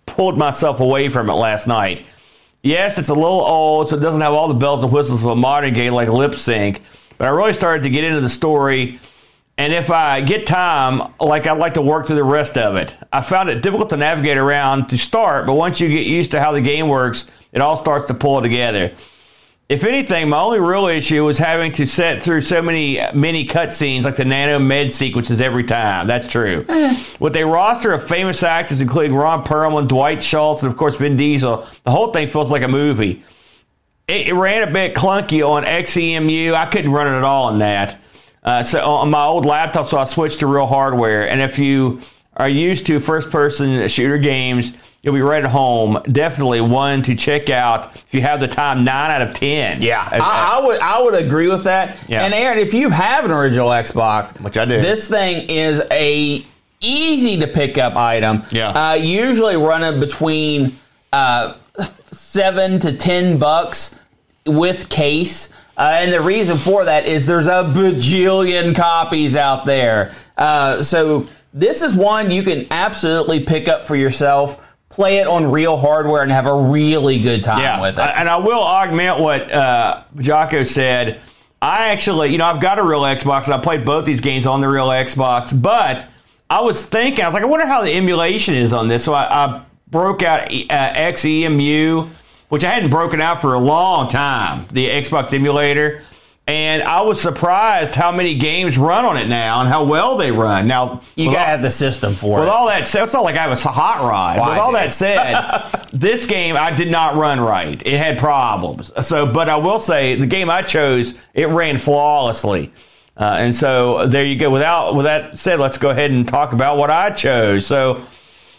pulled 0.06 0.38
myself 0.38 0.82
away 0.82 1.08
from 1.08 1.30
it 1.30 1.34
last 1.34 1.66
night, 1.66 2.04
yes, 2.62 2.98
it's 2.98 3.08
a 3.08 3.14
little 3.14 3.40
old, 3.40 3.88
so 3.88 3.96
it 3.96 4.02
doesn't 4.02 4.20
have 4.20 4.34
all 4.34 4.50
the 4.50 4.54
bells 4.54 4.84
and 4.84 4.92
whistles 4.92 5.24
of 5.24 5.30
a 5.30 5.36
modern 5.36 5.74
game 5.74 5.94
like 5.94 6.10
lip 6.10 6.36
sync. 6.36 6.82
But 7.18 7.28
I 7.28 7.32
really 7.32 7.54
started 7.54 7.84
to 7.84 7.90
get 7.90 8.04
into 8.04 8.20
the 8.20 8.28
story. 8.28 9.00
And 9.58 9.72
if 9.72 9.92
I 9.92 10.20
get 10.20 10.46
time, 10.46 11.14
like 11.22 11.48
I'd 11.48 11.58
like 11.58 11.76
to 11.76 11.82
work 11.82 12.08
through 12.08 12.18
the 12.18 12.24
rest 12.26 12.58
of 12.58 12.76
it. 12.76 12.98
I 13.14 13.22
found 13.22 13.50
it 13.50 13.62
difficult 13.62 13.92
to 13.92 13.98
navigate 13.98 14.38
around 14.38 14.88
to 14.88 14.98
start, 14.98 15.48
but 15.48 15.54
once 15.54 15.80
you 15.80 15.88
get 15.88 16.06
used 16.06 16.32
to 16.32 16.42
how 16.42 16.52
the 16.52 16.60
game 16.60 16.90
works, 16.90 17.32
it 17.54 17.62
all 17.62 17.78
starts 17.78 18.08
to 18.08 18.14
pull 18.14 18.42
together. 18.42 18.92
If 19.72 19.86
anything, 19.86 20.28
my 20.28 20.42
only 20.42 20.60
real 20.60 20.88
issue 20.88 21.24
was 21.24 21.38
having 21.38 21.72
to 21.72 21.86
set 21.86 22.22
through 22.22 22.42
so 22.42 22.62
many 22.62 23.00
mini 23.14 23.48
cutscenes 23.48 24.04
like 24.04 24.18
the 24.18 24.26
nano 24.26 24.60
med 24.60 24.92
sequences 24.92 25.40
every 25.40 25.64
time. 25.64 26.08
That's 26.08 26.28
true. 26.28 26.66
With 27.22 27.38
a 27.38 27.46
roster 27.46 27.94
of 27.94 28.06
famous 28.06 28.44
actors 28.44 28.82
including 28.82 29.16
Ron 29.16 29.46
Perlman, 29.46 29.88
Dwight 29.88 30.22
Schultz, 30.22 30.62
and 30.62 30.70
of 30.70 30.78
course 30.78 30.98
Vin 30.98 31.16
Diesel, 31.16 31.66
the 31.86 31.92
whole 31.92 32.12
thing 32.12 32.28
feels 32.28 32.52
like 32.52 32.64
a 32.64 32.68
movie. 32.68 33.24
It, 34.10 34.28
it 34.28 34.34
ran 34.34 34.68
a 34.68 34.70
bit 34.70 34.94
clunky 34.94 35.42
on 35.42 35.64
XEMU. 35.64 36.54
I 36.54 36.66
couldn't 36.66 36.92
run 36.92 37.08
it 37.08 37.16
at 37.16 37.24
all 37.24 37.46
on 37.46 37.60
that. 37.60 37.98
Uh, 38.44 38.64
so 38.64 38.82
on 38.82 39.10
my 39.10 39.24
old 39.24 39.46
laptop, 39.46 39.88
so 39.88 39.98
I 39.98 40.04
switched 40.04 40.40
to 40.40 40.48
real 40.48 40.68
hardware. 40.68 41.30
And 41.30 41.40
if 41.40 41.58
you 41.58 42.02
are 42.36 42.50
used 42.50 42.88
to 42.88 43.00
first-person 43.00 43.88
shooter 43.88 44.18
games, 44.18 44.74
you'll 45.02 45.14
be 45.14 45.22
right 45.22 45.44
at 45.44 45.50
home. 45.52 46.02
Definitely 46.12 46.62
one 46.62 47.02
to 47.04 47.16
check 47.16 47.50
out 47.50 47.96
if 47.96 48.14
you 48.14 48.22
have 48.22 48.40
the 48.40 48.48
time. 48.48 48.84
Nine 48.84 49.12
out 49.12 49.22
of 49.22 49.34
ten. 49.34 49.82
Yeah, 49.82 50.08
I, 50.12 50.58
I 50.60 50.66
would 50.66 50.80
I 50.80 51.02
would 51.02 51.14
agree 51.16 51.48
with 51.48 51.64
that. 51.66 51.98
Yeah. 52.08 52.24
And 52.26 52.34
Aaron, 52.34 52.58
if 52.60 52.74
you 52.74 52.90
have 52.90 53.26
an 53.26 53.32
original 53.32 53.70
Xbox, 53.70 54.40
Which 54.42 54.58
I 54.58 54.66
do. 54.66 54.80
this 54.82 55.08
thing 55.08 55.50
is 55.50 55.82
a 55.92 56.46
easy 56.82 57.40
to 57.40 57.48
pick 57.48 57.78
up 57.78 57.96
item. 57.96 58.44
Yeah. 58.52 58.70
uh, 58.70 58.94
usually 58.94 59.56
running 59.56 60.00
between 60.00 60.78
uh, 61.14 61.56
seven 62.12 62.80
to 62.80 62.96
ten 62.98 63.38
bucks 63.38 63.98
with 64.46 64.90
case. 64.90 65.50
Uh, 65.78 65.98
and 66.02 66.12
the 66.14 66.22
reason 66.22 66.58
for 66.58 66.86
that 66.86 67.06
is 67.08 67.26
there's 67.26 67.48
a 67.48 67.64
bajillion 67.64 68.76
copies 68.76 69.36
out 69.36 69.66
there. 69.66 70.14
Uh, 70.38 70.84
so 70.84 71.26
this 71.54 71.82
is 71.82 71.96
one 71.96 72.30
you 72.30 72.44
can 72.44 72.68
absolutely 72.72 73.40
pick 73.44 73.68
up 73.68 73.88
for 73.88 73.96
yourself, 73.96 74.61
play 74.92 75.18
it 75.18 75.28
on 75.28 75.50
real 75.52 75.78
hardware, 75.78 76.22
and 76.22 76.32
have 76.32 76.46
a 76.46 76.56
really 76.56 77.20
good 77.22 77.44
time 77.44 77.82
with 77.82 77.98
it. 77.98 78.02
And 78.02 78.30
I 78.30 78.38
will 78.38 78.62
augment 78.62 79.20
what 79.20 79.52
uh, 79.52 80.04
Jocko 80.18 80.64
said. 80.64 81.20
I 81.62 81.90
actually, 81.90 82.30
you 82.30 82.38
know, 82.38 82.46
I've 82.46 82.62
got 82.62 82.80
a 82.80 82.84
real 82.84 83.02
Xbox 83.02 83.46
and 83.46 83.54
I 83.54 83.60
played 83.60 83.86
both 83.86 84.04
these 84.04 84.20
games 84.20 84.48
on 84.48 84.62
the 84.62 84.68
real 84.68 84.88
Xbox, 84.88 85.60
but 85.60 86.08
I 86.50 86.62
was 86.62 86.84
thinking, 86.84 87.24
I 87.24 87.28
was 87.28 87.36
like, 87.36 87.44
I 87.44 87.46
wonder 87.46 87.68
how 87.68 87.84
the 87.84 87.94
emulation 87.94 88.56
is 88.56 88.74
on 88.74 88.88
this. 88.88 89.04
So 89.04 89.14
I, 89.14 89.46
I 89.46 89.62
broke 89.88 90.24
out 90.24 90.52
uh, 90.52 90.94
XEMU, 90.94 92.10
which 92.50 92.64
I 92.64 92.72
hadn't 92.72 92.90
broken 92.90 93.22
out 93.22 93.42
for 93.42 93.54
a 93.54 93.60
long 93.60 94.10
time, 94.10 94.66
the 94.72 94.90
Xbox 94.90 95.34
emulator. 95.34 96.04
And 96.48 96.84
I 96.84 97.02
was 97.02 97.22
surprised 97.22 97.94
how 97.94 98.12
many 98.12 98.34
games 98.38 98.78
run 98.78 99.06
on 99.06 99.16
it 99.16 99.28
now 99.28 99.62
and 99.62 99.70
how 99.70 99.84
well 99.86 100.18
they 100.18 100.32
run. 100.32 100.68
Now, 100.68 101.02
you 101.16 101.28
gotta 101.28 101.40
all- 101.40 101.46
have 101.46 101.62
the 101.62 101.70
system 101.70 102.16
for 102.16 102.40
with 102.40 102.40
it. 102.40 102.42
With 102.42 102.50
all 102.50 102.68
that 102.68 102.88
said, 102.88 103.04
it's 103.04 103.14
not 103.14 103.24
like 103.24 103.36
I 103.36 103.44
have 103.44 103.52
a 103.52 103.70
hot 103.70 104.02
rod. 104.02 104.50
With 104.50 104.58
all 104.58 104.72
that 104.74 104.92
said, 104.92 105.64
this 105.94 106.26
game 106.26 106.58
I 106.58 106.72
did 106.72 106.90
not 106.90 107.16
run 107.16 107.40
right. 107.40 107.82
It 107.86 107.98
had 107.98 108.18
problems. 108.18 108.92
So, 109.06 109.26
but 109.28 109.50
I 109.50 109.58
will 109.58 109.80
say 109.80 110.16
the 110.16 110.26
game 110.26 110.50
I 110.50 110.64
chose 110.64 111.16
it 111.34 111.48
ran 111.48 111.78
flawlessly. 111.78 112.74
Uh, 113.16 113.36
and 113.38 113.56
so 113.56 114.08
there 114.08 114.26
you 114.26 114.36
go. 114.36 114.50
Without 114.50 114.96
with 114.96 115.06
that 115.06 115.38
said, 115.38 115.60
let's 115.60 115.78
go 115.78 115.92
ahead 115.92 116.10
and 116.12 116.28
talk 116.28 116.54
about 116.54 116.78
what 116.78 116.90
I 116.90 117.12
chose. 117.12 117.68
So 117.68 118.04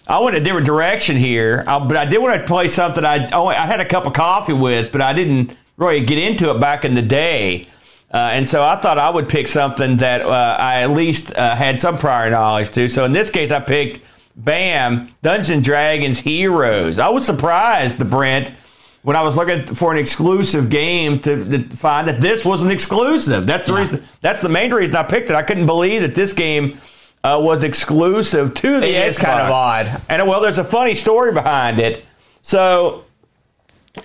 I 0.06 0.20
went 0.20 0.36
a 0.36 0.40
different 0.40 0.66
direction 0.66 1.16
here, 1.16 1.64
uh, 1.66 1.80
but 1.80 1.96
I 1.96 2.04
did 2.04 2.18
want 2.18 2.40
to 2.40 2.46
play 2.46 2.68
something 2.68 3.04
I 3.04 3.28
I 3.32 3.66
had 3.66 3.80
a 3.80 3.88
cup 3.88 4.06
of 4.06 4.12
coffee 4.12 4.52
with, 4.52 4.92
but 4.92 5.00
I 5.00 5.12
didn't 5.12 5.56
really 5.76 6.04
get 6.04 6.18
into 6.18 6.50
it 6.50 6.60
back 6.60 6.84
in 6.84 6.94
the 6.94 7.02
day. 7.02 7.66
Uh, 8.12 8.30
and 8.32 8.48
so 8.48 8.62
I 8.62 8.76
thought 8.76 8.98
I 8.98 9.08
would 9.08 9.28
pick 9.28 9.48
something 9.48 9.96
that 9.98 10.20
uh, 10.20 10.56
I 10.58 10.82
at 10.82 10.90
least 10.90 11.34
uh, 11.34 11.54
had 11.56 11.80
some 11.80 11.96
prior 11.96 12.30
knowledge 12.30 12.70
to. 12.72 12.88
So 12.88 13.04
in 13.04 13.12
this 13.12 13.30
case, 13.30 13.50
I 13.50 13.60
picked 13.60 14.00
BAM 14.36 15.08
Dungeons 15.22 15.64
Dragons 15.64 16.18
Heroes. 16.18 16.98
I 16.98 17.08
was 17.08 17.24
surprised, 17.24 17.98
the 17.98 18.04
Brent, 18.04 18.52
when 19.02 19.16
I 19.16 19.22
was 19.22 19.36
looking 19.36 19.74
for 19.74 19.92
an 19.92 19.98
exclusive 19.98 20.70
game 20.70 21.20
to, 21.20 21.44
to 21.64 21.76
find 21.76 22.06
that 22.06 22.20
this 22.20 22.44
was 22.44 22.62
an 22.62 22.70
exclusive. 22.70 23.46
That's 23.46 23.66
the 23.66 23.74
reason. 23.74 24.06
That's 24.20 24.42
the 24.42 24.48
main 24.48 24.72
reason 24.72 24.94
I 24.94 25.02
picked 25.02 25.30
it. 25.30 25.34
I 25.34 25.42
couldn't 25.42 25.66
believe 25.66 26.02
that 26.02 26.14
this 26.14 26.32
game 26.32 26.78
uh, 27.24 27.40
was 27.42 27.64
exclusive 27.64 28.54
to 28.54 28.80
the 28.80 28.86
It 28.88 29.08
is 29.08 29.18
kind 29.18 29.40
of 29.40 29.50
odd. 29.50 30.00
And 30.08 30.28
well, 30.28 30.40
there's 30.40 30.58
a 30.58 30.64
funny 30.64 30.94
story 30.94 31.32
behind 31.32 31.78
it. 31.78 32.06
So, 32.42 33.04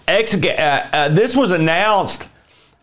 X, 0.07 0.35
uh, 0.35 0.89
uh, 0.91 1.09
this 1.09 1.35
was 1.35 1.51
announced, 1.51 2.29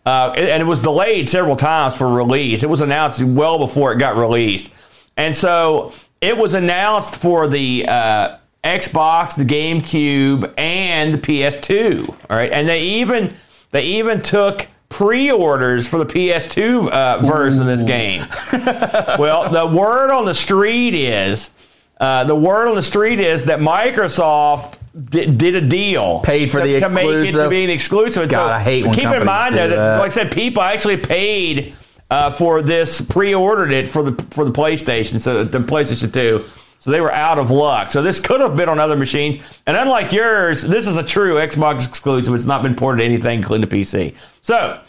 uh, 0.05 0.33
and 0.35 0.61
it 0.61 0.65
was 0.65 0.81
delayed 0.81 1.29
several 1.29 1.55
times 1.55 1.93
for 1.93 2.07
release. 2.07 2.63
It 2.63 2.69
was 2.69 2.81
announced 2.81 3.21
well 3.21 3.57
before 3.57 3.93
it 3.93 3.99
got 3.99 4.15
released, 4.15 4.73
and 5.15 5.35
so 5.35 5.93
it 6.21 6.37
was 6.37 6.53
announced 6.53 7.17
for 7.17 7.47
the 7.47 7.85
uh, 7.87 8.37
Xbox, 8.63 9.35
the 9.35 9.45
GameCube, 9.45 10.53
and 10.57 11.13
the 11.13 11.17
PS2. 11.19 12.09
All 12.09 12.37
right, 12.37 12.51
and 12.51 12.67
they 12.67 12.81
even 12.81 13.33
they 13.71 13.83
even 13.85 14.21
took 14.21 14.67
pre-orders 14.89 15.87
for 15.87 15.97
the 15.97 16.05
PS2 16.05 16.89
uh, 16.89 17.17
version 17.19 17.61
of 17.61 17.67
this 17.67 17.83
game. 17.83 18.25
well, 19.19 19.49
the 19.49 19.65
word 19.65 20.11
on 20.11 20.25
the 20.25 20.33
street 20.33 20.95
is 20.95 21.51
uh, 21.99 22.23
the 22.23 22.35
word 22.35 22.67
on 22.67 22.75
the 22.75 22.83
street 22.83 23.19
is 23.19 23.45
that 23.45 23.59
Microsoft 23.59 24.77
di- 25.09 25.25
did 25.25 25.55
a 25.55 25.61
deal, 25.61 26.19
Paid 26.21 26.51
for 26.51 26.61
to, 26.61 26.67
the 26.67 26.79
to 26.79 26.89
make 26.89 27.07
it 27.07 27.31
to 27.33 27.49
be 27.49 27.63
an 27.63 27.69
exclusive. 27.69 28.23
And 28.23 28.31
God, 28.31 28.51
I 28.51 28.61
hate 28.61 28.85
when 28.85 28.95
keep 28.95 29.05
in 29.05 29.25
mind 29.25 29.55
that, 29.55 29.67
that. 29.67 29.99
like 29.99 30.07
I 30.07 30.09
said, 30.09 30.31
people 30.31 30.61
actually 30.61 30.97
paid 30.97 31.73
uh, 32.09 32.31
for 32.31 32.61
this, 32.61 33.01
pre-ordered 33.01 33.71
it 33.71 33.89
for 33.89 34.03
the 34.03 34.23
for 34.31 34.45
the 34.45 34.51
PlayStation, 34.51 35.19
so 35.19 35.43
the 35.43 35.59
PlayStation 35.59 36.13
Two. 36.13 36.43
So 36.79 36.91
they 36.91 37.01
were 37.01 37.11
out 37.11 37.39
of 37.39 37.49
luck. 37.49 37.91
So 37.91 38.03
this 38.03 38.19
could 38.19 38.41
have 38.41 38.55
been 38.55 38.69
on 38.69 38.77
other 38.77 38.95
machines. 38.95 39.37
And 39.65 39.75
unlike 39.75 40.11
yours, 40.11 40.61
this 40.61 40.85
is 40.85 40.97
a 40.97 41.03
true 41.03 41.35
Xbox 41.35 41.87
exclusive. 41.87 42.31
It's 42.35 42.45
not 42.45 42.61
been 42.61 42.75
ported 42.75 42.99
to 42.99 43.05
anything, 43.05 43.39
including 43.39 43.67
the 43.67 43.75
PC. 43.75 44.13
So 44.43 44.79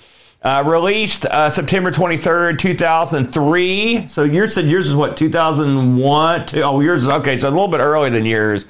uh, 0.43 0.63
released 0.67 1.25
uh, 1.25 1.49
September 1.49 1.91
23rd, 1.91 2.59
2003. 2.59 4.09
So 4.09 4.25
yours 4.25 4.55
said 4.55 4.67
yours 4.67 4.87
is 4.87 4.95
what, 4.95 5.17
2001? 5.17 6.47
Oh, 6.57 6.81
yours 6.81 7.03
is 7.05 7.09
okay. 7.09 7.39
So 7.39 7.49
a 7.49 7.51
little 7.51 7.69
bit 7.69 7.81
earlier 7.81 8.11
than 8.11 8.27
yours. 8.27 8.67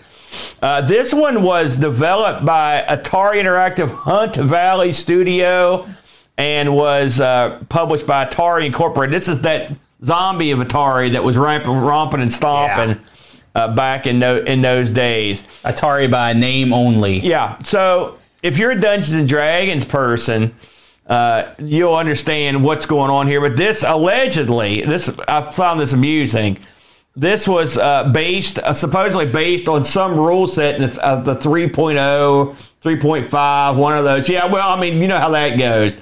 Uh, 0.62 0.80
this 0.80 1.12
one 1.12 1.42
was 1.42 1.76
developed 1.76 2.44
by 2.44 2.84
Atari 2.88 3.36
Interactive 3.42 3.90
Hunt 3.90 4.36
Valley 4.36 4.92
Studio 4.92 5.86
and 6.38 6.74
was 6.74 7.20
uh, 7.20 7.62
published 7.68 8.06
by 8.06 8.24
Atari 8.24 8.66
Incorporated. 8.66 9.14
This 9.14 9.28
is 9.28 9.42
that 9.42 9.72
zombie 10.04 10.50
of 10.50 10.58
Atari 10.58 11.12
that 11.12 11.24
was 11.24 11.36
ramping, 11.36 11.72
romping 11.72 12.20
and 12.20 12.32
stomping 12.32 13.00
uh, 13.54 13.74
back 13.74 14.06
in, 14.06 14.18
no, 14.18 14.38
in 14.38 14.60
those 14.60 14.90
days. 14.90 15.42
Atari 15.64 16.10
by 16.10 16.32
name 16.32 16.72
only. 16.72 17.20
Yeah. 17.20 17.60
So 17.62 18.18
if 18.42 18.58
you're 18.58 18.72
a 18.72 18.80
Dungeons 18.80 19.12
and 19.12 19.28
Dragons 19.28 19.84
person, 19.84 20.54
uh, 21.06 21.54
you'll 21.58 21.94
understand 21.94 22.64
what's 22.64 22.86
going 22.86 23.10
on 23.10 23.26
here. 23.26 23.40
But 23.40 23.56
this 23.56 23.82
allegedly, 23.82 24.82
this 24.82 25.08
I 25.28 25.40
found 25.52 25.80
this 25.80 25.92
amusing. 25.92 26.58
This 27.18 27.48
was 27.48 27.78
uh, 27.78 28.10
based, 28.10 28.58
uh, 28.58 28.74
supposedly 28.74 29.24
based 29.24 29.68
on 29.68 29.82
some 29.84 30.18
rule 30.18 30.46
set 30.46 30.74
in 30.74 30.90
the, 30.90 31.02
uh, 31.02 31.20
the 31.22 31.34
3.0, 31.34 32.54
3.5, 32.82 33.76
one 33.76 33.96
of 33.96 34.04
those. 34.04 34.28
Yeah, 34.28 34.44
well, 34.44 34.68
I 34.68 34.78
mean, 34.78 35.00
you 35.00 35.08
know 35.08 35.18
how 35.18 35.30
that 35.30 35.58
goes. 35.58 35.96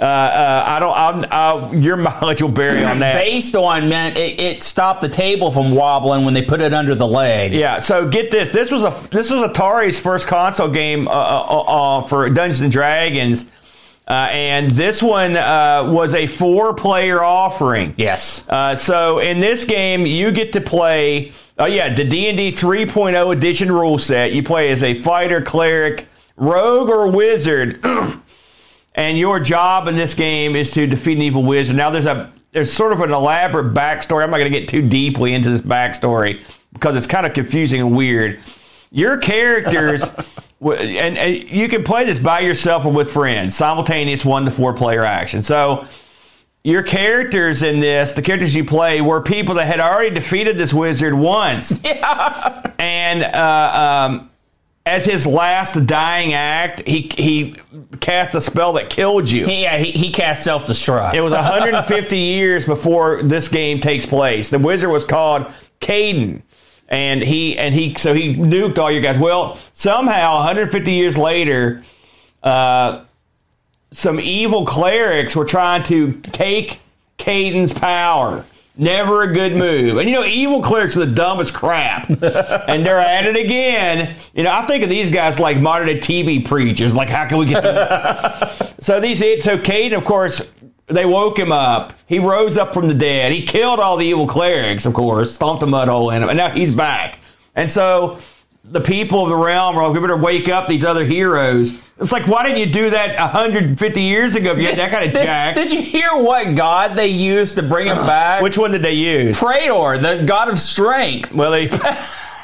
Uh, 0.00 0.04
uh, 0.04 0.64
I 0.66 0.78
don't. 0.78 0.94
I'm, 0.94 1.24
uh, 1.30 1.72
your 1.72 1.96
mileage 1.98 2.40
will 2.40 2.50
vary 2.50 2.84
on 2.84 3.00
that. 3.00 3.16
Based 3.16 3.56
on 3.56 3.88
meant 3.88 4.16
it, 4.16 4.38
it 4.40 4.62
stopped 4.62 5.00
the 5.00 5.08
table 5.08 5.50
from 5.50 5.74
wobbling 5.74 6.24
when 6.24 6.34
they 6.34 6.42
put 6.42 6.60
it 6.60 6.72
under 6.72 6.94
the 6.94 7.06
leg. 7.06 7.52
Yeah, 7.52 7.78
so 7.80 8.08
get 8.08 8.30
this. 8.30 8.52
This 8.52 8.70
was 8.70 8.84
a 8.84 8.90
this 9.10 9.30
was 9.30 9.42
Atari's 9.42 9.98
first 9.98 10.28
console 10.28 10.68
game 10.68 11.08
uh, 11.08 11.10
uh, 11.10 11.64
uh, 11.66 12.00
for 12.02 12.30
Dungeons 12.30 12.60
and 12.60 12.72
Dragons, 12.72 13.50
uh, 14.10 14.28
and 14.32 14.72
this 14.72 15.00
one 15.00 15.36
uh, 15.36 15.88
was 15.88 16.16
a 16.16 16.26
four 16.26 16.74
player 16.74 17.22
offering. 17.22 17.94
Yes. 17.96 18.44
Uh, 18.48 18.74
so 18.74 19.20
in 19.20 19.38
this 19.38 19.64
game, 19.64 20.04
you 20.04 20.32
get 20.32 20.52
to 20.54 20.60
play. 20.60 21.30
Oh 21.60 21.66
yeah, 21.66 21.94
the 21.94 22.02
D 22.02 22.28
and 22.28 22.36
D 22.36 22.50
3.0 22.50 23.32
edition 23.32 23.70
rule 23.70 24.00
set. 24.00 24.32
You 24.32 24.42
play 24.42 24.72
as 24.72 24.82
a 24.82 24.94
fighter, 24.94 25.40
cleric, 25.40 26.08
rogue, 26.36 26.88
or 26.88 27.08
wizard, 27.08 27.78
and 28.96 29.16
your 29.16 29.38
job 29.38 29.86
in 29.86 29.94
this 29.94 30.14
game 30.14 30.56
is 30.56 30.72
to 30.72 30.88
defeat 30.88 31.16
an 31.16 31.22
evil 31.22 31.44
wizard. 31.44 31.76
Now 31.76 31.90
there's 31.90 32.06
a 32.06 32.32
there's 32.50 32.72
sort 32.72 32.92
of 32.92 33.00
an 33.02 33.12
elaborate 33.12 33.74
backstory. 33.74 34.24
I'm 34.24 34.30
not 34.30 34.38
going 34.38 34.52
to 34.52 34.58
get 34.58 34.68
too 34.68 34.82
deeply 34.82 35.34
into 35.34 35.50
this 35.50 35.60
backstory 35.60 36.42
because 36.72 36.96
it's 36.96 37.06
kind 37.06 37.26
of 37.26 37.34
confusing 37.34 37.80
and 37.80 37.96
weird. 37.96 38.40
Your 38.90 39.18
characters, 39.18 40.02
and, 40.60 41.18
and 41.18 41.50
you 41.50 41.68
can 41.68 41.84
play 41.84 42.04
this 42.04 42.18
by 42.18 42.40
yourself 42.40 42.84
or 42.84 42.92
with 42.92 43.10
friends, 43.10 43.56
simultaneous 43.56 44.24
one 44.24 44.44
to 44.44 44.50
four 44.50 44.74
player 44.74 45.04
action. 45.04 45.42
So 45.42 45.86
your 46.62 46.82
characters 46.82 47.62
in 47.62 47.80
this, 47.80 48.12
the 48.12 48.22
characters 48.22 48.54
you 48.54 48.64
play, 48.64 49.00
were 49.00 49.22
people 49.22 49.54
that 49.54 49.66
had 49.66 49.80
already 49.80 50.14
defeated 50.14 50.58
this 50.58 50.74
wizard 50.74 51.14
once. 51.14 51.80
Yeah. 51.90 52.72
And 52.78 53.22
uh, 53.22 54.08
um, 54.08 54.30
as 54.86 55.04
his 55.04 55.26
last 55.26 55.86
dying 55.86 56.32
act, 56.32 56.80
he 56.86 57.10
he 57.16 57.56
cast 58.00 58.34
a 58.34 58.40
spell 58.40 58.72
that 58.74 58.88
killed 58.88 59.30
you. 59.30 59.46
Yeah, 59.46 59.76
he, 59.76 59.90
he 59.90 60.10
cast 60.10 60.42
self 60.42 60.66
destruct. 60.66 61.14
It 61.14 61.20
was 61.20 61.32
150 61.32 62.16
years 62.18 62.64
before 62.64 63.22
this 63.22 63.48
game 63.48 63.80
takes 63.80 64.06
place. 64.06 64.48
The 64.48 64.58
wizard 64.58 64.90
was 64.90 65.04
called 65.04 65.46
Caden. 65.80 66.42
And 66.90 67.22
he 67.22 67.56
and 67.56 67.72
he 67.74 67.94
so 67.94 68.12
he 68.12 68.34
nuked 68.34 68.78
all 68.78 68.90
your 68.90 69.00
guys. 69.00 69.16
Well, 69.16 69.58
somehow 69.72 70.36
150 70.38 70.92
years 70.92 71.16
later, 71.16 71.84
uh, 72.42 73.04
some 73.92 74.18
evil 74.18 74.66
clerics 74.66 75.36
were 75.36 75.44
trying 75.44 75.84
to 75.84 76.14
take 76.20 76.80
Caden's 77.18 77.72
power. 77.72 78.44
Never 78.76 79.22
a 79.22 79.32
good 79.32 79.56
move. 79.56 79.98
And 79.98 80.08
you 80.08 80.14
know, 80.14 80.24
evil 80.24 80.62
clerics 80.62 80.96
are 80.96 81.04
the 81.04 81.12
dumbest 81.12 81.52
crap. 81.52 82.08
and 82.08 82.86
they're 82.86 82.98
at 82.98 83.26
it 83.26 83.36
again. 83.36 84.16
You 84.32 84.44
know, 84.44 84.50
I 84.50 84.66
think 84.66 84.82
of 84.82 84.88
these 84.88 85.10
guys 85.10 85.38
like 85.38 85.58
modern 85.58 85.88
day 85.88 85.98
TV 85.98 86.44
preachers. 86.44 86.94
Like, 86.94 87.08
how 87.08 87.28
can 87.28 87.38
we 87.38 87.46
get 87.46 87.62
them? 87.62 88.48
so 88.80 89.00
these 89.00 89.18
so 89.18 89.58
Caden, 89.58 89.96
of 89.96 90.04
course, 90.04 90.50
they 90.90 91.06
woke 91.06 91.38
him 91.38 91.52
up. 91.52 91.92
He 92.06 92.18
rose 92.18 92.58
up 92.58 92.74
from 92.74 92.88
the 92.88 92.94
dead. 92.94 93.32
He 93.32 93.44
killed 93.46 93.80
all 93.80 93.96
the 93.96 94.06
evil 94.06 94.26
clerics, 94.26 94.86
of 94.86 94.94
course, 94.94 95.34
stomped 95.34 95.62
a 95.62 95.66
mud 95.66 95.88
hole 95.88 96.10
in 96.10 96.22
him, 96.22 96.28
and 96.28 96.36
now 96.36 96.50
he's 96.50 96.74
back. 96.74 97.18
And 97.54 97.70
so 97.70 98.18
the 98.64 98.80
people 98.80 99.22
of 99.24 99.30
the 99.30 99.36
realm 99.36 99.76
are 99.76 99.84
like, 99.86 99.94
we 99.94 100.00
better 100.00 100.16
wake 100.16 100.48
up 100.48 100.68
these 100.68 100.84
other 100.84 101.04
heroes. 101.04 101.74
It's 101.98 102.12
like, 102.12 102.26
why 102.26 102.42
didn't 102.44 102.58
you 102.58 102.66
do 102.72 102.90
that 102.90 103.18
150 103.18 104.00
years 104.02 104.36
ago 104.36 104.52
if 104.52 104.58
you 104.58 104.66
had 104.66 104.78
that 104.78 104.90
kind 104.90 105.04
of 105.06 105.12
Did, 105.14 105.24
jack? 105.24 105.54
did 105.54 105.72
you 105.72 105.82
hear 105.82 106.08
what 106.14 106.54
god 106.54 106.96
they 106.96 107.08
used 107.08 107.56
to 107.56 107.62
bring 107.62 107.88
him 107.88 107.96
back? 108.06 108.42
Which 108.42 108.56
one 108.58 108.70
did 108.70 108.82
they 108.82 108.94
use? 108.94 109.38
Praetor, 109.38 109.98
the 109.98 110.24
god 110.24 110.48
of 110.48 110.58
strength. 110.58 111.34
Well, 111.34 111.50
they 111.50 111.66
was 111.68 111.80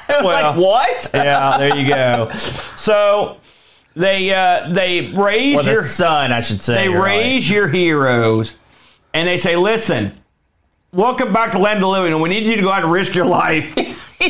Well, 0.08 0.24
like, 0.24 0.56
what? 0.56 1.10
yeah, 1.14 1.58
there 1.58 1.76
you 1.76 1.88
go. 1.88 2.30
So 2.76 3.38
they 3.96 4.32
uh, 4.32 4.68
they 4.72 5.10
raise 5.12 5.64
your 5.66 5.82
son, 5.84 6.30
I 6.32 6.42
should 6.42 6.60
say. 6.60 6.74
they 6.74 6.88
raise 6.88 7.50
your 7.50 7.66
heroes, 7.68 8.54
and 9.14 9.26
they 9.26 9.38
say, 9.38 9.56
"Listen, 9.56 10.12
welcome 10.92 11.32
back 11.32 11.52
to 11.52 11.58
Land 11.58 11.78
of 11.78 11.80
the 11.80 11.88
Living, 11.88 12.12
and 12.12 12.20
we 12.20 12.28
need 12.28 12.44
you 12.46 12.56
to 12.56 12.62
go 12.62 12.70
out 12.70 12.82
and 12.82 12.92
risk 12.92 13.14
your 13.14 13.24
life 13.24 13.74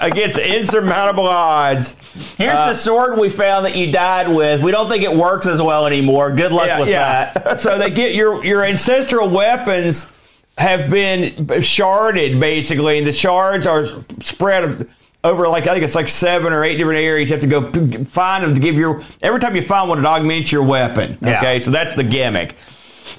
against 0.00 0.38
insurmountable 0.38 1.26
odds." 1.26 1.96
Here's 2.36 2.58
Uh, 2.58 2.68
the 2.68 2.74
sword 2.74 3.18
we 3.18 3.30
found 3.30 3.64
that 3.64 3.74
you 3.74 3.90
died 3.90 4.28
with. 4.28 4.62
We 4.62 4.70
don't 4.70 4.88
think 4.90 5.02
it 5.02 5.14
works 5.16 5.46
as 5.46 5.62
well 5.62 5.86
anymore. 5.86 6.30
Good 6.32 6.52
luck 6.52 6.78
with 6.78 6.88
that. 6.90 7.60
so 7.60 7.78
they 7.78 7.90
get 7.90 8.14
your 8.14 8.44
your 8.44 8.62
ancestral 8.64 9.28
weapons 9.30 10.12
have 10.58 10.90
been 10.90 11.32
sharded 11.62 12.38
basically, 12.38 12.98
and 12.98 13.06
the 13.06 13.12
shards 13.12 13.66
are 13.66 13.86
spread 14.20 14.86
over 15.24 15.48
like 15.48 15.66
I 15.66 15.72
think 15.72 15.84
it's 15.84 15.94
like 15.94 16.08
seven 16.08 16.52
or 16.52 16.64
eight 16.64 16.76
different 16.76 17.00
areas. 17.00 17.30
You 17.30 17.36
have 17.36 17.42
to 17.42 17.46
go 17.48 18.04
find 18.04 18.44
them 18.44 18.54
to 18.54 18.60
give 18.60 18.74
your 18.74 19.02
every 19.20 19.40
time 19.40 19.54
you 19.56 19.64
find 19.64 19.88
one, 19.88 19.98
it 19.98 20.04
augments 20.04 20.50
your 20.50 20.62
weapon. 20.64 21.18
Yeah. 21.20 21.38
Okay, 21.38 21.60
so 21.60 21.70
that's 21.70 21.94
the 21.94 22.04
gimmick. 22.04 22.56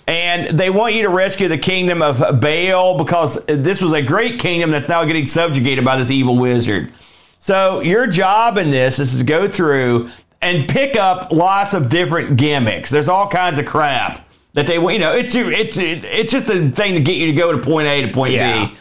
And 0.07 0.57
they 0.57 0.69
want 0.69 0.95
you 0.95 1.03
to 1.03 1.09
rescue 1.09 1.47
the 1.47 1.57
kingdom 1.57 2.01
of 2.01 2.19
Baal 2.39 2.97
because 2.97 3.45
this 3.45 3.81
was 3.81 3.93
a 3.93 4.01
great 4.01 4.39
kingdom 4.39 4.71
that's 4.71 4.87
now 4.89 5.03
getting 5.05 5.27
subjugated 5.27 5.83
by 5.85 5.97
this 5.97 6.09
evil 6.09 6.37
wizard. 6.37 6.91
So 7.39 7.81
your 7.81 8.07
job 8.07 8.57
in 8.57 8.71
this 8.71 8.99
is 8.99 9.17
to 9.17 9.23
go 9.23 9.47
through 9.47 10.09
and 10.41 10.67
pick 10.67 10.95
up 10.95 11.31
lots 11.31 11.73
of 11.73 11.89
different 11.89 12.37
gimmicks. 12.37 12.89
There's 12.89 13.09
all 13.09 13.29
kinds 13.29 13.59
of 13.59 13.65
crap 13.65 14.25
that 14.53 14.67
they 14.67 14.77
want. 14.77 14.93
you 14.93 14.99
know 14.99 15.13
it's 15.13 15.35
it's 15.35 15.77
it's 15.77 16.31
just 16.31 16.49
a 16.49 16.69
thing 16.69 16.93
to 16.95 17.01
get 17.01 17.15
you 17.15 17.27
to 17.27 17.33
go 17.33 17.51
to 17.51 17.57
point 17.57 17.87
A 17.87 18.01
to 18.01 18.11
point 18.13 18.33
Yeah. 18.33 18.67
B. 18.67 18.75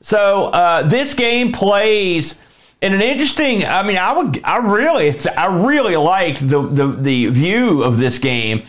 So 0.00 0.46
uh, 0.46 0.82
this 0.82 1.14
game 1.14 1.52
plays 1.52 2.42
in 2.84 2.92
an 2.92 3.00
interesting. 3.00 3.64
I 3.64 3.82
mean, 3.82 3.96
I 3.96 4.12
would, 4.12 4.40
I 4.44 4.58
really, 4.58 5.18
I 5.36 5.46
really 5.64 5.96
like 5.96 6.38
the 6.38 6.60
the 6.62 6.86
the 6.88 7.26
view 7.28 7.82
of 7.82 7.98
this 7.98 8.18
game. 8.18 8.64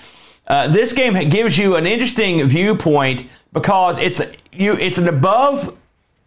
Uh, 0.48 0.70
this 0.70 0.94
game 0.94 1.30
gives 1.30 1.58
you 1.58 1.76
an 1.76 1.86
interesting 1.86 2.48
viewpoint 2.48 3.28
because 3.52 3.98
it's 3.98 4.22
you, 4.54 4.74
it's 4.74 4.98
an 4.98 5.10
above, 5.10 5.78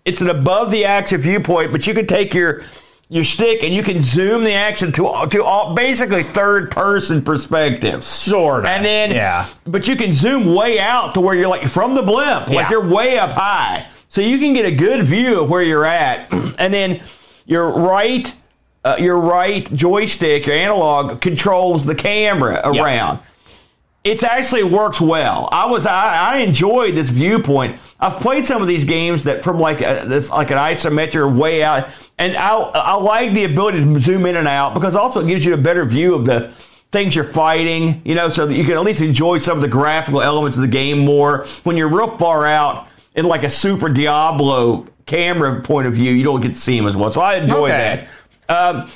it's 0.04 0.20
an 0.20 0.28
above 0.28 0.70
the 0.70 0.84
action 0.84 1.20
viewpoint, 1.20 1.72
but 1.72 1.86
you 1.86 1.94
can 1.94 2.06
take 2.06 2.34
your 2.34 2.62
your 3.08 3.24
stick 3.24 3.62
and 3.62 3.72
you 3.72 3.82
can 3.82 4.00
zoom 4.02 4.44
the 4.44 4.52
action 4.52 4.92
to 4.92 5.26
to 5.30 5.42
all, 5.42 5.74
basically 5.74 6.24
third 6.24 6.70
person 6.70 7.22
perspective. 7.22 8.04
Sort 8.04 8.60
of. 8.60 8.66
And 8.66 8.84
then, 8.84 9.12
yeah. 9.12 9.48
but 9.64 9.88
you 9.88 9.96
can 9.96 10.12
zoom 10.12 10.54
way 10.54 10.78
out 10.78 11.14
to 11.14 11.22
where 11.22 11.34
you're 11.34 11.48
like 11.48 11.66
from 11.68 11.94
the 11.94 12.02
blimp, 12.02 12.48
like 12.48 12.68
you're 12.68 12.86
way 12.86 13.18
up 13.18 13.32
high, 13.32 13.86
so 14.08 14.20
you 14.20 14.38
can 14.38 14.52
get 14.52 14.66
a 14.66 14.74
good 14.74 15.06
view 15.06 15.40
of 15.40 15.48
where 15.48 15.62
you're 15.62 15.86
at. 15.86 16.30
and 16.58 16.74
then 16.74 17.00
your 17.48 17.72
right, 17.72 18.32
uh, 18.84 18.96
your 19.00 19.18
right 19.18 19.64
joystick, 19.74 20.46
your 20.46 20.54
analog 20.54 21.20
controls 21.20 21.86
the 21.86 21.94
camera 21.94 22.60
around. 22.62 23.20
It 24.04 24.22
actually 24.22 24.62
works 24.62 25.00
well. 25.00 25.48
I 25.50 25.66
was 25.66 25.84
I, 25.84 26.34
I 26.34 26.38
enjoyed 26.38 26.94
this 26.94 27.08
viewpoint. 27.08 27.80
I've 27.98 28.20
played 28.20 28.46
some 28.46 28.62
of 28.62 28.68
these 28.68 28.84
games 28.84 29.24
that 29.24 29.42
from 29.42 29.58
like 29.58 29.80
a, 29.80 30.04
this 30.06 30.30
like 30.30 30.50
an 30.50 30.58
isometric 30.58 31.36
way 31.36 31.64
out, 31.64 31.88
and 32.16 32.36
I 32.36 32.54
I 32.54 32.94
like 32.94 33.34
the 33.34 33.44
ability 33.44 33.82
to 33.82 33.98
zoom 33.98 34.26
in 34.26 34.36
and 34.36 34.46
out 34.46 34.74
because 34.74 34.94
also 34.94 35.24
it 35.24 35.26
gives 35.26 35.44
you 35.44 35.54
a 35.54 35.58
better 35.58 35.84
view 35.84 36.14
of 36.14 36.26
the 36.26 36.52
things 36.92 37.16
you're 37.16 37.24
fighting. 37.24 38.00
You 38.04 38.14
know, 38.14 38.28
so 38.28 38.46
that 38.46 38.54
you 38.54 38.64
can 38.64 38.74
at 38.74 38.82
least 38.82 39.00
enjoy 39.00 39.38
some 39.38 39.58
of 39.58 39.62
the 39.62 39.68
graphical 39.68 40.22
elements 40.22 40.56
of 40.56 40.62
the 40.62 40.68
game 40.68 40.98
more 40.98 41.46
when 41.64 41.76
you're 41.76 41.88
real 41.88 42.16
far 42.18 42.46
out 42.46 42.88
in 43.14 43.24
like 43.24 43.42
a 43.42 43.50
Super 43.50 43.88
Diablo 43.88 44.86
camera 45.08 45.60
point 45.62 45.88
of 45.88 45.94
view. 45.94 46.12
You 46.12 46.22
don't 46.22 46.40
get 46.40 46.50
to 46.54 46.58
see 46.60 46.76
them 46.76 46.86
as 46.86 46.96
well. 46.96 47.10
So 47.10 47.20
I 47.20 47.36
enjoyed 47.36 47.72
Okay. 47.72 48.06
that. 48.46 48.74
Um, 48.76 48.90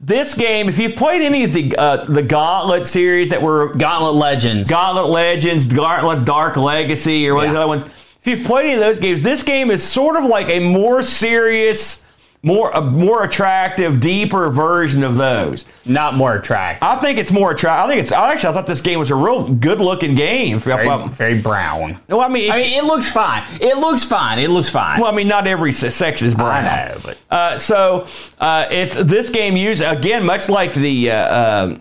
this 0.00 0.34
game, 0.34 0.68
if 0.68 0.78
you've 0.78 0.96
played 0.96 1.22
any 1.22 1.44
of 1.44 1.52
the 1.52 1.74
uh, 1.76 2.04
the 2.04 2.22
Gauntlet 2.22 2.86
series 2.86 3.30
that 3.30 3.40
were 3.42 3.74
Gauntlet 3.74 4.14
Legends. 4.14 4.68
Gauntlet 4.68 5.06
Legends, 5.08 5.72
Gauntlet 5.72 6.24
Dark 6.24 6.56
Legacy, 6.56 7.26
or 7.28 7.34
one 7.36 7.46
of 7.48 7.52
the 7.52 7.58
other 7.58 7.68
ones. 7.68 7.84
If 7.84 8.26
you've 8.26 8.44
played 8.46 8.66
any 8.66 8.74
of 8.74 8.80
those 8.80 8.98
games, 8.98 9.22
this 9.22 9.42
game 9.42 9.70
is 9.70 9.82
sort 9.82 10.16
of 10.16 10.24
like 10.24 10.48
a 10.48 10.58
more 10.60 11.02
serious, 11.02 12.03
more 12.44 12.70
a 12.70 12.80
more 12.80 13.24
attractive, 13.24 13.98
deeper 14.00 14.50
version 14.50 15.02
of 15.02 15.16
those. 15.16 15.64
not 15.86 16.14
more 16.14 16.34
attractive. 16.34 16.86
I 16.86 16.96
think 16.96 17.18
it's 17.18 17.30
more 17.32 17.50
attractive. 17.52 17.84
I 17.84 17.88
think 17.88 18.02
it's 18.02 18.12
actually 18.12 18.50
I 18.50 18.52
thought 18.52 18.66
this 18.66 18.80
game 18.80 18.98
was 18.98 19.10
a 19.10 19.14
real 19.14 19.48
good 19.52 19.80
looking 19.80 20.14
game. 20.14 20.58
Very, 20.60 20.88
very 21.08 21.38
brown. 21.40 21.98
well, 22.08 22.20
I 22.20 22.28
mean, 22.28 22.44
it- 22.44 22.52
I 22.54 22.56
mean, 22.56 22.78
it 22.78 22.84
looks 22.84 23.10
fine. 23.10 23.42
It 23.60 23.78
looks 23.78 24.04
fine. 24.04 24.38
It 24.38 24.50
looks 24.50 24.68
fine. 24.70 25.00
well, 25.00 25.10
I 25.10 25.14
mean, 25.14 25.28
not 25.28 25.46
every 25.46 25.72
se- 25.72 25.90
sex 25.90 26.22
is 26.22 26.34
brown. 26.34 26.64
I 26.64 26.88
know, 26.88 26.96
but 27.04 27.18
Uh, 27.30 27.58
so 27.58 28.06
uh, 28.40 28.66
it's 28.70 28.94
this 28.94 29.30
game 29.30 29.56
used 29.56 29.82
again, 29.82 30.24
much 30.24 30.48
like 30.48 30.74
the 30.74 31.10
uh, 31.10 31.14
uh, 31.16 31.76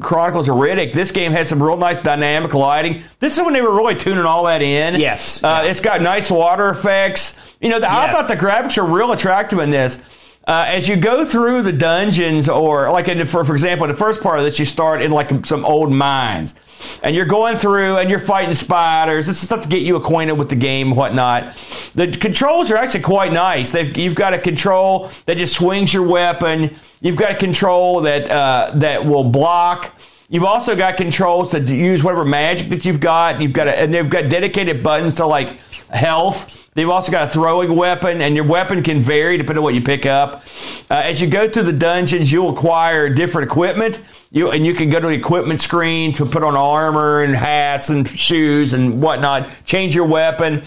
Chronicles 0.00 0.48
of 0.48 0.56
Riddick. 0.56 0.92
This 0.92 1.10
game 1.12 1.32
has 1.32 1.48
some 1.48 1.62
real 1.62 1.76
nice 1.76 2.02
dynamic 2.02 2.54
lighting. 2.54 3.02
This 3.20 3.36
is 3.36 3.42
when 3.44 3.54
they 3.54 3.62
were 3.62 3.74
really 3.74 3.94
tuning 3.94 4.24
all 4.24 4.44
that 4.44 4.62
in. 4.62 5.00
Yes. 5.00 5.42
uh, 5.42 5.62
Yeah. 5.64 5.70
it's 5.70 5.80
got 5.80 6.02
nice 6.02 6.30
water 6.30 6.68
effects. 6.70 7.38
You 7.60 7.68
know, 7.68 7.80
the, 7.80 7.90
I 7.90 8.10
thought 8.12 8.28
the 8.28 8.36
graphics 8.36 8.78
are 8.78 8.84
real 8.84 9.12
attractive 9.12 9.58
in 9.58 9.70
this. 9.70 10.04
Uh, 10.46 10.64
as 10.66 10.88
you 10.88 10.96
go 10.96 11.26
through 11.26 11.62
the 11.62 11.72
dungeons, 11.72 12.48
or 12.48 12.90
like 12.90 13.08
in 13.08 13.26
for 13.26 13.44
for 13.44 13.52
example, 13.52 13.84
in 13.84 13.90
the 13.90 13.96
first 13.96 14.22
part 14.22 14.38
of 14.38 14.44
this, 14.44 14.58
you 14.58 14.64
start 14.64 15.02
in 15.02 15.10
like 15.10 15.44
some 15.44 15.64
old 15.64 15.92
mines, 15.92 16.54
and 17.02 17.14
you're 17.14 17.26
going 17.26 17.56
through 17.56 17.98
and 17.98 18.08
you're 18.08 18.18
fighting 18.18 18.54
spiders. 18.54 19.26
This 19.26 19.42
is 19.42 19.46
stuff 19.46 19.62
to 19.62 19.68
get 19.68 19.82
you 19.82 19.96
acquainted 19.96 20.34
with 20.34 20.48
the 20.48 20.56
game 20.56 20.88
and 20.88 20.96
whatnot. 20.96 21.54
The 21.94 22.12
controls 22.12 22.70
are 22.70 22.76
actually 22.76 23.02
quite 23.02 23.32
nice. 23.32 23.72
They've, 23.72 23.94
you've 23.94 24.14
got 24.14 24.32
a 24.32 24.38
control 24.38 25.10
that 25.26 25.36
just 25.36 25.54
swings 25.54 25.92
your 25.92 26.06
weapon. 26.08 26.74
You've 27.02 27.16
got 27.16 27.32
a 27.32 27.36
control 27.36 28.00
that 28.02 28.30
uh, 28.30 28.72
that 28.76 29.04
will 29.04 29.24
block. 29.24 29.94
You've 30.30 30.44
also 30.44 30.76
got 30.76 30.98
controls 30.98 31.52
to 31.52 31.60
use 31.60 32.04
whatever 32.04 32.24
magic 32.24 32.68
that 32.68 32.84
you've 32.84 33.00
got. 33.00 33.40
You've 33.40 33.54
got 33.54 33.66
a, 33.66 33.78
and 33.78 33.94
they've 33.94 34.08
got 34.08 34.28
dedicated 34.28 34.82
buttons 34.82 35.14
to 35.16 35.26
like 35.26 35.56
health. 35.88 36.54
They've 36.74 36.88
also 36.88 37.10
got 37.10 37.28
a 37.28 37.30
throwing 37.30 37.74
weapon, 37.74 38.20
and 38.20 38.36
your 38.36 38.44
weapon 38.44 38.82
can 38.82 39.00
vary 39.00 39.38
depending 39.38 39.58
on 39.58 39.64
what 39.64 39.74
you 39.74 39.80
pick 39.80 40.04
up. 40.04 40.44
Uh, 40.90 40.96
as 40.96 41.20
you 41.20 41.28
go 41.28 41.48
through 41.48 41.64
the 41.64 41.72
dungeons, 41.72 42.30
you'll 42.30 42.50
acquire 42.50 43.08
different 43.08 43.50
equipment. 43.50 44.04
You 44.30 44.50
and 44.50 44.66
you 44.66 44.74
can 44.74 44.90
go 44.90 45.00
to 45.00 45.08
the 45.08 45.14
equipment 45.14 45.62
screen 45.62 46.12
to 46.14 46.26
put 46.26 46.44
on 46.44 46.54
armor 46.54 47.22
and 47.22 47.34
hats 47.34 47.88
and 47.88 48.06
shoes 48.06 48.74
and 48.74 49.02
whatnot. 49.02 49.48
Change 49.64 49.94
your 49.94 50.06
weapon. 50.06 50.62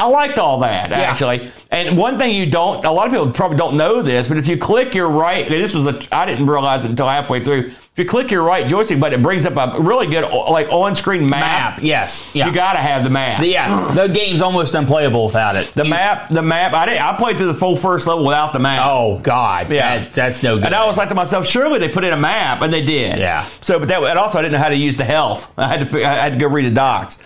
I 0.00 0.06
liked 0.06 0.38
all 0.38 0.60
that 0.60 0.92
actually. 0.92 1.50
And 1.70 1.98
one 1.98 2.18
thing 2.18 2.34
you 2.34 2.46
don't, 2.46 2.84
a 2.84 2.90
lot 2.90 3.06
of 3.06 3.12
people 3.12 3.30
probably 3.32 3.56
don't 3.56 3.76
know 3.76 4.00
this, 4.00 4.28
but 4.28 4.36
if 4.36 4.46
you 4.46 4.56
click 4.56 4.94
your 4.94 5.08
right, 5.08 5.48
this 5.48 5.74
was 5.74 5.86
a, 5.88 6.00
I 6.12 6.24
didn't 6.24 6.46
realize 6.46 6.84
it 6.84 6.90
until 6.90 7.08
halfway 7.08 7.42
through. 7.42 7.72
If 7.98 8.04
you 8.04 8.08
click 8.08 8.30
your 8.30 8.44
right 8.44 8.68
joystick 8.68 9.00
button, 9.00 9.18
it 9.18 9.22
brings 9.24 9.44
up 9.44 9.56
a 9.56 9.80
really 9.80 10.06
good 10.06 10.22
like 10.30 10.68
on-screen 10.68 11.28
map. 11.28 11.78
map. 11.78 11.82
Yes. 11.82 12.30
Yeah. 12.32 12.46
You 12.46 12.52
got 12.52 12.74
to 12.74 12.78
have 12.78 13.02
the 13.02 13.10
map. 13.10 13.42
yeah. 13.44 13.92
The 13.92 14.06
game's 14.06 14.40
almost 14.40 14.76
unplayable 14.76 15.26
without 15.26 15.56
it. 15.56 15.72
the 15.74 15.84
map, 15.84 16.28
the 16.28 16.40
map. 16.40 16.74
I 16.74 16.86
didn't. 16.86 17.02
I 17.02 17.16
played 17.16 17.38
through 17.38 17.48
the 17.48 17.54
full 17.58 17.76
first 17.76 18.06
level 18.06 18.24
without 18.24 18.52
the 18.52 18.60
map. 18.60 18.86
Oh 18.86 19.18
God. 19.18 19.72
Yeah. 19.72 19.98
That, 19.98 20.12
that's 20.12 20.44
no 20.44 20.58
good. 20.58 20.66
And 20.66 20.76
I 20.76 20.86
was 20.86 20.96
like 20.96 21.08
to 21.08 21.16
myself, 21.16 21.48
surely 21.48 21.80
they 21.80 21.88
put 21.88 22.04
in 22.04 22.12
a 22.12 22.16
map, 22.16 22.62
and 22.62 22.72
they 22.72 22.84
did. 22.84 23.18
Yeah. 23.18 23.48
So, 23.62 23.80
but 23.80 23.88
that, 23.88 24.00
and 24.00 24.16
also 24.16 24.38
I 24.38 24.42
didn't 24.42 24.52
know 24.52 24.58
how 24.58 24.68
to 24.68 24.76
use 24.76 24.96
the 24.96 25.04
health. 25.04 25.52
I 25.58 25.66
had 25.66 25.90
to, 25.90 26.06
I 26.06 26.14
had 26.22 26.34
to 26.34 26.38
go 26.38 26.46
read 26.46 26.66
the 26.66 26.70
docs. 26.70 27.18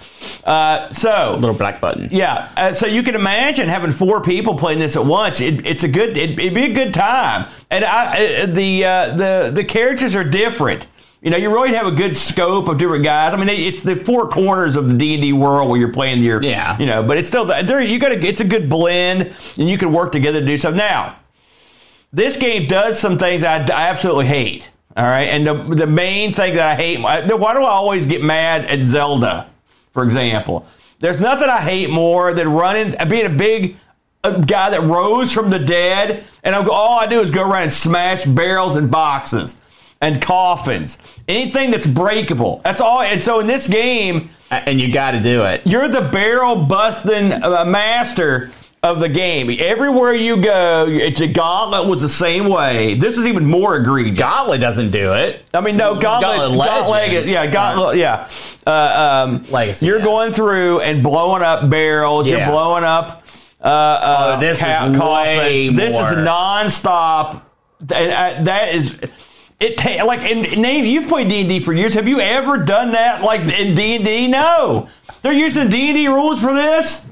Uh, 0.45 0.93
so, 0.93 1.37
little 1.39 1.55
black 1.55 1.81
button. 1.81 2.09
yeah. 2.13 2.49
Uh, 2.57 2.73
so 2.73 2.87
you 2.87 3.03
can 3.03 3.15
imagine 3.15 3.69
having 3.69 3.91
four 3.91 4.21
people 4.21 4.55
playing 4.57 4.79
this 4.79 4.97
at 4.97 5.05
once. 5.05 5.41
It, 5.41 5.67
it's 5.67 5.83
a 5.83 5.89
good. 5.89 6.17
It, 6.17 6.39
it'd 6.39 6.55
be 6.55 6.65
a 6.65 6.73
good 6.73 6.95
time. 6.95 7.51
And 7.71 7.85
I, 7.85 8.43
uh, 8.43 8.47
the 8.47 8.85
uh, 8.85 9.17
the 9.17 9.51
the 9.53 9.65
characters 9.65 10.15
are 10.15 10.23
different. 10.25 10.62
You 11.23 11.31
know, 11.31 11.37
you 11.37 11.53
really 11.53 11.73
have 11.75 11.87
a 11.87 11.93
good 11.93 12.17
scope 12.17 12.67
of 12.67 12.79
different 12.79 13.05
guys. 13.05 13.33
I 13.33 13.37
mean, 13.37 13.49
it's 13.49 13.81
the 13.81 14.05
four 14.05 14.29
corners 14.29 14.75
of 14.75 14.89
the 14.89 14.97
D 14.97 15.15
and 15.15 15.23
D 15.23 15.33
world 15.33 15.71
where 15.71 15.79
you're 15.79 15.93
playing 15.93 16.21
your. 16.21 16.43
Yeah. 16.43 16.77
You 16.79 16.87
know, 16.87 17.05
but 17.05 17.17
it's 17.17 17.29
still 17.29 17.45
there. 17.45 17.81
You 17.81 18.01
got 18.01 18.09
to. 18.09 18.21
It's 18.21 18.41
a 18.41 18.45
good 18.45 18.69
blend, 18.69 19.33
and 19.57 19.71
you 19.71 19.79
can 19.79 19.93
work 19.93 20.11
together 20.11 20.41
to 20.41 20.47
do 20.47 20.59
something. 20.59 20.79
Now, 20.79 21.17
this 22.13 22.37
game 22.37 22.67
does 22.67 22.99
some 22.99 23.19
things 23.19 23.45
I, 23.45 23.65
I 23.65 23.89
absolutely 23.89 24.27
hate. 24.27 24.71
All 24.97 25.05
right, 25.07 25.29
and 25.29 25.47
the 25.47 25.55
the 25.55 25.87
main 25.87 26.35
thing 26.35 26.57
that 26.57 26.73
I 26.73 26.75
hate. 26.75 27.01
Why 27.01 27.25
do 27.25 27.37
I 27.37 27.71
always 27.71 28.05
get 28.05 28.21
mad 28.23 28.65
at 28.65 28.85
Zelda? 28.85 29.49
For 29.93 30.03
example, 30.03 30.67
there's 30.99 31.21
nothing 31.21 31.49
I 31.49 31.61
hate 31.61 31.89
more 31.89 32.35
than 32.35 32.49
running, 32.49 32.97
being 33.09 33.27
a 33.27 33.31
big 33.31 33.77
uh 34.25 34.41
guy 34.41 34.71
that 34.71 34.83
rose 34.83 35.33
from 35.33 35.51
the 35.51 35.61
dead, 35.61 36.25
and 36.43 36.55
I'm, 36.55 36.69
all 36.69 36.99
I 36.99 37.07
do 37.07 37.21
is 37.21 37.31
go 37.31 37.49
around 37.49 37.63
and 37.63 37.73
smash 37.73 38.25
barrels 38.25 38.75
and 38.75 38.91
boxes 38.91 39.61
and 40.03 40.21
coffins, 40.21 40.99
anything 41.29 41.71
that's 41.71 41.87
breakable. 41.87 42.61
That's 42.65 42.81
all. 42.83 43.01
And 43.01 43.23
so 43.25 43.41
in 43.41 43.47
this 43.47 43.67
game, 43.69 44.29
And 44.51 44.79
you 44.79 44.93
got 44.93 45.13
to 45.13 45.21
do 45.21 45.45
it. 45.45 45.63
you're 45.65 45.89
the 45.89 46.03
barrel 46.13 46.57
busting 46.57 47.33
uh, 47.33 47.65
master 47.65 48.51
of 48.83 48.99
the 48.99 49.09
game. 49.09 49.49
Everywhere 49.61 50.13
you 50.13 50.43
go, 50.43 50.87
it's 50.89 51.21
a 51.21 51.29
gauntlet 51.29 51.87
was 51.89 52.03
the 52.03 52.09
same 52.09 52.49
way. 52.49 52.95
This 52.95 53.17
is 53.17 53.27
even 53.29 53.47
more 53.47 53.77
egregious. 53.77 54.19
Gauntlet 54.19 54.61
doesn't 54.61 54.91
do 54.91 55.13
it. 55.15 55.45
I 55.55 55.61
mean, 55.61 55.77
no, 55.77 55.95
Gauntlet, 55.95 56.37
Gauntlet 56.39 56.69
Gauntlet 56.69 56.91
Legends. 56.91 57.31
yeah, 57.31 57.47
Gauntlet, 57.47 57.97
yeah. 57.97 58.29
Uh, 58.67 59.25
um, 59.29 59.47
Legacy, 59.51 59.87
You're 59.87 59.99
yeah. 60.01 60.05
going 60.05 60.33
through 60.33 60.81
and 60.81 61.01
blowing 61.03 61.43
up 61.45 61.71
barrels. 61.71 62.29
You're 62.29 62.45
blowing 62.47 62.83
up 62.83 63.23
uh, 63.63 63.67
uh, 63.69 64.35
Oh, 64.37 64.41
this 64.41 64.59
is 64.59 64.65
ca- 64.65 64.89
way 64.91 64.99
conference. 65.69 65.77
This 65.79 65.95
is 65.95 66.17
nonstop. 66.19 67.43
Uh, 67.83 68.43
that 68.43 68.75
is. 68.75 68.99
It 69.63 69.79
ta- 69.79 70.05
like 70.05 70.21
and 70.21 70.43
name 70.61 70.85
you've 70.85 71.09
played 71.09 71.29
D 71.29 71.41
and 71.41 71.49
D 71.49 71.61
for 71.61 71.73
years. 71.73 71.95
Have 71.95 72.09
you 72.09 72.21
ever 72.21 72.59
done 72.59 72.93
that 72.93 73.23
like 73.23 73.43
in 73.43 73.75
D 73.75 73.95
and 73.97 74.05
D? 74.05 74.27
No, 74.27 74.89
they're 75.23 75.33
using 75.33 75.69
D 75.69 75.91
and 75.91 75.97
D 75.97 76.09
rules 76.09 76.41
for 76.41 76.53
this. 76.53 77.09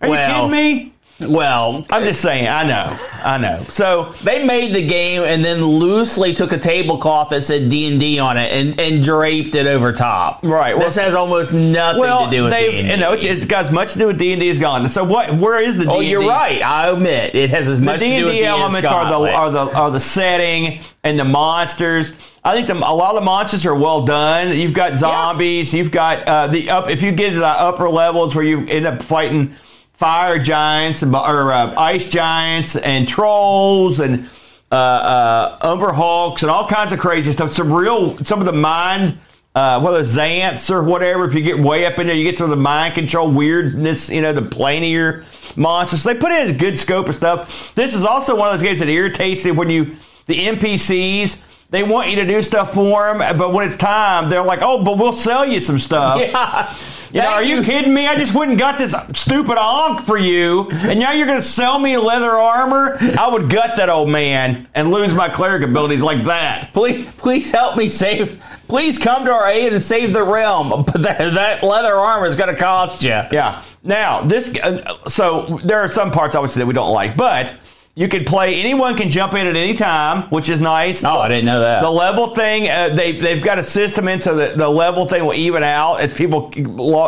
Are 0.00 0.08
Well, 0.08 0.28
you 0.28 0.48
kidding 0.48 0.50
me? 0.86 0.92
Well, 1.20 1.84
I'm 1.90 2.04
just 2.04 2.20
saying. 2.20 2.46
I 2.46 2.62
know. 2.62 2.96
I 3.24 3.38
know. 3.38 3.56
So 3.56 4.12
they 4.22 4.44
made 4.46 4.72
the 4.72 4.86
game 4.86 5.22
and 5.24 5.44
then 5.44 5.64
loosely 5.64 6.32
took 6.32 6.52
a 6.52 6.58
tablecloth 6.58 7.30
that 7.30 7.42
said 7.42 7.68
D 7.70 7.90
and 7.90 7.98
D 7.98 8.20
on 8.20 8.36
it 8.36 8.52
and, 8.52 8.78
and 8.78 9.02
draped 9.02 9.56
it 9.56 9.66
over 9.66 9.92
top. 9.92 10.44
Right, 10.44 10.76
well- 10.76 10.86
this 10.86 10.96
has 10.96 11.14
almost 11.14 11.52
nothing 11.52 12.00
well, 12.00 12.26
to 12.26 12.30
do 12.30 12.42
with 12.44 12.52
they 12.52 12.70
D&D. 12.70 12.90
you 12.90 12.96
know 12.98 13.12
it's, 13.14 13.44
got 13.46 13.64
as 13.64 13.72
much 13.72 13.94
to 13.94 13.98
do 13.98 14.06
with 14.06 14.18
D 14.18 14.32
and 14.32 14.40
D 14.40 14.48
as 14.48 14.58
gone. 14.60 14.88
So 14.88 15.02
what? 15.02 15.34
Where 15.34 15.60
is 15.60 15.76
the 15.76 15.84
D? 15.84 15.90
oh, 15.90 16.00
you're 16.00 16.20
right. 16.26 16.62
I 16.62 16.88
admit 16.88 17.34
it 17.34 17.50
has 17.50 17.68
as 17.68 17.80
The 17.80 17.86
much 17.86 18.00
D 18.00 18.10
to 18.10 18.10
do 18.10 18.16
and 18.16 18.24
with 18.26 18.34
D 18.34 18.40
D 18.40 18.44
as 18.44 18.50
elements 18.50 18.88
are 18.88 19.08
the 19.08 19.32
are 19.32 19.50
the 19.50 19.76
are 19.76 19.90
the 19.90 20.00
setting 20.00 20.80
and 21.02 21.18
the 21.18 21.24
monsters. 21.24 22.12
I 22.44 22.54
think 22.54 22.68
the, 22.68 22.74
a 22.74 22.94
lot 22.94 23.10
of 23.10 23.16
the 23.16 23.24
monsters 23.24 23.66
are 23.66 23.74
well 23.74 24.04
done. 24.04 24.56
You've 24.56 24.72
got 24.72 24.96
zombies. 24.96 25.74
You've 25.74 25.90
got 25.90 26.26
uh, 26.28 26.46
the 26.46 26.70
up. 26.70 26.88
If 26.88 27.02
you 27.02 27.10
get 27.10 27.30
to 27.30 27.40
the 27.40 27.46
upper 27.46 27.88
levels 27.88 28.36
where 28.36 28.44
you 28.44 28.64
end 28.66 28.86
up 28.86 29.02
fighting 29.02 29.54
fire 29.98 30.38
giants 30.38 31.02
and 31.02 31.12
or 31.12 31.52
uh, 31.52 31.74
ice 31.76 32.08
giants 32.08 32.76
and 32.76 33.08
trolls 33.08 33.98
and 33.98 34.30
uh, 34.70 34.74
uh, 34.74 35.58
umber 35.62 35.92
hulks 35.92 36.42
and 36.42 36.50
all 36.50 36.68
kinds 36.68 36.92
of 36.92 37.00
crazy 37.00 37.32
stuff. 37.32 37.52
Some 37.52 37.72
real 37.72 38.16
some 38.24 38.40
of 38.40 38.46
the 38.46 38.52
mind. 38.52 39.18
Uh, 39.54 39.80
whether 39.80 40.02
Xants 40.02 40.70
or 40.70 40.84
whatever, 40.84 41.24
if 41.24 41.34
you 41.34 41.40
get 41.40 41.58
way 41.58 41.84
up 41.84 41.98
in 41.98 42.06
there, 42.06 42.14
you 42.14 42.22
get 42.22 42.36
some 42.36 42.44
of 42.44 42.50
the 42.50 42.62
mind 42.62 42.94
control 42.94 43.32
weirdness, 43.32 44.08
you 44.08 44.20
know, 44.22 44.32
the 44.32 44.42
planar 44.42 45.24
monsters. 45.56 46.04
They 46.04 46.14
put 46.14 46.30
in 46.30 46.50
a 46.50 46.52
good 46.56 46.78
scope 46.78 47.08
of 47.08 47.16
stuff. 47.16 47.74
This 47.74 47.92
is 47.92 48.04
also 48.04 48.36
one 48.36 48.46
of 48.46 48.54
those 48.54 48.62
games 48.62 48.78
that 48.78 48.88
irritates 48.88 49.44
you 49.44 49.54
when 49.54 49.68
you, 49.68 49.96
the 50.26 50.46
NPCs, 50.46 51.42
they 51.70 51.82
want 51.82 52.08
you 52.08 52.16
to 52.16 52.26
do 52.26 52.42
stuff 52.42 52.72
for 52.72 53.12
them, 53.12 53.36
but 53.36 53.52
when 53.52 53.66
it's 53.66 53.76
time, 53.76 54.30
they're 54.30 54.42
like, 54.42 54.60
oh, 54.62 54.82
but 54.82 54.96
we'll 54.96 55.12
sell 55.12 55.46
you 55.46 55.60
some 55.60 55.78
stuff. 55.78 56.18
Yeah. 56.18 56.74
You 57.10 57.22
know, 57.22 57.28
are 57.28 57.42
you 57.42 57.62
kidding 57.62 57.94
me? 57.94 58.06
I 58.06 58.16
just 58.16 58.34
went 58.34 58.50
and 58.50 58.60
got 58.60 58.78
this 58.78 58.94
stupid 59.14 59.56
onk 59.56 60.02
for 60.02 60.18
you, 60.18 60.70
and 60.70 61.00
now 61.00 61.12
you're 61.12 61.26
going 61.26 61.38
to 61.38 61.46
sell 61.46 61.78
me 61.78 61.96
leather 61.96 62.32
armor? 62.32 62.98
I 63.00 63.28
would 63.28 63.48
gut 63.48 63.78
that 63.78 63.88
old 63.88 64.10
man 64.10 64.68
and 64.74 64.90
lose 64.90 65.14
my 65.14 65.30
cleric 65.30 65.62
abilities 65.62 66.02
like 66.02 66.24
that. 66.24 66.74
Please, 66.74 67.08
please 67.16 67.50
help 67.50 67.78
me 67.78 67.88
save. 67.88 68.42
Please 68.68 68.98
come 68.98 69.24
to 69.24 69.32
our 69.32 69.48
aid 69.48 69.72
and 69.72 69.82
save 69.82 70.12
the 70.12 70.22
realm. 70.22 70.84
But 70.92 71.02
that, 71.02 71.32
that 71.32 71.62
leather 71.62 71.94
armor 71.94 72.26
is 72.26 72.36
going 72.36 72.54
to 72.54 72.60
cost 72.60 73.02
you. 73.02 73.08
Yeah. 73.08 73.62
Now 73.82 74.20
this, 74.20 74.54
uh, 74.58 75.08
so 75.08 75.60
there 75.64 75.80
are 75.80 75.88
some 75.88 76.10
parts 76.10 76.34
obviously 76.34 76.60
that 76.60 76.66
we 76.66 76.74
don't 76.74 76.92
like, 76.92 77.16
but 77.16 77.54
you 77.98 78.06
can 78.06 78.24
play. 78.24 78.60
Anyone 78.60 78.96
can 78.96 79.10
jump 79.10 79.34
in 79.34 79.44
at 79.48 79.56
any 79.56 79.74
time, 79.74 80.22
which 80.30 80.48
is 80.48 80.60
nice. 80.60 81.02
Oh, 81.02 81.18
I 81.18 81.26
didn't 81.26 81.46
know 81.46 81.58
that. 81.58 81.80
The 81.80 81.90
level 81.90 82.28
thing, 82.28 82.68
uh, 82.68 82.90
they 82.94 83.10
they've 83.18 83.42
got 83.42 83.58
a 83.58 83.64
system 83.64 84.06
in 84.06 84.20
so 84.20 84.36
that 84.36 84.56
the 84.56 84.68
level 84.68 85.04
thing 85.08 85.24
will 85.26 85.34
even 85.34 85.64
out 85.64 85.96
as 85.96 86.14
people 86.14 86.52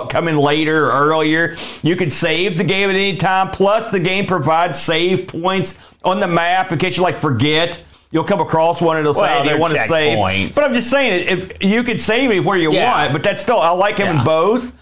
come 0.08 0.26
in 0.26 0.36
later 0.36 0.86
or 0.90 1.10
earlier. 1.10 1.56
You 1.84 1.94
can 1.94 2.10
save 2.10 2.58
the 2.58 2.64
game 2.64 2.90
at 2.90 2.96
any 2.96 3.16
time. 3.16 3.52
Plus, 3.52 3.92
the 3.92 4.00
game 4.00 4.26
provides 4.26 4.80
save 4.82 5.28
points 5.28 5.78
on 6.02 6.18
the 6.18 6.26
map 6.26 6.72
in 6.72 6.78
case 6.80 6.96
you 6.96 7.04
like 7.04 7.18
forget. 7.18 7.80
You'll 8.10 8.24
come 8.24 8.40
across 8.40 8.80
one 8.82 8.96
and 8.96 9.06
it'll 9.06 9.20
Well, 9.22 9.44
say 9.44 9.48
they 9.48 9.56
want 9.56 9.72
to 9.74 9.86
save. 9.86 10.18
checkpoints. 10.18 10.54
But 10.56 10.64
I'm 10.64 10.74
just 10.74 10.90
saying, 10.90 11.28
if 11.28 11.62
you 11.62 11.84
can 11.84 11.98
save 11.98 12.32
it 12.32 12.40
where 12.44 12.58
you 12.58 12.72
Yeah. 12.72 12.90
want, 13.02 13.12
but 13.12 13.22
that's 13.22 13.40
still 13.40 13.60
I 13.60 13.70
like 13.70 13.98
having 13.98 14.16
Yeah. 14.16 14.24
both. 14.24 14.72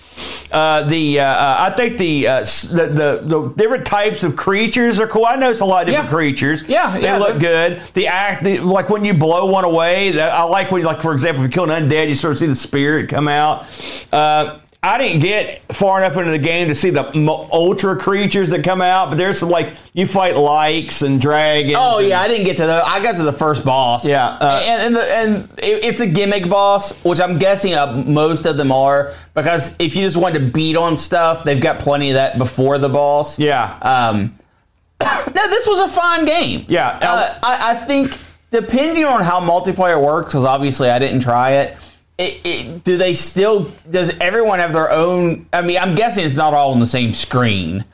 Uh, 0.51 0.83
the 0.85 1.21
uh, 1.21 1.25
uh, 1.25 1.57
I 1.71 1.77
think 1.77 1.99
the, 1.99 2.27
uh, 2.29 2.41
the 2.41 2.91
the 2.93 3.23
the 3.25 3.55
different 3.57 3.87
types 3.87 4.23
of 4.23 4.37
creatures 4.37 4.99
are 5.01 5.07
cool. 5.07 5.27
I 5.27 5.37
noticed 5.37 5.61
a 5.61 5.65
lot 5.65 5.83
of 5.83 5.89
different 5.89 6.07
Yeah. 6.07 6.15
creatures. 6.17 6.63
Yeah, 6.67 6.95
they 6.95 7.03
yeah, 7.03 7.19
look 7.19 7.39
good. 7.39 7.83
The 7.95 8.07
act, 8.09 8.45
the, 8.45 8.59
like 8.61 8.89
when 8.91 9.05
you 9.05 9.15
blow 9.15 9.47
one 9.47 9.65
away, 9.65 10.13
that, 10.13 10.33
I 10.33 10.43
like 10.45 10.71
when, 10.71 10.83
like 10.83 11.03
for 11.03 11.13
example, 11.13 11.43
if 11.45 11.49
you 11.51 11.53
kill 11.53 11.71
an 11.71 11.89
undead, 11.89 12.09
you 12.09 12.15
sort 12.15 12.33
of 12.33 12.39
see 12.39 12.47
the 12.47 12.55
spirit 12.55 13.09
come 13.09 13.29
out. 13.29 13.67
Uh, 14.13 14.59
I 14.81 14.97
didn't 14.97 15.21
get 15.23 15.61
far 15.75 15.99
enough 16.03 16.17
into 16.17 16.31
the 16.31 16.39
game 16.39 16.69
to 16.69 16.75
see 16.75 16.91
the 16.91 17.05
ultra 17.53 17.97
creatures 17.97 18.51
that 18.51 18.63
come 18.63 18.81
out, 18.81 19.09
but 19.09 19.19
there's 19.19 19.41
some 19.41 19.51
like 19.51 19.73
you 19.93 20.07
fight 20.07 20.37
likes 20.37 21.03
and 21.03 21.21
dragons. 21.21 21.75
Oh 21.77 21.99
yeah, 21.99 22.21
I 22.21 22.29
didn't 22.29 22.45
get 22.47 22.59
to 22.59 22.67
the. 22.67 22.87
I 22.87 23.03
got 23.03 23.17
to 23.17 23.25
the 23.25 23.33
first 23.33 23.65
boss. 23.65 24.07
Yeah, 24.07 24.29
uh, 24.29 24.63
and 24.65 24.83
and, 24.83 24.97
the, 24.97 25.03
and 25.03 25.51
it, 25.59 25.85
it's 25.85 26.01
a 26.01 26.07
gimmick 26.07 26.49
boss, 26.49 26.93
which 27.05 27.21
I'm 27.21 27.39
guessing 27.39 27.75
uh, 27.75 28.05
most 28.07 28.47
of 28.47 28.57
them 28.57 28.71
are 28.71 29.15
because 29.35 29.75
if 29.81 29.97
you 29.97 30.03
just 30.03 30.17
want 30.17 30.35
to 30.37 30.41
beat 30.41 30.77
on 30.77 30.97
stuff, 30.97 31.43
they've 31.43 31.61
got 31.61 31.81
plenty 31.81 32.11
of 32.11 32.15
that 32.15 32.39
before 32.39 32.79
the 32.79 32.89
boss. 32.89 33.37
yeah. 33.37 33.79
Um, 33.81 34.39
no, 35.03 35.49
this 35.49 35.67
was 35.67 35.81
a 35.81 35.89
fine 35.89 36.25
game. 36.25 36.65
Yeah, 36.69 36.89
Uh, 36.89 37.39
I, 37.43 37.71
I 37.73 37.75
think 37.75 38.17
depending 38.53 39.05
on 39.05 39.23
how 39.25 39.41
multiplayer 39.41 40.01
works, 40.01 40.29
because 40.29 40.45
obviously 40.45 40.89
I 40.89 40.99
didn't 41.01 41.21
try 41.21 41.53
it, 41.53 41.77
it, 42.19 42.41
it. 42.45 42.85
Do 42.85 42.97
they 42.97 43.15
still? 43.15 43.73
Does 43.89 44.13
everyone 44.21 44.59
have 44.59 44.73
their 44.73 44.91
own? 44.91 45.47
I 45.53 45.63
mean, 45.63 45.79
I'm 45.79 45.95
guessing 45.95 46.25
it's 46.25 46.37
not 46.37 46.53
all 46.53 46.73
on 46.73 46.81
the 46.81 46.87
same 46.87 47.15
screen. 47.15 47.85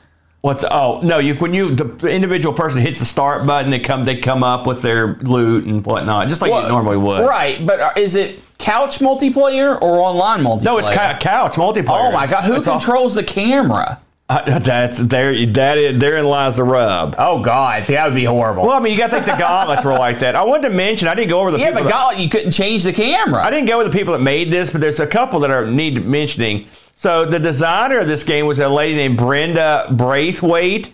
What's 0.41 0.63
oh 0.69 0.99
no? 1.01 1.17
You 1.17 1.35
when 1.35 1.53
you 1.53 1.73
the 1.73 2.07
individual 2.07 2.53
person 2.53 2.79
hits 2.81 2.99
the 2.99 3.05
start 3.05 3.47
button, 3.47 3.71
they 3.71 3.79
come 3.79 4.05
they 4.05 4.17
come 4.17 4.43
up 4.43 4.67
with 4.67 4.81
their 4.83 5.15
loot 5.15 5.65
and 5.65 5.83
whatnot, 5.83 6.27
just 6.27 6.41
like 6.41 6.49
you 6.49 6.55
Well, 6.55 6.69
normally 6.69 6.97
would. 6.97 7.27
Right, 7.27 7.65
but 7.65 7.79
uh, 7.79 7.91
is 7.95 8.15
it 8.15 8.39
couch 8.59 8.99
multiplayer 8.99 9.79
or 9.81 9.97
online 9.99 10.43
multiplayer? 10.43 10.63
No, 10.63 10.77
it's 10.77 10.89
cou- 10.89 11.17
couch 11.19 11.53
multiplayer. 11.53 12.09
Oh 12.09 12.11
my 12.11 12.27
god, 12.27 12.43
who 12.43 12.55
It's 12.57 12.67
controls 12.67 13.15
the 13.15 13.23
camera? 13.23 13.99
Uh, 14.27 14.57
that's 14.59 14.97
there. 14.97 15.45
That 15.45 15.77
is, 15.77 15.99
therein 15.99 16.25
lies 16.25 16.55
the 16.55 16.63
rub. 16.63 17.15
Oh 17.19 17.43
god, 17.43 17.83
that 17.83 18.05
would 18.05 18.15
be 18.15 18.23
horrible. 18.23 18.63
Well, 18.63 18.71
I 18.71 18.79
mean, 18.79 18.93
you 18.93 18.97
got 18.97 19.07
to 19.11 19.17
think 19.17 19.27
the 19.27 19.35
gauntlets 19.35 19.85
were 19.85 19.93
like 19.93 20.19
that. 20.19 20.35
I 20.35 20.43
wanted 20.43 20.69
to 20.69 20.73
mention. 20.73 21.07
I 21.07 21.13
didn't 21.13 21.29
go 21.29 21.41
over 21.41 21.51
the 21.51 21.59
yeah, 21.59 21.67
people. 21.67 21.83
but 21.83 21.89
that- 21.89 21.93
God, 21.93 22.17
you 22.19 22.27
couldn't 22.29 22.51
change 22.51 22.83
the 22.83 22.93
camera. 22.93 23.43
I 23.45 23.51
didn't 23.51 23.67
go 23.67 23.77
with 23.77 23.91
the 23.91 23.97
people 23.97 24.13
that 24.13 24.19
made 24.21 24.49
this, 24.51 24.71
but 24.71 24.81
there's 24.81 24.99
a 24.99 25.05
couple 25.05 25.39
that 25.41 25.51
are 25.51 25.67
need 25.69 26.03
mentioning. 26.05 26.67
So 26.95 27.25
the 27.25 27.37
designer 27.39 27.99
of 27.99 28.07
this 28.07 28.23
game 28.23 28.47
was 28.47 28.57
a 28.57 28.67
lady 28.67 28.95
named 28.95 29.17
Brenda 29.17 29.87
Brathwaite. 29.91 30.89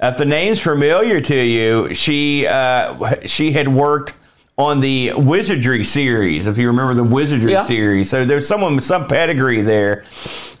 If 0.00 0.16
the 0.16 0.24
name's 0.24 0.58
familiar 0.58 1.20
to 1.20 1.36
you, 1.36 1.94
she 1.94 2.48
uh, 2.48 3.24
she 3.26 3.52
had 3.52 3.68
worked 3.68 4.14
on 4.58 4.80
the 4.80 5.12
Wizardry 5.12 5.84
series. 5.84 6.48
If 6.48 6.58
you 6.58 6.66
remember 6.66 6.94
the 6.94 7.04
Wizardry 7.04 7.52
Yeah. 7.52 7.62
series, 7.62 8.10
so 8.10 8.24
there's 8.24 8.48
someone 8.48 8.74
with 8.74 8.84
some 8.84 9.06
pedigree 9.06 9.60
there. 9.60 10.04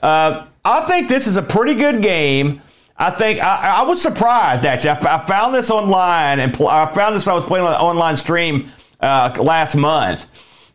Uh, 0.00 0.46
I 0.64 0.82
think 0.82 1.08
this 1.08 1.26
is 1.26 1.36
a 1.36 1.42
pretty 1.42 1.74
good 1.74 2.02
game. 2.02 2.62
I 2.96 3.10
think 3.10 3.40
I, 3.40 3.78
I 3.78 3.82
was 3.82 4.00
surprised 4.00 4.64
actually. 4.64 4.90
I, 4.90 5.16
I 5.16 5.26
found 5.26 5.54
this 5.54 5.70
online 5.70 6.38
and 6.38 6.54
pl- 6.54 6.68
I 6.68 6.92
found 6.94 7.16
this 7.16 7.26
when 7.26 7.32
I 7.32 7.36
was 7.36 7.44
playing 7.44 7.66
on 7.66 7.72
an 7.72 7.80
online 7.80 8.16
stream 8.16 8.70
uh, 9.00 9.34
last 9.40 9.74
month. 9.74 10.26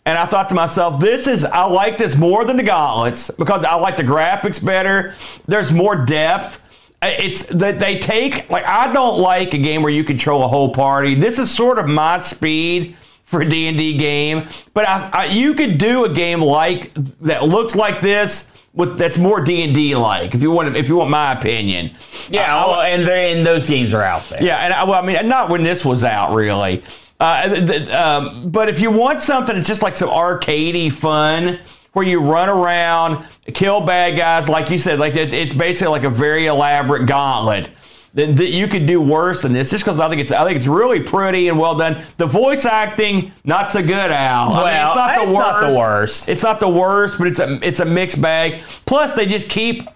And 0.06 0.18
I 0.18 0.26
thought 0.26 0.50
to 0.50 0.56
myself, 0.56 1.02
this 1.02 1.28
is, 1.28 1.44
I 1.44 1.66
like 1.66 1.98
this 1.98 2.16
more 2.16 2.46
than 2.46 2.56
the 2.56 2.64
Gauntlets 2.64 3.30
because 3.32 3.66
I 3.66 3.76
like 3.76 3.98
the 3.98 4.04
graphics 4.04 4.64
better. 4.64 5.16
There's 5.48 5.72
more 5.72 6.06
depth. 6.06 6.64
It's 7.02 7.46
that 7.48 7.80
they 7.80 8.00
take, 8.00 8.50
like, 8.50 8.66
I 8.66 8.92
don't 8.94 9.20
like 9.20 9.54
a 9.54 9.58
game 9.58 9.84
where 9.84 9.92
you 9.92 10.06
control 10.06 10.44
a 10.44 10.48
whole 10.48 10.74
party. 10.74 11.14
This 11.14 11.38
is 11.38 11.52
sort 11.52 11.78
of 11.78 11.88
my 11.88 12.20
speed 12.20 12.96
for 13.26 13.42
a 13.42 13.48
D&D 13.48 13.98
game. 13.98 14.48
But 14.74 14.88
I, 14.88 15.10
I, 15.14 15.26
you 15.26 15.54
could 15.54 15.78
do 15.78 16.06
a 16.06 16.10
game 16.10 16.42
like, 16.42 16.94
that 17.22 17.44
looks 17.44 17.76
like 17.76 18.00
this. 18.00 18.50
With, 18.78 18.98
that's 18.98 19.18
more 19.18 19.42
D 19.44 19.64
and 19.64 19.74
D 19.74 19.96
like, 19.96 20.34
if 20.36 20.42
you 20.42 20.52
want, 20.52 20.76
if 20.78 20.88
you 20.88 20.96
want 20.96 21.10
my 21.10 21.34
opinion. 21.34 21.92
yeah, 22.30 22.56
I- 22.56 22.68
well, 22.68 22.82
and 22.82 23.10
and 23.10 23.46
those 23.46 23.68
games 23.68 23.94
are 23.94 24.04
out 24.04 24.30
there. 24.30 24.42
yeah, 24.42 24.58
and 24.60 24.72
I, 24.74 24.84
well, 24.86 25.02
I 25.02 25.06
mean, 25.06 25.28
not 25.28 25.50
when 25.50 25.64
this 25.64 25.84
was 25.84 26.06
out, 26.06 26.34
really. 26.36 26.84
Uh, 27.20 27.48
th- 27.50 27.68
th- 27.68 27.90
um, 27.90 28.50
but 28.52 28.70
if 28.70 28.80
you 28.80 28.92
want 28.92 29.22
something 29.22 29.56
that's 29.56 29.68
just 29.68 29.82
like 29.82 29.96
some 29.98 30.10
arcadey 30.10 30.94
fun, 30.94 31.58
where 31.94 32.06
you 32.06 32.20
run 32.20 32.48
around, 32.48 33.26
kill 33.56 33.82
bad 33.82 34.16
guys, 34.16 34.48
like 34.48 34.70
you 34.70 34.78
said, 34.78 35.00
like 35.00 35.16
it's, 35.16 35.34
it's 35.34 35.54
basically 35.54 35.88
like 35.92 36.04
a 36.04 36.12
very 36.12 36.46
elaborate 36.46 37.08
gauntlet. 37.08 37.72
Then 38.18 38.34
that 38.38 38.48
you 38.50 38.68
could 38.68 38.88
do 38.88 39.00
worse 39.00 39.44
than 39.44 39.54
this, 39.54 39.70
just 39.70 39.86
because 39.86 40.00
I 40.00 40.10
think 40.10 40.22
it's 40.22 40.32
I 40.32 40.44
think 40.44 40.58
it's 40.58 40.66
really 40.66 41.00
pretty 41.02 41.50
and 41.50 41.60
well 41.60 41.76
done. 41.76 42.02
The 42.18 42.26
voice 42.26 42.66
acting 42.66 43.32
not 43.44 43.70
so 43.70 43.80
good, 43.84 44.10
Al. 44.12 44.54
I 44.54 44.56
mean, 44.56 44.64
Well, 44.64 44.88
it's 44.88 44.96
not 44.96 45.16
the 45.16 45.22
it's 45.22 45.36
worst. 45.38 45.62
not 45.62 45.70
the 45.70 45.78
worst. 45.78 46.30
It's 46.30 46.42
not 46.44 46.60
the 46.60 46.70
worst, 46.70 47.18
but 47.20 47.28
it's 47.28 47.40
a 47.40 47.60
it's 47.62 47.80
a 47.80 47.86
mixed 47.86 48.20
bag. 48.20 48.64
Plus, 48.88 49.14
they 49.16 49.28
just 49.28 49.52
keep 49.52 49.88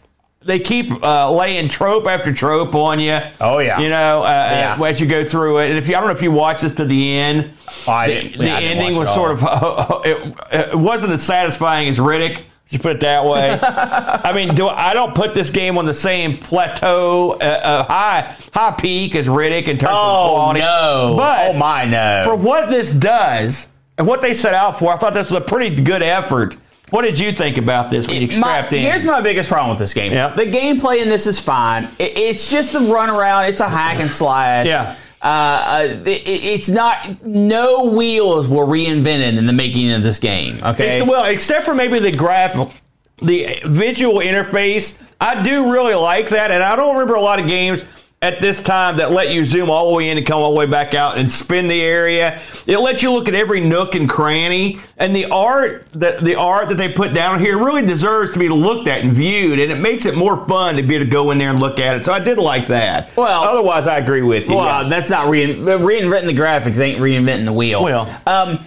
they 0.43 0.59
keep 0.59 0.91
uh, 1.03 1.31
laying 1.31 1.67
trope 1.67 2.05
after 2.05 2.31
trope 2.31 2.75
on 2.75 2.99
you. 2.99 3.17
Oh, 3.39 3.57
yeah. 3.57 3.79
you 3.79 3.89
know, 3.89 4.21
uh, 4.21 4.27
Yeah. 4.27 4.77
uh, 4.79 4.83
as 4.85 4.99
you 5.01 5.07
go 5.07 5.23
through 5.25 5.59
it. 5.59 5.69
And 5.69 5.77
if 5.79 5.87
you, 5.87 5.95
I 5.95 5.99
don't 5.99 6.07
know 6.09 6.15
if 6.15 6.21
you 6.23 6.31
watched 6.31 6.61
this 6.61 6.73
to 6.75 6.85
the 6.85 7.17
end. 7.17 7.51
I 7.87 8.07
the, 8.07 8.13
didn't- 8.13 8.37
the 8.39 8.45
yeah, 8.45 8.59
didn't 8.59 8.77
ending 8.77 8.97
watch 8.97 9.05
was 9.07 9.15
sort 9.15 9.31
of 9.31 9.43
it, 10.05 10.35
it 10.71 10.75
wasn't 10.77 11.11
as 11.13 11.23
satisfying 11.23 11.89
as 11.89 11.97
Riddick. 11.97 12.41
Just 12.71 12.81
put 12.83 12.93
it 12.95 12.99
that 13.01 13.23
way. 13.25 13.59
I 13.61 14.31
mean, 14.33 14.55
do 14.55 14.67
I 14.67 14.93
don't 14.93 15.13
put 15.13 15.33
this 15.33 15.49
game 15.51 15.77
on 15.77 15.85
the 15.85 15.93
same 15.93 16.37
plateau, 16.39 17.33
uh, 17.33 17.35
uh, 17.43 17.83
high 17.83 18.35
high 18.53 18.71
peak 18.79 19.13
as 19.15 19.27
Riddick 19.27 19.67
in 19.67 19.77
terms 19.77 19.91
of 19.91 19.97
Oh 19.97 20.29
quality. 20.35 20.59
no! 20.61 21.13
But 21.17 21.47
oh 21.49 21.53
my 21.53 21.85
no! 21.85 22.23
for 22.25 22.35
what 22.35 22.69
this 22.69 22.91
does 22.91 23.67
and 23.97 24.07
what 24.07 24.21
they 24.21 24.33
set 24.33 24.53
out 24.53 24.79
for, 24.79 24.93
I 24.93 24.97
thought 24.97 25.13
this 25.13 25.29
was 25.29 25.37
a 25.37 25.41
pretty 25.41 25.75
good 25.83 26.01
effort 26.01 26.55
What 26.91 27.03
did 27.03 27.19
you 27.19 27.31
think 27.33 27.57
about 27.57 27.91
this 27.91 28.07
when 28.07 28.21
you 28.21 28.27
My- 28.27 28.33
strapped 28.33 28.73
in? 28.73 28.81
here's 28.81 29.05
my 29.05 29.21
biggest 29.21 29.49
problem 29.49 29.69
with 29.69 29.79
this 29.79 29.93
game. 29.93 30.11
Yeah. 30.11 30.29
The 30.33 30.45
gameplay 30.45 31.01
in 31.01 31.07
this 31.09 31.27
is 31.27 31.39
fine. 31.39 31.85
It, 31.99 32.17
it's 32.17 32.49
just 32.49 32.73
the 32.73 32.79
runaround. 32.79 33.49
It's 33.49 33.61
a 33.61 33.69
hack 33.69 33.99
and 33.99 34.09
slash. 34.11 34.65
Yeah. 34.65 34.95
Uh, 35.21 35.25
uh, 35.27 35.87
it, 36.05 36.21
it's 36.25 36.69
not. 36.69 37.23
No 37.23 37.85
wheels 37.85 38.47
were 38.47 38.65
reinvented 38.65 39.37
in 39.37 39.45
the 39.45 39.53
making 39.53 39.91
of 39.91 40.01
this 40.03 40.17
game. 40.17 40.59
Okay. 40.63 40.99
Ex- 40.99 41.07
well, 41.07 41.25
except 41.25 41.65
for 41.65 41.75
maybe 41.75 41.99
the 41.99 42.11
graphic, 42.11 42.69
the 43.21 43.59
visual 43.65 44.15
interface, 44.15 44.99
I 45.19 45.43
do 45.43 45.71
really 45.71 45.93
like 45.93 46.29
that, 46.29 46.49
and 46.49 46.63
I 46.63 46.75
don't 46.75 46.93
remember 46.93 47.13
a 47.13 47.21
lot 47.21 47.39
of 47.39 47.45
games 47.47 47.83
at 48.23 48.39
this 48.39 48.61
time 48.61 48.97
that 48.97 49.11
let 49.11 49.31
you 49.33 49.43
zoom 49.43 49.71
all 49.71 49.89
the 49.89 49.95
way 49.95 50.07
in 50.09 50.15
and 50.15 50.27
come 50.27 50.39
all 50.39 50.51
the 50.53 50.59
way 50.59 50.67
back 50.67 50.93
out 50.93 51.17
and 51.17 51.31
spin 51.31 51.67
the 51.67 51.81
area. 51.81 52.39
It 52.67 52.77
lets 52.77 53.01
you 53.01 53.11
look 53.11 53.27
at 53.27 53.33
every 53.33 53.61
nook 53.61 53.95
and 53.95 54.07
cranny, 54.07 54.79
and 54.97 55.15
the 55.15 55.25
art 55.25 55.87
that 55.93 56.19
the 56.21 56.35
art 56.35 56.69
that 56.69 56.75
they 56.75 56.93
put 56.93 57.15
down 57.15 57.39
here 57.39 57.57
really 57.57 57.83
deserves 57.83 58.33
to 58.33 58.39
be 58.39 58.47
looked 58.47 58.87
at 58.87 59.01
and 59.01 59.11
viewed, 59.11 59.57
and 59.57 59.71
it 59.71 59.79
makes 59.79 60.05
it 60.05 60.15
more 60.15 60.45
fun 60.47 60.75
to 60.75 60.83
be 60.83 60.95
able 60.95 61.05
to 61.05 61.09
go 61.11 61.31
in 61.31 61.39
there 61.39 61.49
and 61.49 61.59
look 61.59 61.79
at 61.79 61.95
it. 61.95 62.05
So 62.05 62.13
I 62.13 62.19
did 62.19 62.37
like 62.37 62.67
that. 62.67 63.15
Well- 63.17 63.43
otherwise, 63.43 63.87
I 63.87 63.97
agree 63.97 64.21
with 64.21 64.47
you. 64.49 64.55
well, 64.55 64.83
yeah. 64.83 64.89
that's 64.89 65.09
not 65.09 65.27
rein, 65.27 65.57
reinventing 65.57 66.27
the 66.27 66.37
graphics. 66.37 66.79
Ain't 66.79 66.99
reinventing 66.99 67.45
the 67.45 67.53
wheel. 67.53 67.83
Well. 67.83 68.03
um, 68.27 68.59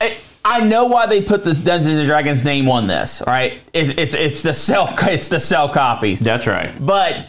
I, 0.00 0.16
I 0.44 0.60
know 0.64 0.84
why 0.84 1.06
they 1.06 1.20
put 1.20 1.42
the 1.42 1.52
Dungeons 1.52 1.98
and 1.98 2.06
Dragons 2.06 2.44
name 2.44 2.68
on 2.70 2.86
this. 2.86 3.22
Right? 3.26 3.54
It's 3.72 3.98
it's 3.98 4.14
it's 4.14 4.42
to 4.42 4.52
sell 4.52 4.94
it's 5.02 5.30
to 5.30 5.40
sell 5.40 5.68
copies. 5.68 6.20
that's 6.20 6.46
right. 6.46 6.72
But 6.78 7.26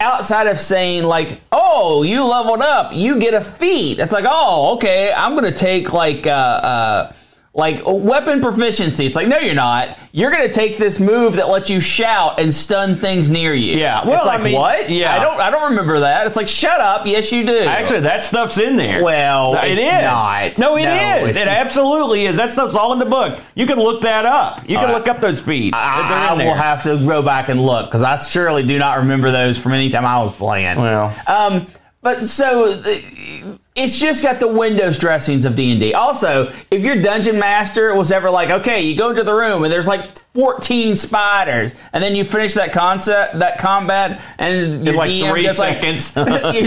outside 0.00 0.46
of 0.46 0.60
saying 0.60 1.04
like, 1.04 1.40
"Oh, 1.50 2.02
you 2.02 2.24
leveled 2.24 2.60
up, 2.60 2.92
you 2.92 3.18
get 3.18 3.34
a 3.34 3.40
feat," 3.42 3.98
it's 3.98 4.12
like, 4.12 4.24
"Oh, 4.28 4.74
okay, 4.74 5.12
I'm 5.12 5.34
gonna 5.34 5.52
take 5.52 5.92
like 5.92 6.26
uh, 6.26 6.30
uh 6.30 7.12
like 7.54 7.82
weapon 7.86 8.40
proficiency." 8.40 9.06
It's 9.06 9.16
like, 9.16 9.28
no, 9.28 9.38
you're 9.38 9.54
not. 9.54 9.98
You're 10.12 10.30
gonna 10.30 10.52
take 10.52 10.78
this 10.78 11.00
move 11.00 11.36
that 11.36 11.48
lets 11.48 11.70
you 11.70 11.80
shout 11.80 12.38
and 12.38 12.52
stun 12.52 12.96
things 12.96 13.30
near 13.30 13.54
you. 13.54 13.76
Yeah, 13.78 13.98
it's 14.00 14.06
well, 14.08 14.26
like 14.26 14.40
I 14.40 14.42
mean, 14.42 14.54
what? 14.54 14.90
yeah. 14.90 15.14
I 15.16 15.20
don't 15.22 15.40
I 15.40 15.50
don't 15.50 15.70
remember 15.70 16.00
that. 16.00 16.26
It's 16.26 16.36
like, 16.36 16.48
shut 16.48 16.80
up. 16.80 17.06
Yes, 17.06 17.30
you 17.32 17.44
do. 17.44 17.58
Actually, 17.60 18.00
that 18.00 18.22
stuff's 18.24 18.58
in 18.58 18.76
there. 18.76 19.02
Well, 19.02 19.54
it 19.56 19.72
it's 19.78 19.82
is. 19.82 20.02
not. 20.04 20.58
No, 20.58 20.76
it 20.76 20.84
No, 20.84 21.24
is. 21.24 21.30
it's- 21.30 21.36
It 21.36 21.48
absolutely 21.48 22.26
is. 22.26 22.36
That 22.36 22.50
stuff's 22.50 22.74
all 22.74 22.92
in 22.92 22.98
the 22.98 23.06
book. 23.06 23.38
You 23.54 23.66
can 23.66 23.78
look 23.78 24.02
that 24.02 24.24
up. 24.26 24.60
You 24.68 24.76
can 24.76 24.86
right. 24.86 24.94
look 24.94 25.08
up 25.08 25.20
those 25.20 25.40
feats. 25.40 25.76
I, 25.76 26.32
I 26.32 26.36
there. 26.36 26.46
will 26.46 26.54
have 26.54 26.82
to 26.84 26.96
go 26.98 27.22
back 27.22 27.48
and 27.48 27.60
look 27.64 27.86
because 27.86 28.02
I 28.02 28.16
surely 28.16 28.62
do 28.62 28.78
not 28.78 28.98
remember 28.98 29.30
those 29.30 29.58
from 29.58 29.72
any 29.72 29.88
time 29.90 30.04
I 30.04 30.22
was 30.22 30.32
playing. 30.34 30.78
Well, 30.78 31.14
Um, 31.26 31.66
but 32.02 32.24
so 32.26 32.72
uh, 32.72 33.56
it's 33.74 33.98
just 33.98 34.22
got 34.22 34.40
the 34.40 34.48
Windows 34.48 34.98
dressings 34.98 35.44
of 35.44 35.56
D 35.56 35.72
and 35.72 35.80
D. 35.80 35.94
Also, 35.94 36.52
if 36.70 36.82
your 36.82 37.00
dungeon 37.00 37.38
master 37.38 37.94
was 37.94 38.12
ever 38.12 38.30
like, 38.30 38.50
okay, 38.50 38.82
you 38.82 38.96
go 38.96 39.10
into 39.10 39.24
the 39.24 39.34
room 39.34 39.64
and 39.64 39.72
there's 39.72 39.86
like 39.86 40.14
14 40.34 40.96
spiders, 40.96 41.74
and 41.92 42.02
then 42.02 42.14
you 42.14 42.24
finish 42.24 42.54
that 42.54 42.72
concept, 42.72 43.38
that 43.40 43.58
combat, 43.58 44.18
and 44.38 44.82
your 44.84 44.94
like 44.94 45.10
DM 45.10 45.30
three 45.30 45.42
goes 45.44 45.58
like- 45.58 45.82
your 45.84 45.92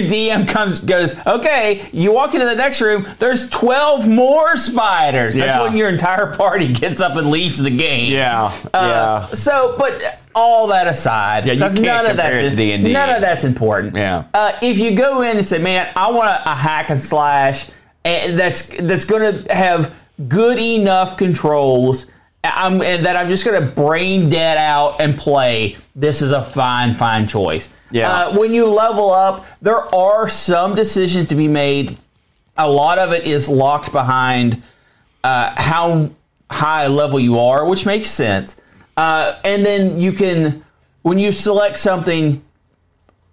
DM 0.05 0.47
comes 0.47 0.80
goes, 0.82 1.16
okay, 1.26 1.89
you 1.91 2.11
walk 2.11 2.36
into 2.36 2.45
the 2.45 2.53
next 2.53 2.80
room, 2.80 3.07
there's 3.18 3.49
12 3.49 4.07
more 4.07 4.55
spiders. 4.55 5.34
That's 5.34 5.47
Yeah. 5.47 5.63
when 5.63 5.76
your 5.78 5.89
entire 5.89 6.36
party 6.36 6.74
gets 6.74 7.01
up 7.01 7.16
and 7.16 7.32
leaves 7.32 7.57
the 7.57 7.72
game. 7.72 8.11
yeah, 8.13 8.51
Uh, 8.72 9.28
yeah. 9.30 9.36
So, 9.36 9.76
but 9.80 10.20
all 10.36 10.68
that 10.68 10.86
aside, 10.88 11.47
Yeah, 11.47 11.53
you 11.53 11.59
can't 11.61 11.82
none 11.82 12.05
of 12.05 12.18
that's 12.18 12.55
D&D. 12.55 12.93
none 12.93 13.09
of 13.09 13.22
that's 13.22 13.43
important. 13.45 13.95
Yeah. 13.95 14.26
Uh, 14.36 14.51
if 14.61 14.78
you 14.78 14.95
go 14.95 15.22
in 15.22 15.38
and 15.38 15.45
say, 15.45 15.57
"Man, 15.57 15.91
I 15.95 16.11
want 16.11 16.28
a, 16.28 16.51
a 16.51 16.53
hack 16.53 16.89
and 16.91 17.01
slash," 17.01 17.68
and 18.03 18.38
that's 18.38 18.68
that's 18.80 19.05
going 19.05 19.45
to 19.45 19.53
have 19.55 19.93
good 20.28 20.59
enough 20.59 21.16
controls, 21.18 22.07
I'm, 22.56 22.82
and 22.82 23.06
that 23.06 23.16
I'm 23.16 23.30
just 23.30 23.45
going 23.45 23.62
to 23.62 23.68
brain 23.68 24.30
dead 24.30 24.58
out 24.58 24.99
and 24.99 25.18
play. 25.18 25.78
This 25.95 26.22
is 26.22 26.32
a 26.32 26.43
fine, 26.43 26.95
fine 26.95 27.28
choice. 27.28 27.70
Yeah. 27.91 28.12
Uh, 28.12 28.38
when 28.38 28.53
you 28.53 28.68
level 28.68 29.12
up, 29.12 29.45
there 29.62 29.82
are 29.93 30.30
some 30.30 30.76
decisions 30.76 31.30
to 31.30 31.36
be 31.36 31.47
made. 31.47 31.97
A 32.58 32.70
lot 32.70 32.97
of 32.97 33.12
it 33.12 33.26
is 33.26 33.47
locked 33.49 33.91
behind 33.91 34.64
uh, 35.24 35.53
how 35.56 36.10
high 36.49 36.88
level 36.88 37.20
you 37.20 37.39
are, 37.39 37.66
which 37.66 37.86
makes 37.86 38.10
sense. 38.10 38.60
Uh, 38.97 39.38
and 39.43 39.66
then 39.66 39.99
you 39.99 40.14
can, 40.14 40.64
when 41.01 41.20
you 41.20 41.32
select 41.32 41.78
something, 41.78 42.41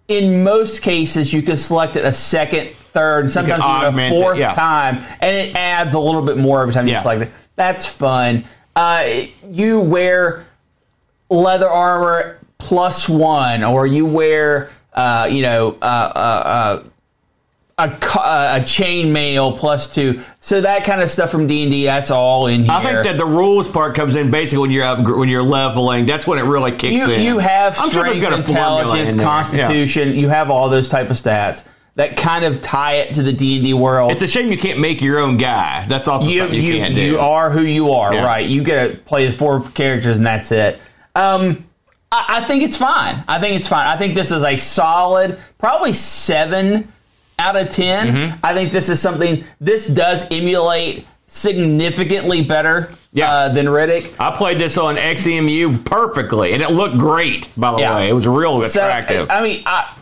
in 0.09 0.43
most 0.43 0.83
cases, 0.83 1.33
you 1.33 1.43
can 1.43 1.57
select 1.57 1.97
it 1.97 2.05
a 2.05 2.13
second, 2.13 2.71
third, 2.93 3.31
sometimes 3.31 3.61
even 3.61 3.71
a 3.71 3.87
augment 3.87 4.15
it, 4.15 4.21
fourth 4.21 4.39
yeah. 4.39 4.53
time, 4.53 4.99
and 5.21 5.37
it 5.37 5.55
adds 5.55 5.95
a 5.95 5.99
little 5.99 6.23
bit 6.23 6.37
more 6.37 6.61
every 6.61 6.75
time 6.75 6.87
you 6.87 6.99
select 7.01 7.23
it. 7.23 7.31
That's 7.57 7.87
fun. 7.87 8.45
Uh, 8.75 9.25
you 9.51 9.81
wear 9.81 10.47
leather 11.29 11.69
armor 11.69 12.39
plus 12.59 13.09
one, 13.09 13.65
or 13.65 13.87
you 13.87 14.07
wear, 14.07 14.71
uh, 14.95 15.29
you 15.31 15.43
know, 15.43 15.77
uh, 15.83 15.85
uh, 15.85 16.19
uh, 16.19 16.85
a, 17.79 17.83
uh, 17.83 18.59
a 18.59 18.61
chainmail 18.61 19.57
plus 19.59 19.93
two. 19.93 20.23
So 20.41 20.61
that 20.61 20.85
kind 20.85 21.01
of 21.01 21.11
stuff 21.11 21.31
from 21.31 21.47
D 21.47 21.65
and 21.65 21.73
D. 21.73 21.85
That's 21.85 22.11
all 22.11 22.47
in 22.47 22.65
here. 22.65 22.73
I 22.73 22.83
think 22.83 23.05
that 23.05 23.17
the 23.17 23.27
rules 23.27 23.67
part 23.69 23.95
comes 23.95 24.15
in 24.15 24.31
basically 24.31 24.61
when 24.61 24.71
you're 24.71 24.85
up, 24.85 25.01
when 25.01 25.29
you're 25.29 25.43
leveling. 25.43 26.07
That's 26.07 26.27
when 26.27 26.39
it 26.39 26.43
really 26.43 26.73
kicks 26.73 27.07
you, 27.07 27.11
in. 27.13 27.23
you 27.23 27.39
have 27.39 27.79
I'm 27.79 27.91
sure 27.91 28.05
strength, 28.05 28.25
a 28.25 28.31
formula 28.31 28.83
intelligence, 28.83 29.13
in 29.13 29.17
there. 29.19 29.27
Yeah. 29.27 29.33
constitution. 29.33 30.15
You 30.15 30.29
have 30.29 30.51
all 30.51 30.69
those 30.69 30.89
type 30.89 31.11
of 31.11 31.17
stats 31.17 31.65
that 31.95 32.17
kind 32.17 32.45
of 32.45 32.63
tie 32.63 32.95
it 32.97 33.15
to 33.17 33.23
the 33.23 33.33
D 33.33 33.57
and 33.57 33.65
D 33.65 33.75
world. 33.75 34.13
It's 34.13 34.23
a 34.23 34.27
shame 34.27 34.51
you 34.51 34.57
can't 34.59 34.79
make 34.81 35.01
your 35.03 35.19
own 35.19 35.37
guy. 35.37 35.85
That's 35.87 36.09
also 36.09 36.27
you 36.29 36.41
something 36.41 36.61
you, 36.63 36.73
you, 36.75 36.79
can't 36.81 36.95
do. 36.95 37.01
you 37.03 37.19
are 37.19 37.51
who 37.51 37.63
you 37.63 37.93
are, 37.93 38.15
Yeah. 38.15 38.25
right? 38.25 38.47
You 38.49 38.63
get 38.65 38.89
to 38.93 38.97
play 38.99 39.27
the 39.27 39.33
four 39.33 39.63
characters 39.71 40.17
and 40.17 40.25
that's 40.27 40.51
it. 40.53 40.81
Um, 41.15 41.67
I, 42.11 42.39
I 42.43 42.45
think 42.45 42.63
it's 42.63 42.77
fine. 42.79 43.23
I 43.29 43.39
think 43.41 43.57
it's 43.59 43.69
fine. 43.69 43.87
I 43.87 43.97
think 43.99 44.15
this 44.15 44.33
is 44.33 44.43
a 44.43 44.57
solid, 44.57 45.39
probably 45.59 45.93
seven 45.93 46.91
out 47.39 47.57
of 47.57 47.69
10 47.69 48.07
Mm-hmm. 48.15 48.41
I 48.45 48.55
think 48.55 48.73
this 48.73 48.89
is 48.89 49.01
something. 49.01 49.45
This 49.61 49.87
does 49.87 50.31
emulate 50.31 51.07
significantly 51.27 52.43
better 52.43 52.91
Yeah. 53.13 53.31
uh, 53.33 53.49
than 53.51 53.67
Riddick. 53.67 54.15
I 54.19 54.35
played 54.37 54.59
this 54.59 54.77
on 54.79 54.97
XEMU 54.97 55.85
perfectly, 55.85 56.53
and 56.53 56.63
it 56.63 56.71
looked 56.71 56.99
great. 56.99 57.49
By 57.57 57.73
the 57.73 57.79
Yeah. 57.79 57.97
way, 57.97 58.09
it 58.09 58.13
was 58.13 58.27
real 58.27 58.63
So 58.69 58.83
attractive. 58.83 59.31
I 59.31 59.43
mean, 59.43 59.63
I, 59.67 59.95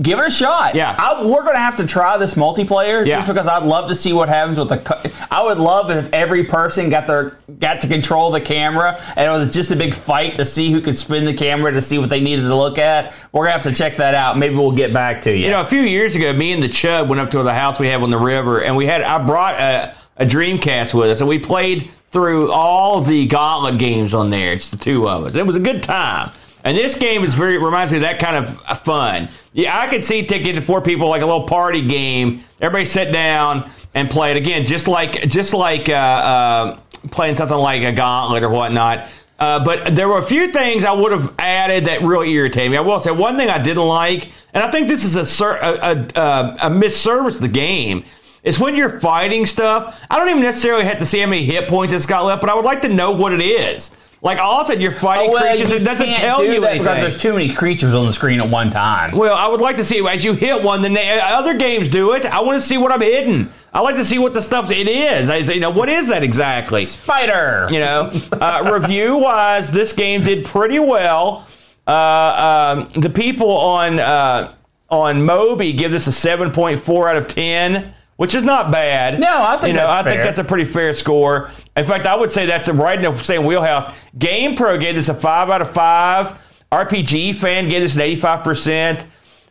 give 0.00 0.18
it 0.18 0.26
a 0.26 0.30
shot. 0.30 0.74
Yeah. 0.74 0.94
I, 0.98 1.22
we're 1.24 1.42
going 1.42 1.54
to 1.54 1.58
have 1.60 1.76
to 1.76 1.86
try 1.86 2.16
this 2.18 2.34
multiplayer 2.34 3.04
Yeah. 3.04 3.16
just 3.16 3.28
because 3.28 3.46
I'd 3.46 3.64
love 3.64 3.88
to 3.88 3.94
see 3.94 4.12
what 4.12 4.28
happens 4.28 4.58
with 4.58 4.68
the. 4.68 4.78
co- 4.78 5.00
I 5.30 5.42
would 5.42 5.58
love 5.58 5.90
if 5.90 6.12
every 6.12 6.44
person 6.44 6.88
got 6.88 7.06
their 7.06 7.36
got 7.58 7.80
to 7.82 7.88
control 7.88 8.30
the 8.30 8.40
camera 8.40 9.00
and 9.16 9.26
it 9.26 9.30
was 9.30 9.52
just 9.52 9.70
a 9.70 9.76
big 9.76 9.94
fight 9.94 10.36
to 10.36 10.44
see 10.44 10.70
who 10.72 10.80
could 10.80 10.96
spin 10.96 11.24
the 11.24 11.34
camera 11.34 11.70
to 11.72 11.80
see 11.80 11.98
what 11.98 12.08
they 12.08 12.20
needed 12.20 12.42
to 12.42 12.54
look 12.56 12.78
at. 12.78 13.12
We're 13.32 13.44
gonna 13.44 13.52
have 13.52 13.62
to 13.64 13.72
check 13.72 13.96
that 13.98 14.14
out. 14.14 14.38
Maybe 14.38 14.54
we'll 14.54 14.72
get 14.72 14.92
back 14.92 15.22
to 15.22 15.30
you. 15.30 15.44
You 15.44 15.50
know, 15.50 15.60
a 15.60 15.66
few 15.66 15.80
years 15.82 16.14
ago, 16.16 16.32
me 16.32 16.52
and 16.52 16.62
the 16.62 16.68
Chub 16.68 17.08
went 17.08 17.20
up 17.20 17.30
to 17.32 17.42
the 17.42 17.52
house 17.54 17.78
we 17.78 17.88
have 17.88 18.02
on 18.02 18.10
the 18.10 18.18
river, 18.18 18.62
and 18.62 18.76
we 18.76 18.86
had 18.86 19.02
I 19.02 19.24
brought 19.24 19.54
a, 19.60 19.94
a 20.16 20.24
Dreamcast 20.26 20.94
with 20.94 21.10
us, 21.10 21.20
and 21.20 21.28
we 21.28 21.38
played 21.38 21.90
through 22.12 22.50
all 22.50 23.00
the 23.00 23.26
Gauntlet 23.28 23.78
games 23.78 24.14
on 24.14 24.30
there. 24.30 24.52
It's 24.52 24.70
the 24.70 24.76
two 24.76 25.08
of 25.08 25.24
us. 25.26 25.34
It 25.34 25.46
was 25.46 25.56
a 25.56 25.60
good 25.60 25.82
time. 25.82 26.30
And 26.64 26.76
this 26.76 26.98
game 26.98 27.24
is 27.24 27.34
very 27.34 27.58
reminds 27.58 27.90
me 27.90 27.98
of 27.98 28.02
that 28.02 28.18
kind 28.18 28.36
of 28.36 28.60
fun. 28.80 29.28
Yeah, 29.52 29.78
I 29.78 29.88
could 29.88 30.04
see 30.04 30.26
taking 30.26 30.56
to 30.56 30.62
four 30.62 30.80
people 30.80 31.08
like 31.08 31.22
a 31.22 31.26
little 31.26 31.46
party 31.46 31.86
game. 31.86 32.44
Everybody 32.60 32.84
sit 32.84 33.12
down 33.12 33.70
and 33.94 34.10
play 34.10 34.30
it 34.30 34.36
again, 34.36 34.66
just 34.66 34.86
like 34.86 35.28
just 35.28 35.54
like 35.54 35.88
uh, 35.88 35.92
uh, 35.92 36.80
playing 37.10 37.36
something 37.36 37.56
like 37.56 37.82
a 37.82 37.92
Gauntlet 37.92 38.42
or 38.42 38.50
whatnot. 38.50 39.08
Uh, 39.38 39.64
but 39.64 39.96
there 39.96 40.06
were 40.06 40.18
a 40.18 40.22
few 40.22 40.52
things 40.52 40.84
I 40.84 40.92
would 40.92 41.12
have 41.12 41.34
added 41.38 41.86
that 41.86 42.02
really 42.02 42.30
irritated 42.30 42.70
me. 42.72 42.76
I 42.76 42.82
will 42.82 43.00
say 43.00 43.10
one 43.10 43.38
thing 43.38 43.48
I 43.48 43.56
didn't 43.56 43.86
like, 43.86 44.28
and 44.52 44.62
I 44.62 44.70
think 44.70 44.86
this 44.86 45.02
is 45.02 45.16
a 45.16 45.44
a, 45.46 45.54
a, 45.54 46.20
a, 46.20 46.56
a 46.66 46.70
misservice 46.70 47.36
of 47.36 47.40
the 47.40 47.48
game, 47.48 48.04
is 48.44 48.60
when 48.60 48.76
you're 48.76 49.00
fighting 49.00 49.46
stuff. 49.46 49.98
I 50.10 50.18
don't 50.18 50.28
even 50.28 50.42
necessarily 50.42 50.84
have 50.84 50.98
to 50.98 51.06
see 51.06 51.20
how 51.20 51.26
many 51.26 51.44
hit 51.44 51.68
points 51.68 51.92
it's 51.94 52.04
got 52.06 52.26
left, 52.26 52.42
but 52.42 52.50
I 52.50 52.54
would 52.54 52.66
like 52.66 52.82
to 52.82 52.88
know 52.88 53.12
what 53.12 53.32
it 53.32 53.40
is. 53.40 53.90
Like 54.22 54.38
often 54.38 54.80
you're 54.82 54.92
fighting 54.92 55.30
Oh, 55.30 55.32
well, 55.32 55.42
creatures, 55.50 55.70
you 55.70 55.76
it 55.76 55.78
doesn't 55.84 56.06
tell 56.06 56.38
do 56.40 56.44
you 56.44 56.62
anything. 56.64 56.78
because 56.82 56.98
there's 57.00 57.18
too 57.18 57.32
many 57.32 57.54
creatures 57.54 57.94
on 57.94 58.04
the 58.04 58.12
screen 58.12 58.40
at 58.40 58.50
one 58.50 58.70
time. 58.70 59.16
Well, 59.16 59.34
I 59.34 59.48
would 59.48 59.62
like 59.62 59.76
to 59.76 59.84
see 59.84 60.06
as 60.06 60.24
you 60.24 60.34
hit 60.34 60.62
one. 60.62 60.82
The 60.82 60.90
na- 60.90 61.00
other 61.00 61.54
games 61.56 61.88
do 61.88 62.12
it. 62.12 62.26
I 62.26 62.40
want 62.42 62.60
to 62.60 62.66
see 62.66 62.76
what 62.76 62.92
I'm 62.92 63.00
hitting. 63.00 63.50
I 63.72 63.80
like 63.80 63.94
to 63.96 64.04
see 64.04 64.18
what 64.18 64.34
the 64.34 64.42
stuff 64.42 64.70
it 64.70 64.88
is. 64.88 65.30
I 65.30 65.40
say, 65.42 65.54
you 65.54 65.60
know, 65.60 65.70
what 65.70 65.88
is 65.88 66.08
that 66.08 66.22
exactly? 66.22 66.84
Spider. 66.84 67.66
You 67.70 67.78
know, 67.78 68.10
uh, 68.32 68.68
review 68.70 69.16
wise, 69.16 69.70
this 69.70 69.92
game 69.94 70.22
did 70.22 70.44
pretty 70.44 70.78
well. 70.80 71.46
Uh, 71.86 72.86
um, 72.94 73.00
the 73.00 73.08
people 73.10 73.50
on 73.56 74.00
uh, 74.00 74.54
on 74.90 75.24
Moby 75.24 75.72
give 75.72 75.92
this 75.92 76.06
a 76.08 76.12
seven 76.12 76.50
point 76.52 76.78
four 76.80 77.08
out 77.08 77.16
of 77.16 77.26
ten, 77.26 77.94
which 78.20 78.34
is 78.34 78.44
not 78.44 78.70
bad. 78.70 79.18
No, 79.18 79.42
I 79.42 79.56
think 79.56 79.68
you 79.68 79.72
know, 79.72 79.86
that's 79.86 80.06
I 80.06 80.10
think 80.10 80.22
that's 80.22 80.38
a 80.38 80.44
pretty 80.44 80.66
fair 80.66 80.92
score. 80.92 81.50
In 81.74 81.86
fact, 81.86 82.04
I 82.04 82.14
would 82.14 82.30
say 82.30 82.44
that's 82.44 82.68
a 82.68 82.74
right 82.74 83.02
in 83.02 83.14
the 83.14 83.24
same 83.24 83.46
wheelhouse. 83.46 83.90
GamePro 84.18 84.78
gave 84.78 84.94
this 84.94 85.08
a 85.08 85.14
five 85.14 85.48
out 85.48 85.62
of 85.62 85.72
five. 85.72 86.38
RPGFan 86.70 87.70
gave 87.70 87.80
this 87.80 87.94
an 87.94 88.02
eighty 88.02 88.20
five 88.20 88.44
percent. 88.44 89.06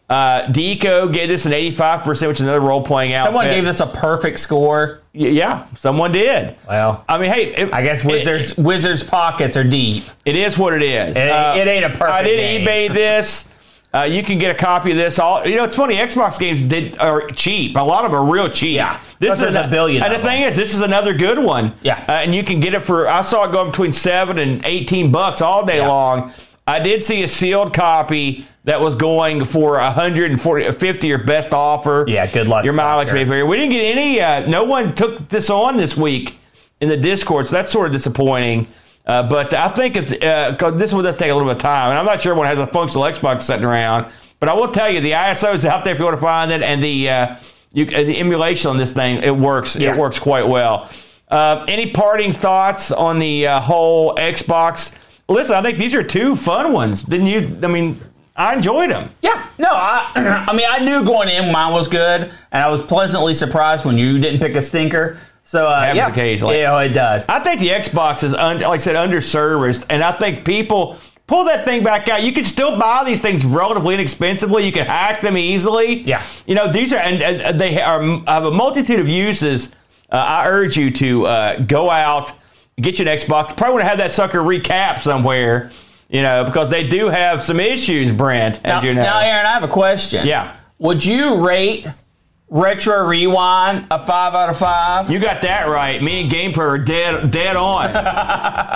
Uh, 0.07 0.43
Deco 0.51 1.11
gave 1.11 1.29
this 1.29 1.45
an 1.45 1.51
85%, 1.51 2.27
which 2.27 2.37
is 2.37 2.41
another 2.41 2.61
role 2.61 2.81
playing 2.81 3.13
out. 3.13 3.25
Someone 3.25 3.45
gave 3.45 3.63
this 3.63 3.79
a 3.79 3.85
perfect 3.85 4.39
score. 4.39 5.01
Yeah, 5.13 5.67
someone 5.75 6.11
did. 6.11 6.55
Well, 6.67 7.05
I 7.07 7.19
mean, 7.19 7.31
hey, 7.31 7.53
it, 7.53 7.73
I 7.73 7.83
guess 7.83 8.03
it- 8.03 8.07
Wizards 8.07 8.57
Wizards 8.57 9.03
pockets 9.03 9.55
are 9.57 9.63
deep. 9.63 10.03
it 10.25 10.35
is 10.35 10.57
what 10.57 10.73
it 10.73 10.81
is. 10.83 11.15
It- 11.17 11.23
it 11.25 11.67
ain't 11.67 11.85
a 11.85 11.89
perfect 11.89 12.09
I 12.09 12.23
did 12.23 12.37
game. 12.37 12.67
eBay 12.67 12.93
this. 12.93 13.48
Uh, 13.91 14.03
you 14.03 14.21
can 14.21 14.37
get 14.37 14.51
a 14.51 14.57
copy 14.57 14.91
of 14.91 14.97
this. 14.97 15.17
All 15.17 15.45
you 15.47 15.55
know, 15.55 15.63
it's 15.63 15.73
funny. 15.75 15.95
Xbox 15.95 16.37
games 16.39 16.61
did 16.63 16.97
are 16.99 17.27
cheap. 17.31 17.75
A 17.75 17.79
lot 17.81 18.05
of 18.05 18.11
them 18.11 18.21
are 18.21 18.31
real 18.31 18.47
cheap. 18.47 18.75
Yeah. 18.75 18.99
this 19.17 19.41
is 19.41 19.55
a 19.55 19.67
billion 19.67 20.03
And 20.03 20.13
the 20.13 20.19
thing 20.19 20.43
is, 20.43 20.55
this 20.55 20.75
is 20.75 20.81
another 20.81 21.13
good 21.13 21.39
one. 21.39 21.73
Yeah. 21.81 22.03
uh, 22.07 22.11
and 22.11 22.35
you 22.35 22.43
can 22.43 22.59
get 22.59 22.75
it 22.75 22.83
for. 22.83 23.07
I 23.07 23.21
saw 23.21 23.45
it 23.45 23.51
go 23.51 23.65
between 23.65 23.91
seven 23.91 24.37
and 24.37 24.63
eighteen 24.63 25.11
bucks 25.11 25.41
all 25.41 25.65
day 25.65 25.77
Yeah. 25.77 25.87
long. 25.87 26.33
I 26.67 26.77
did 26.79 27.03
see 27.03 27.23
a 27.23 27.27
sealed 27.27 27.73
copy 27.73 28.45
that 28.65 28.79
was 28.79 28.93
going 28.93 29.43
for 29.43 29.71
140 29.79 30.71
50 30.71 31.07
your 31.07 31.17
best 31.23 31.51
offer. 31.51 32.05
Yeah, 32.07 32.27
good 32.27 32.47
luck, 32.47 32.63
Your 32.65 32.75
mileage 32.75 33.11
may 33.11 33.23
vary. 33.23 33.41
We 33.41 33.57
didn't 33.57 33.71
get 33.71 33.85
any. 33.97 34.21
Uh, 34.21 34.45
no 34.47 34.65
one 34.65 34.93
took 34.93 35.29
this 35.29 35.49
on 35.49 35.77
this 35.77 35.97
week 35.97 36.35
in 36.79 36.89
the 36.89 36.97
Discord, 36.97 37.47
so 37.47 37.55
that's 37.55 37.71
sort 37.71 37.87
of 37.87 37.93
disappointing. 37.93 38.67
Uh, 39.09 39.23
but 39.23 39.51
I 39.55 39.69
think 39.69 39.97
if 39.97 40.23
uh 40.23 40.55
'cause 40.55 40.75
this 40.77 40.93
one 40.93 41.03
does 41.03 41.17
take 41.17 41.31
a 41.31 41.33
little 41.33 41.47
bit 41.49 41.55
of 41.55 41.61
time, 41.63 41.89
and 41.89 41.97
I'm 41.97 42.05
not 42.05 42.21
sure 42.21 42.35
one 42.35 42.45
has 42.45 42.59
a 42.59 42.67
functional 42.67 43.05
Xbox 43.05 43.41
sitting 43.41 43.65
around. 43.65 44.05
But 44.39 44.49
I 44.49 44.53
will 44.53 44.67
tell 44.71 44.87
you, 44.87 45.01
the 45.01 45.13
ISO 45.13 45.51
is 45.55 45.65
out 45.65 45.83
there 45.83 45.93
if 45.93 45.99
you 45.99 46.05
want 46.05 46.15
to 46.17 46.21
find 46.21 46.51
it, 46.51 46.61
and 46.61 46.83
the 46.83 47.09
uh, 47.09 47.35
you, 47.73 47.85
uh, 47.87 48.03
the 48.03 48.19
emulation 48.19 48.69
on 48.69 48.77
this 48.77 48.93
thing 48.93 49.23
it 49.23 49.35
works. 49.35 49.75
Yeah. 49.75 49.93
It 49.93 49.97
works 49.97 50.19
quite 50.19 50.47
well. 50.47 50.89
Uh, 51.27 51.65
any 51.67 51.89
parting 51.91 52.31
thoughts 52.33 52.91
on 52.91 53.17
the 53.17 53.47
uh, 53.47 53.59
whole 53.61 54.13
Xbox? 54.15 54.95
Listen, 55.27 55.55
I 55.55 55.63
think 55.63 55.79
these 55.79 55.95
are 55.95 56.03
two 56.03 56.35
fun 56.35 56.71
ones. 56.71 57.01
Didn't 57.01 57.25
you? 57.27 57.57
I 57.63 57.67
mean, 57.67 57.99
I 58.35 58.53
enjoyed 58.53 58.91
them. 58.91 59.09
Yeah, 59.23 59.43
no, 59.57 59.69
I, 59.71 60.45
I 60.49 60.53
mean, 60.55 60.67
I 60.69 60.85
knew 60.85 61.03
going 61.03 61.29
in 61.29 61.51
mine 61.51 61.73
was 61.73 61.87
good, 61.87 62.31
and 62.51 62.63
I 62.63 62.69
was 62.69 62.81
pleasantly 62.83 63.33
surprised 63.33 63.85
when 63.85 63.97
you 63.97 64.19
didn't 64.19 64.39
pick 64.39 64.55
a 64.55 64.61
stinker. 64.61 65.17
So, 65.49 65.65
uh, 65.65 65.79
Happens 65.79 65.97
yeah, 65.97 66.07
occasionally. 66.09 66.59
yeah, 66.59 66.79
it 66.81 66.89
does. 66.89 67.25
I 67.27 67.39
think 67.39 67.59
the 67.59 67.69
Xbox 67.69 68.23
is, 68.23 68.35
un, 68.35 68.59
like 68.59 68.67
I 68.67 68.77
said, 68.77 68.95
underserviced, 68.95 69.83
and 69.89 70.03
I 70.03 70.11
think 70.11 70.45
people 70.45 70.99
pull 71.25 71.45
that 71.45 71.65
thing 71.65 71.83
back 71.83 72.07
out. 72.07 72.21
You 72.21 72.33
can 72.33 72.43
still 72.43 72.77
buy 72.77 73.03
these 73.03 73.19
things 73.19 73.43
relatively 73.43 73.95
inexpensively. 73.95 74.63
You 74.67 74.71
can 74.71 74.85
hack 74.85 75.21
them 75.23 75.35
easily. 75.35 76.01
Yeah. 76.01 76.21
you 76.45 76.53
know 76.53 76.71
these 76.71 76.93
are 76.93 76.97
and, 76.99 77.23
and 77.23 77.59
they 77.59 77.81
are 77.81 77.99
have 78.27 78.45
a 78.45 78.51
multitude 78.51 78.99
of 78.99 79.07
uses. 79.09 79.73
Uh, 80.11 80.17
I 80.17 80.47
urge 80.47 80.77
you 80.77 80.91
to 80.91 81.25
uh, 81.25 81.59
go 81.61 81.89
out, 81.89 82.31
get 82.79 82.99
you 82.99 83.07
an 83.07 83.17
Xbox. 83.17 83.57
Probably 83.57 83.73
want 83.73 83.81
to 83.81 83.87
have 83.87 83.97
that 83.97 84.11
sucker 84.11 84.41
recap 84.41 85.01
somewhere. 85.01 85.71
You 86.09 86.21
know, 86.21 86.43
because 86.43 86.69
they 86.69 86.87
do 86.87 87.07
have 87.07 87.43
some 87.43 87.59
issues, 87.59 88.11
Brent, 88.11 88.57
as 88.57 88.63
Now, 88.63 88.81
you 88.83 88.93
know. 88.93 89.01
now, 89.01 89.19
Aaron, 89.19 89.47
I 89.47 89.53
have 89.53 89.63
a 89.63 89.67
question. 89.67 90.27
Yeah. 90.27 90.55
Would 90.77 91.03
you 91.03 91.43
rate 91.43 91.87
Retro 92.51 93.05
Rewind 93.05 93.85
a 93.91 94.03
five 94.03 94.33
out 94.33 94.49
of 94.49 94.57
five? 94.57 95.07
You 95.11 95.19
got 95.19 95.43
that 95.43 95.67
right. 95.67 96.01
Me 96.01 96.21
and 96.21 96.31
GamePro 96.31 96.57
are 96.57 96.77
dead, 96.79 97.29
dead 97.29 97.55
on. 97.55 97.91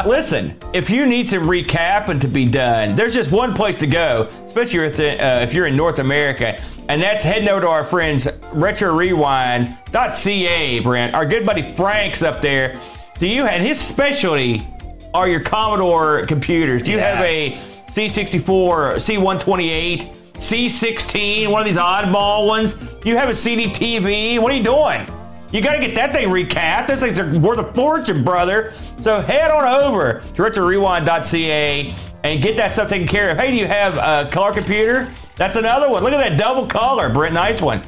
Listen, 0.07 0.55
if 0.73 0.91
you 0.91 1.07
need 1.07 1.27
some 1.27 1.43
recapping 1.43 2.21
to 2.21 2.27
be 2.27 2.45
done, 2.45 2.93
there's 2.95 3.15
just 3.15 3.31
one 3.31 3.55
place 3.55 3.79
to 3.79 3.87
go, 3.87 4.29
especially 4.45 4.81
if, 4.85 4.99
uh, 4.99 5.39
if 5.41 5.55
you're 5.55 5.65
in 5.65 5.75
North 5.75 5.97
America, 5.97 6.61
and 6.87 7.01
that's 7.01 7.23
heading 7.23 7.47
over 7.47 7.61
to 7.61 7.67
our 7.67 7.83
friends 7.83 8.27
Retro 8.51 8.95
RetroRewind.ca, 8.95 10.79
Brent. 10.81 11.15
Our 11.15 11.25
good 11.25 11.43
buddy 11.43 11.63
Frank's 11.71 12.21
up 12.21 12.41
there. 12.43 12.79
Do 13.17 13.25
you 13.27 13.45
and 13.47 13.65
his 13.65 13.79
specialty 13.81 14.67
are 15.15 15.27
your 15.27 15.41
Commodore 15.41 16.27
computers? 16.27 16.83
Do 16.83 16.91
you 16.91 16.99
have 16.99 17.23
a 17.25 17.45
Yes. 17.47 17.69
C64, 17.89 18.95
C128, 18.97 20.17
C16, 20.33 21.49
one 21.49 21.61
of 21.61 21.65
these 21.65 21.77
oddball 21.77 22.47
ones? 22.47 22.75
You 23.05 23.17
have 23.17 23.29
a 23.29 23.35
CD-TV? 23.35 24.39
What 24.39 24.51
are 24.51 24.55
you 24.55 24.63
doing? 24.63 25.07
You 25.51 25.61
got 25.61 25.73
to 25.73 25.79
get 25.79 25.93
that 25.95 26.11
thing 26.11 26.29
recapped. 26.29 26.87
Those 26.87 26.99
things 26.99 27.19
are 27.19 27.39
worth 27.39 27.59
a 27.59 27.73
fortune, 27.73 28.23
brother. 28.23 28.73
So 28.99 29.21
head 29.21 29.51
on 29.51 29.63
over 29.65 30.23
to 30.35 30.41
retrorewind.ca 30.41 31.95
and 32.23 32.41
get 32.41 32.57
that 32.57 32.73
stuff 32.73 32.89
taken 32.89 33.07
care 33.07 33.29
of. 33.29 33.37
Hey, 33.37 33.51
do 33.51 33.57
you 33.57 33.67
have 33.67 33.97
a 33.97 34.29
color 34.31 34.51
computer? 34.51 35.11
That's 35.35 35.55
another 35.55 35.89
one. 35.89 36.03
Look 36.03 36.13
at 36.13 36.29
that 36.29 36.39
double 36.39 36.65
color, 36.65 37.09
Brent. 37.09 37.33
Nice 37.33 37.61
one. 37.61 37.81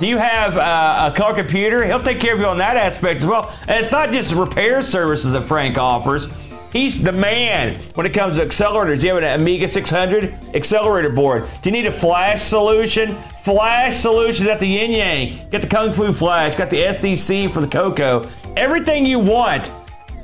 Do 0.00 0.08
you 0.08 0.18
have 0.18 0.58
uh, 0.58 1.12
a 1.12 1.16
color 1.16 1.34
computer? 1.34 1.84
He'll 1.84 2.00
take 2.00 2.18
care 2.18 2.34
of 2.34 2.40
you 2.40 2.46
on 2.46 2.58
that 2.58 2.76
aspect 2.76 3.20
as 3.20 3.26
well. 3.26 3.56
And 3.68 3.78
it's 3.78 3.92
not 3.92 4.10
just 4.10 4.34
repair 4.34 4.82
services 4.82 5.32
that 5.32 5.46
Frank 5.46 5.78
offers. 5.78 6.26
He's 6.72 7.02
the 7.02 7.12
man 7.12 7.74
when 7.94 8.06
it 8.06 8.14
comes 8.14 8.36
to 8.36 8.46
accelerators. 8.46 9.00
Do 9.00 9.06
you 9.06 9.14
have 9.14 9.22
an 9.22 9.40
Amiga 9.40 9.68
600 9.68 10.32
accelerator 10.54 11.10
board? 11.10 11.44
Do 11.62 11.68
you 11.68 11.72
need 11.72 11.84
a 11.84 11.92
flash 11.92 12.42
solution? 12.42 13.14
Flash 13.44 13.98
solutions 13.98 14.48
at 14.48 14.58
the 14.58 14.66
Yin 14.66 14.92
Yang. 14.92 15.50
Get 15.50 15.60
the 15.60 15.68
Kung 15.68 15.92
Fu 15.92 16.12
Flash. 16.14 16.54
Got 16.54 16.70
the 16.70 16.78
SDC 16.78 17.52
for 17.52 17.60
the 17.60 17.68
Coco. 17.68 18.26
Everything 18.56 19.04
you 19.04 19.18
want 19.18 19.70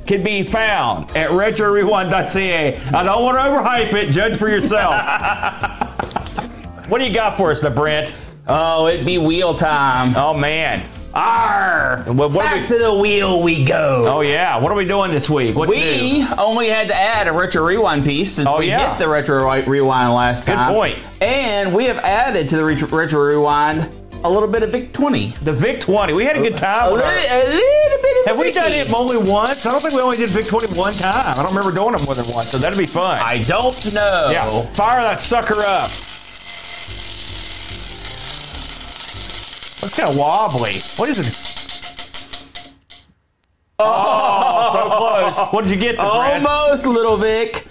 can 0.07 0.23
be 0.23 0.41
found 0.41 1.07
at 1.15 1.29
retrorewind.ca. 1.29 2.75
I 2.77 3.03
don't 3.03 3.23
want 3.23 3.37
to 3.37 3.43
overhype 3.43 3.93
it. 3.93 4.11
Judge 4.11 4.35
for 4.35 4.49
yourself. 4.49 4.93
what 6.89 6.97
do 6.97 7.05
you 7.05 7.13
got 7.13 7.37
for 7.37 7.51
us, 7.51 7.61
the 7.61 7.69
Brent? 7.69 8.11
Oh, 8.47 8.87
it'd 8.87 9.05
be 9.05 9.19
wheel 9.19 9.53
time. 9.53 10.15
Oh 10.17 10.33
man. 10.35 10.83
Arr! 11.13 12.03
What, 12.07 12.31
what 12.31 12.45
Back 12.45 12.61
we, 12.61 12.67
to 12.67 12.77
the 12.83 12.93
wheel 12.93 13.41
we 13.41 13.63
go. 13.65 14.05
oh 14.07 14.21
yeah. 14.21 14.57
What 14.61 14.71
are 14.71 14.75
we 14.75 14.85
doing 14.85 15.11
this 15.11 15.29
week? 15.29 15.55
What's 15.55 15.71
new? 15.71 15.77
We 15.77 16.25
only 16.37 16.69
had 16.69 16.87
to 16.89 16.95
add 16.95 17.27
a 17.27 17.33
retro 17.33 17.63
rewind 17.65 18.05
piece 18.05 18.33
since 18.33 18.47
Oh, 18.47 18.59
we 18.59 18.67
yeah. 18.67 18.91
hit 18.91 18.99
the 18.99 19.07
retro 19.09 19.43
rewind 19.65 20.13
last 20.13 20.45
Good 20.45 20.53
time. 20.55 20.71
Good 20.73 20.77
point. 20.77 21.21
And 21.21 21.73
we 21.73 21.85
have 21.85 21.97
added 21.99 22.47
to 22.49 22.57
the 22.57 22.63
retro, 22.63 22.87
retro 22.87 23.19
rewind 23.21 23.93
a 24.23 24.29
little 24.29 24.49
bit 24.49 24.63
of 24.63 24.71
Vic 24.71 24.91
20. 24.93 25.29
The 25.43 25.53
Vic 25.53 25.79
20. 25.81 26.11
We 26.13 26.25
had 26.25 26.35
a 26.35 26.41
good 26.41 26.53
A 26.53 26.57
time. 26.57 26.91
little, 26.91 26.97
with 26.97 27.05
our- 27.05 27.11
a 27.13 27.45
little 27.45 28.01
bit 28.01 28.17
of 28.19 28.25
have 28.27 28.37
we 28.37 28.51
done 28.51 28.71
it 28.73 28.93
only 28.93 29.17
once? 29.31 29.65
I 29.65 29.71
don't 29.71 29.81
think 29.81 29.93
we 29.93 30.01
only 30.01 30.17
did 30.17 30.29
Vic 30.29 30.45
20 30.45 30.77
one 30.77 30.93
time. 30.93 31.39
I 31.39 31.41
don't 31.41 31.55
remember 31.55 31.71
doing 31.75 31.95
it 31.95 32.03
more 32.05 32.15
than 32.15 32.27
once, 32.33 32.49
so 32.49 32.57
that'd 32.57 32.77
be 32.77 32.85
fun. 32.85 33.17
I 33.21 33.37
don't 33.43 33.93
know. 33.93 34.29
yeah. 34.31 34.61
Fire 34.73 35.01
that 35.03 35.21
sucker 35.21 35.59
up. 35.65 35.89
That's 39.81 39.95
kind 39.97 40.09
of 40.09 40.17
wobbly. 40.17 40.73
What 40.97 41.09
is 41.09 41.19
it? 41.19 41.45
Oh, 43.81 44.69
so 44.73 44.89
close. 44.97 45.37
What 45.53 45.63
did 45.63 45.71
you 45.71 45.77
get, 45.79 45.95
the 45.97 46.03
Brent? 46.03 46.45
Almost, 46.45 46.85
little 46.85 47.15
Vic. 47.17 47.65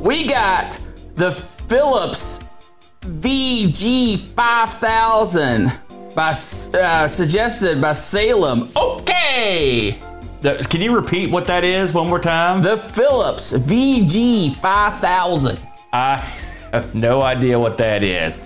We 0.00 0.26
got 0.26 0.76
the 1.14 1.30
Philips 1.30 2.40
VG5000 3.02 5.72
by 6.14 6.30
uh, 6.78 7.08
suggested 7.08 7.80
by 7.80 7.92
Salem. 7.92 8.70
Okay. 8.76 9.98
The- 10.40 10.66
can 10.68 10.80
you 10.80 10.92
repeat 10.94 11.30
what 11.30 11.46
that 11.46 11.64
is 11.64 11.92
one 11.92 12.08
more 12.08 12.18
time? 12.18 12.62
The 12.62 12.76
Philips 12.76 13.52
VG5000. 13.52 15.58
I 15.92 16.16
have 16.72 16.94
no 16.94 17.22
idea 17.22 17.58
what 17.58 17.76
that 17.78 18.02
is. 18.02 18.36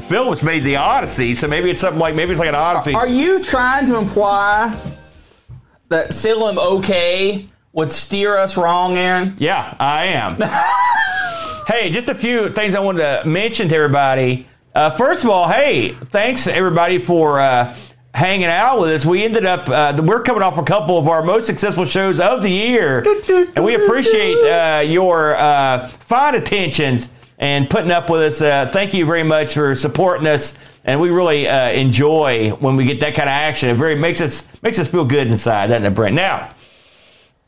Philips 0.00 0.42
made 0.42 0.62
the 0.62 0.76
Odyssey, 0.76 1.34
so 1.34 1.48
maybe 1.48 1.70
it's 1.70 1.80
something 1.80 1.98
like 1.98 2.14
maybe 2.14 2.30
it's 2.30 2.40
like 2.40 2.48
an 2.48 2.54
Odyssey. 2.54 2.94
Are 2.94 3.08
you 3.08 3.42
trying 3.42 3.86
to 3.86 3.96
imply 3.96 4.78
that 5.88 6.12
Salem 6.12 6.58
OK 6.58 7.46
would 7.72 7.90
steer 7.90 8.36
us 8.36 8.56
wrong, 8.56 8.96
Aaron? 8.96 9.34
Yeah, 9.38 9.74
I 9.80 10.06
am. 10.06 10.36
hey, 11.66 11.90
just 11.90 12.08
a 12.08 12.14
few 12.14 12.50
things 12.50 12.74
I 12.74 12.80
wanted 12.80 13.22
to 13.22 13.28
mention 13.28 13.68
to 13.68 13.74
everybody. 13.74 14.46
Uh, 14.74 14.90
first 14.90 15.24
of 15.24 15.30
all, 15.30 15.48
hey, 15.48 15.90
thanks 15.90 16.46
everybody 16.46 16.98
for 16.98 17.40
uh, 17.40 17.74
hanging 18.14 18.46
out 18.46 18.78
with 18.78 18.90
us. 18.90 19.04
We 19.04 19.24
ended 19.24 19.46
up, 19.46 19.68
uh, 19.68 20.00
we're 20.02 20.22
coming 20.22 20.42
off 20.42 20.58
a 20.58 20.62
couple 20.62 20.98
of 20.98 21.08
our 21.08 21.22
most 21.22 21.46
successful 21.46 21.86
shows 21.86 22.20
of 22.20 22.42
the 22.42 22.50
year, 22.50 23.04
and 23.56 23.64
we 23.64 23.74
appreciate 23.74 24.36
uh, 24.36 24.80
your 24.80 25.34
uh, 25.36 25.88
fine 25.88 26.34
attentions 26.34 27.10
and 27.38 27.68
putting 27.68 27.90
up 27.90 28.08
with 28.08 28.22
us. 28.22 28.42
Uh, 28.42 28.68
thank 28.72 28.94
you 28.94 29.06
very 29.06 29.22
much 29.22 29.54
for 29.54 29.74
supporting 29.74 30.26
us. 30.26 30.56
And 30.84 31.00
we 31.00 31.10
really 31.10 31.48
uh, 31.48 31.70
enjoy 31.70 32.50
when 32.50 32.76
we 32.76 32.84
get 32.84 33.00
that 33.00 33.14
kind 33.14 33.28
of 33.28 33.32
action. 33.32 33.68
It 33.68 33.74
very 33.74 33.96
makes 33.96 34.20
us 34.20 34.46
makes 34.62 34.78
us 34.78 34.88
feel 34.88 35.04
good 35.04 35.26
inside, 35.26 35.68
doesn't 35.68 35.84
it, 35.84 35.94
Brent? 35.94 36.14
Now, 36.14 36.48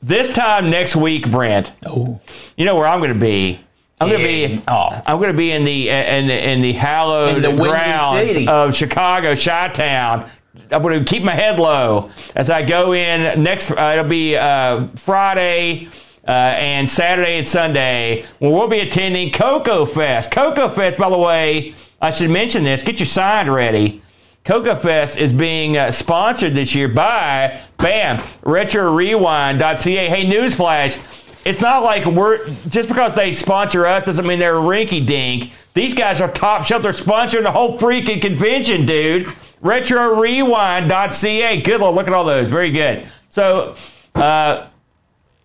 this 0.03 0.32
time 0.32 0.70
next 0.70 0.97
week, 0.97 1.30
Brent. 1.30 1.72
Oh. 1.86 2.20
You 2.57 2.64
know 2.64 2.74
where 2.74 2.86
I'm 2.86 2.99
going 2.99 3.12
to 3.12 3.18
be? 3.18 3.61
I'm 4.01 4.09
going 4.09 4.20
to 4.20 4.26
be. 4.26 4.62
Oh. 4.68 5.03
I'm 5.07 5.18
going 5.18 5.32
to 5.32 5.36
be 5.36 5.53
in 5.53 5.64
the 5.64 5.89
in 5.89 6.26
the 6.26 6.49
in 6.51 6.61
the 6.61 6.72
hallowed 6.72 7.36
In 7.36 7.43
the 7.43 7.62
grounds 7.62 8.49
of 8.49 8.74
Chicago, 8.74 9.34
Chi-Town. 9.34 10.28
I'm 10.70 10.82
going 10.82 10.99
to 10.99 11.05
keep 11.05 11.22
my 11.22 11.32
head 11.32 11.59
low 11.61 12.11
as 12.34 12.51
I 12.51 12.62
go 12.62 12.93
in 12.93 13.43
next. 13.43 13.70
Uh, 13.70 13.93
it'll 13.97 14.09
be 14.09 14.36
uh, 14.36 14.89
Friday. 14.97 15.89
Uh, 16.29 16.55
and 16.59 16.91
Saturday 16.91 17.39
and 17.39 17.49
Sunday, 17.49 18.26
when 18.39 18.53
we'll 18.53 18.68
be 18.68 18.81
attending 18.81 19.33
Coco 19.33 19.87
Fest. 19.87 20.31
Coco 20.31 20.68
Fest, 20.68 20.99
by 20.99 21.09
the 21.09 21.16
way, 21.16 21.74
I 22.03 22.11
should 22.11 22.29
mention 22.29 22.64
this. 22.64 22.83
Get 22.83 23.01
your 23.01 23.07
sign 23.07 23.51
ready. 23.51 24.03
Coco 24.45 24.76
Fest 24.76 25.16
is 25.16 25.33
being 25.33 25.79
uh, 25.79 25.91
sponsored 25.91 26.55
this 26.55 26.74
year 26.74 26.89
by 26.89 27.61
BAM 27.79 28.22
Retro 28.43 28.93
RetroRewind.ca. 28.93 30.09
Hey, 30.09 30.24
newsflash! 30.26 30.99
It's 31.47 31.62
not 31.62 31.83
like 31.83 32.05
we're 32.05 32.47
just 32.68 32.89
because 32.89 33.14
they 33.14 33.33
sponsor 33.33 33.87
us 33.87 34.05
doesn't 34.05 34.26
mean 34.26 34.39
they're 34.39 34.55
rinky 34.55 35.07
dink. 35.07 35.53
These 35.72 35.95
guys 35.95 36.20
are 36.20 36.31
top 36.31 36.66
shelf. 36.66 36.83
They're 36.83 36.93
sponsoring 36.93 37.45
the 37.45 37.53
whole 37.53 37.79
freaking 37.79 38.20
convention, 38.20 38.85
dude. 38.85 39.33
Retro 39.62 40.14
RetroRewind.ca. 40.16 41.62
Good 41.62 41.81
lord, 41.81 41.95
look 41.95 42.07
at 42.07 42.12
all 42.12 42.24
those. 42.24 42.49
Very 42.49 42.70
good. 42.70 43.07
So, 43.29 43.76
uh, 44.14 44.68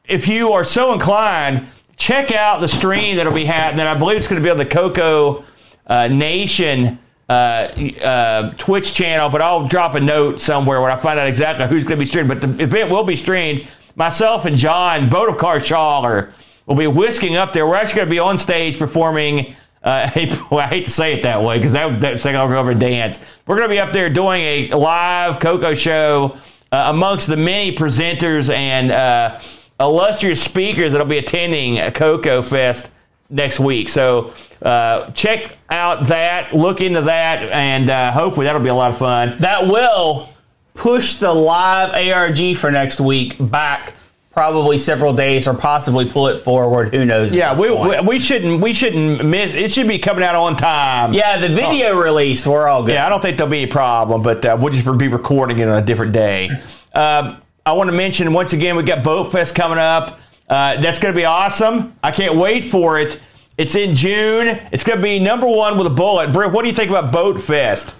if 0.05 0.27
you 0.27 0.51
are 0.51 0.63
so 0.63 0.93
inclined, 0.93 1.65
check 1.95 2.31
out 2.31 2.59
the 2.59 2.67
stream 2.67 3.15
that'll 3.15 3.33
be 3.33 3.45
happening. 3.45 3.85
I 3.85 3.97
believe 3.97 4.17
it's 4.17 4.27
going 4.27 4.41
to 4.41 4.45
be 4.45 4.51
on 4.51 4.57
the 4.57 4.65
Coco 4.65 5.45
uh, 5.87 6.07
Nation 6.07 6.99
uh, 7.29 7.33
uh, 7.33 8.51
Twitch 8.57 8.93
channel, 8.93 9.29
but 9.29 9.41
I'll 9.41 9.67
drop 9.67 9.95
a 9.95 10.01
note 10.01 10.41
somewhere 10.41 10.81
when 10.81 10.91
I 10.91 10.97
find 10.97 11.19
out 11.19 11.27
exactly 11.27 11.67
who's 11.67 11.83
going 11.83 11.97
to 11.97 12.03
be 12.03 12.05
streamed. 12.05 12.27
But 12.27 12.41
the 12.41 12.63
event 12.63 12.89
will 12.89 13.03
be 13.03 13.15
streamed. 13.15 13.67
Myself 13.95 14.45
and 14.45 14.57
John, 14.57 15.09
car 15.09 15.59
Schaller, 15.59 16.33
will 16.65 16.75
be 16.75 16.87
whisking 16.87 17.35
up 17.35 17.53
there. 17.53 17.65
We're 17.65 17.75
actually 17.75 17.97
going 17.97 18.09
to 18.09 18.11
be 18.15 18.19
on 18.19 18.37
stage 18.37 18.77
performing. 18.77 19.55
Uh, 19.83 20.09
well, 20.51 20.59
I 20.59 20.67
hate 20.67 20.85
to 20.85 20.91
say 20.91 21.13
it 21.13 21.23
that 21.23 21.41
way 21.41 21.57
because 21.57 21.71
that 21.71 22.25
I'll 22.25 22.47
go 22.47 22.57
over 22.57 22.71
and 22.71 22.79
dance. 22.79 23.23
We're 23.47 23.55
going 23.55 23.69
to 23.69 23.73
be 23.73 23.79
up 23.79 23.93
there 23.93 24.09
doing 24.09 24.41
a 24.41 24.73
live 24.73 25.39
Coco 25.39 25.73
show 25.73 26.37
uh, 26.73 26.85
amongst 26.87 27.27
the 27.27 27.37
many 27.37 27.75
presenters 27.75 28.53
and 28.53 28.91
uh, 28.91 29.39
illustrious 29.79 30.41
speakers 30.43 30.91
that'll 30.91 31.07
be 31.07 31.17
attending 31.17 31.77
Coco 31.91 32.41
Fest 32.41 32.91
next 33.29 33.59
week. 33.59 33.89
So 33.89 34.33
uh, 34.61 35.11
check 35.11 35.57
out 35.69 36.07
that, 36.07 36.53
look 36.55 36.81
into 36.81 37.01
that, 37.01 37.41
and 37.51 37.89
uh, 37.89 38.11
hopefully 38.11 38.45
that'll 38.45 38.61
be 38.61 38.69
a 38.69 38.75
lot 38.75 38.91
of 38.91 38.97
fun. 38.97 39.37
That 39.39 39.67
will 39.67 40.29
push 40.73 41.15
the 41.15 41.33
live 41.33 41.93
ARG 41.93 42.57
for 42.57 42.71
next 42.71 42.99
week 42.99 43.35
back 43.39 43.93
probably 44.31 44.79
several 44.79 45.13
days 45.13 45.47
or 45.47 45.53
possibly 45.53 46.09
pull 46.09 46.27
it 46.27 46.39
forward. 46.41 46.93
Who 46.93 47.05
knows? 47.05 47.33
Yeah, 47.33 47.59
we, 47.59 47.69
we, 47.69 47.99
we 48.01 48.19
shouldn't 48.19 48.61
we 48.61 48.73
shouldn't 48.73 49.23
miss. 49.23 49.53
It 49.53 49.71
should 49.71 49.87
be 49.87 49.99
coming 49.99 50.23
out 50.23 50.35
on 50.35 50.57
time. 50.57 51.13
yeah, 51.13 51.37
the 51.37 51.49
video 51.49 51.99
release, 51.99 52.45
we're 52.45 52.67
all 52.67 52.83
good. 52.83 52.93
Yeah, 52.93 53.05
I 53.05 53.09
don't 53.09 53.21
think 53.21 53.37
there'll 53.37 53.51
be 53.51 53.63
a 53.63 53.67
problem, 53.67 54.23
but 54.23 54.43
uh, 54.43 54.57
we'll 54.59 54.73
just 54.73 54.85
be 54.97 55.07
recording 55.07 55.59
it 55.59 55.67
on 55.67 55.81
a 55.81 55.85
different 55.85 56.13
day. 56.13 56.49
Um, 56.93 57.42
I 57.65 57.71
want 57.73 57.89
to 57.89 57.95
mention 57.95 58.33
once 58.33 58.53
again, 58.53 58.75
we 58.75 58.83
got 58.83 59.03
Boat 59.03 59.31
Fest 59.31 59.55
coming 59.55 59.77
up. 59.77 60.19
Uh, 60.49 60.79
that's 60.81 60.99
going 60.99 61.13
to 61.13 61.17
be 61.19 61.25
awesome. 61.25 61.95
I 62.03 62.11
can't 62.11 62.35
wait 62.35 62.65
for 62.65 62.99
it. 62.99 63.21
It's 63.57 63.75
in 63.75 63.95
June. 63.95 64.59
It's 64.71 64.83
going 64.83 64.97
to 64.99 65.03
be 65.03 65.19
number 65.19 65.47
one 65.47 65.77
with 65.77 65.87
a 65.87 65.91
bullet. 65.91 66.33
Britt, 66.33 66.51
what 66.51 66.63
do 66.63 66.67
you 66.67 66.73
think 66.73 66.89
about 66.89 67.11
Boat 67.11 67.39
Fest? 67.39 67.95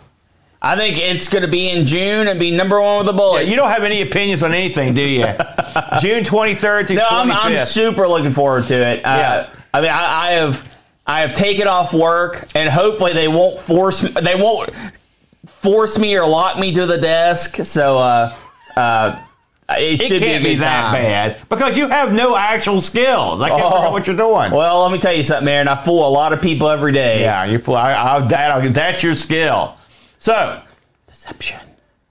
I 0.62 0.76
think 0.76 0.98
it's 0.98 1.28
going 1.28 1.42
to 1.44 1.48
be 1.50 1.70
in 1.70 1.86
June 1.86 2.28
and 2.28 2.40
be 2.40 2.50
number 2.52 2.82
one 2.82 3.00
with 3.00 3.10
a 3.10 3.18
bullet. 3.18 3.48
You 3.48 3.56
don't 3.56 3.70
have 3.70 3.84
any 3.84 4.02
opinions 4.02 4.44
on 4.44 4.54
anything, 4.54 4.94
do 4.94 5.02
you? 5.02 5.24
June 6.02 6.24
23rd 6.24 6.88
to 6.88 6.94
no, 6.96 7.08
I'm, 7.10 7.32
I'm 7.32 7.66
super 7.66 8.08
looking 8.08 8.32
forward 8.32 8.68
to 8.68 8.74
it. 8.76 9.00
Uh, 9.06 9.10
Yeah. 9.10 9.50
I 9.74 9.82
mean, 9.82 9.92
I, 9.92 10.28
I 10.30 10.32
have 10.34 10.78
I 11.06 11.22
have 11.22 11.34
taken 11.36 11.68
off 11.68 11.94
work, 11.94 12.48
and 12.56 12.70
hopefully 12.70 13.12
they 13.14 13.28
won't 13.28 13.60
force 13.60 14.02
they 14.02 14.36
won't 14.36 14.70
force 15.48 15.98
me 16.00 16.16
or 16.16 16.26
lock 16.28 16.58
me 16.60 16.74
to 16.76 16.86
the 16.86 16.98
desk. 16.98 17.58
So 17.66 17.98
uh, 17.98 18.36
uh, 18.78 19.22
it, 19.70 20.02
it 20.02 20.20
can't 20.20 20.44
be, 20.44 20.52
be 20.52 20.56
that 20.58 20.82
time. 20.82 20.94
bad 20.94 21.50
because 21.50 21.78
you 21.78 21.88
have 21.88 22.12
no 22.12 22.36
actual 22.36 22.82
skills. 22.82 23.42
I 23.42 23.50
can't 23.50 23.64
figure 23.64 23.78
out 23.78 23.92
what 23.92 24.08
you're 24.08 24.16
doing. 24.16 24.52
Well, 24.52 24.82
let 24.82 24.92
me 24.92 25.00
tell 25.00 25.14
you 25.14 25.24
something, 25.24 25.48
Aaron. 25.48 25.68
I 25.68 25.76
fool 25.76 26.08
a 26.08 26.10
lot 26.10 26.34
of 26.34 26.42
people 26.42 26.70
every 26.70 26.92
day. 26.92 27.22
yeah, 27.22 27.46
you 27.46 27.60
fool. 27.60 27.76
I, 27.76 27.94
I, 27.94 28.20
that, 28.28 28.74
that's 28.74 29.04
your 29.04 29.16
skill. 29.16 29.78
So, 30.20 30.62
Deception. 31.08 31.60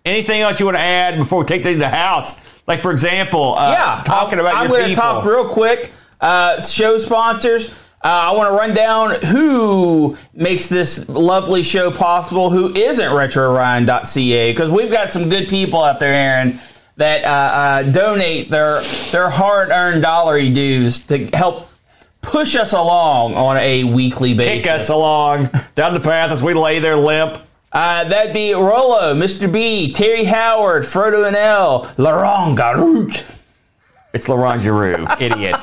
anything 0.05 0.41
else 0.41 0.61
you 0.61 0.67
want 0.67 0.77
to 0.77 0.83
add 0.83 1.17
before 1.19 1.41
we 1.41 1.45
take 1.47 1.63
things 1.63 1.77
to 1.77 1.81
the 1.81 1.89
house? 1.89 2.41
Like, 2.67 2.81
for 2.81 2.91
example, 2.91 3.55
uh, 3.57 3.73
yeah, 3.73 4.03
talking 4.05 4.39
about 4.39 4.55
I'm 4.55 4.71
gonna 4.71 4.95
talk 4.95 5.25
real 5.25 5.49
quick. 5.49 5.91
Uh, 6.21 6.61
show 6.61 6.99
sponsors. 6.99 7.69
Uh, 8.05 8.09
I 8.09 8.33
want 8.33 8.49
to 8.51 8.57
run 8.57 8.75
down 8.75 9.21
who 9.27 10.17
makes 10.35 10.69
this 10.69 11.09
lovely 11.09 11.63
show 11.63 11.91
possible. 11.91 12.51
Who 12.51 12.75
isn't 12.75 13.09
RetroRewind.ca? 13.09 14.53
Because 14.53 14.71
we've 14.71 14.91
got 14.91 15.13
some 15.13 15.29
good 15.29 15.49
people 15.49 15.83
out 15.83 16.01
there, 16.01 16.13
Aaron, 16.13 16.61
that 16.97 17.25
uh, 17.25 17.29
uh, 17.29 17.93
donate 17.93 18.51
their 18.51 18.83
their 19.11 19.31
hard 19.31 19.71
earned 19.71 20.03
dollary 20.03 20.51
dues 20.51 21.07
to 21.07 21.27
help 21.29 21.69
push 22.21 22.55
us 22.57 22.73
along 22.73 23.35
on 23.35 23.57
a 23.57 23.85
weekly 23.85 24.35
basis. 24.35 24.65
Kick 24.65 24.73
us 24.81 24.89
along 24.89 25.51
down 25.75 25.95
the 25.95 26.01
path 26.01 26.31
as 26.31 26.43
we 26.43 26.55
lay 26.55 26.79
there 26.79 26.97
limp. 26.97 27.39
Uh, 27.73 28.05
that'd 28.05 28.35
be 28.35 28.53
Rolo, 28.53 29.15
Mr. 29.15 29.51
B, 29.51 29.93
Terry 29.93 30.25
Howard, 30.25 30.83
Frodo 30.83 31.27
and 31.27 31.35
L, 31.35 31.91
Laurent 31.97 32.57
Garout. 32.59 33.39
It's 34.13 34.29
Laurent 34.29 34.61
Giroux, 34.61 35.07
idiot. 35.21 35.57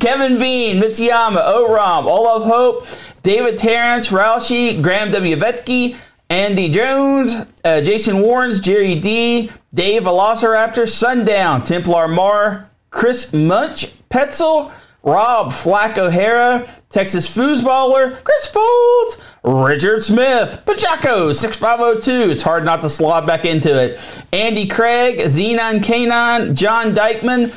Kevin 0.00 0.40
Bean, 0.40 0.82
Mitsuyama, 0.82 1.54
Oram, 1.54 2.08
Olaf 2.08 2.42
Hope, 2.42 2.86
David 3.22 3.58
Terrence, 3.58 4.08
Roushi, 4.08 4.82
Graham 4.82 5.12
W. 5.12 5.36
Vetke, 5.36 5.96
Andy 6.30 6.68
Jones, 6.68 7.34
uh, 7.64 7.80
Jason 7.80 8.20
Warrens, 8.20 8.60
Jerry 8.60 8.94
D, 8.94 9.50
Dave 9.74 10.04
Velociraptor, 10.04 10.88
Sundown, 10.88 11.64
Templar 11.64 12.06
Mar, 12.06 12.70
Chris 12.90 13.32
Munch, 13.32 13.92
Petzel, 14.10 14.70
Rob 15.02 15.52
Flack 15.52 15.98
O'Hara, 15.98 16.72
Texas 16.88 17.28
Foosballer, 17.36 18.22
Chris 18.22 18.46
Folds, 18.46 19.18
Richard 19.42 20.04
Smith, 20.04 20.62
Pachaco 20.64 21.34
6502. 21.34 22.30
It's 22.30 22.44
hard 22.44 22.64
not 22.64 22.80
to 22.82 22.88
slot 22.88 23.26
back 23.26 23.44
into 23.44 23.74
it. 23.74 23.98
Andy 24.32 24.68
Craig, 24.68 25.18
Xenon 25.18 25.80
K9, 25.80 26.54
John 26.54 26.94
Dykeman, 26.94 27.50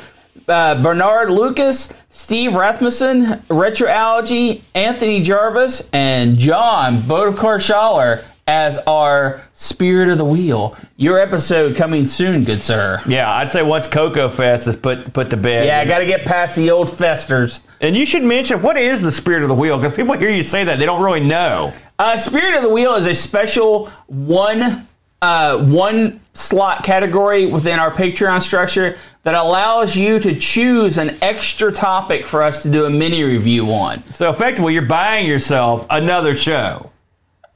uh, 0.48 0.82
Bernard 0.82 1.30
Lucas, 1.30 1.92
Steve 2.08 2.56
Rasmussen, 2.56 3.24
Retroalgy, 3.48 4.62
Anthony 4.74 5.22
Jarvis, 5.22 5.88
and 5.92 6.38
John 6.38 7.02
Bodekar 7.02 7.58
Schaller 7.58 8.24
as 8.46 8.76
our 8.86 9.40
spirit 9.54 10.08
of 10.10 10.18
the 10.18 10.24
wheel. 10.24 10.76
Your 10.96 11.18
episode 11.18 11.76
coming 11.76 12.06
soon, 12.06 12.44
good 12.44 12.62
sir. 12.62 13.00
Yeah, 13.06 13.32
I'd 13.32 13.50
say 13.50 13.62
once 13.62 13.86
Coco 13.86 14.28
Fest 14.28 14.66
is 14.66 14.76
put 14.76 15.12
put 15.12 15.30
to 15.30 15.36
bed. 15.36 15.66
Yeah, 15.66 15.80
I 15.80 15.84
got 15.86 16.00
to 16.00 16.06
get 16.06 16.26
past 16.26 16.54
the 16.56 16.70
old 16.70 16.90
festers. 16.90 17.60
and 17.80 17.96
you 17.96 18.04
should 18.04 18.22
mention 18.22 18.60
what 18.62 18.76
is 18.76 19.00
the 19.00 19.12
spirit 19.12 19.42
of 19.42 19.48
the 19.48 19.54
wheel 19.54 19.78
because 19.78 19.94
people 19.96 20.14
hear 20.18 20.30
you 20.30 20.42
say 20.42 20.64
that 20.64 20.78
they 20.78 20.86
don't 20.86 21.02
really 21.02 21.20
know. 21.20 21.72
Uh, 21.98 22.16
Spirit 22.16 22.56
of 22.56 22.62
the 22.62 22.68
Wheel 22.68 22.94
is 22.94 23.06
a 23.06 23.14
special 23.14 23.86
one 24.08 24.88
uh, 25.22 25.56
one 25.64 26.20
slot 26.34 26.82
category 26.84 27.46
within 27.46 27.78
our 27.78 27.90
Patreon 27.90 28.42
structure 28.42 28.98
that 29.22 29.34
allows 29.34 29.96
you 29.96 30.18
to 30.18 30.34
choose 30.38 30.98
an 30.98 31.16
extra 31.22 31.72
topic 31.72 32.26
for 32.26 32.42
us 32.42 32.62
to 32.64 32.70
do 32.70 32.84
a 32.84 32.90
mini 32.90 33.22
review 33.22 33.72
on. 33.72 34.02
So 34.12 34.28
effectively, 34.28 34.74
you're 34.74 34.82
buying 34.84 35.26
yourself 35.26 35.86
another 35.88 36.34
show. 36.36 36.90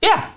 Yeah. 0.01 0.33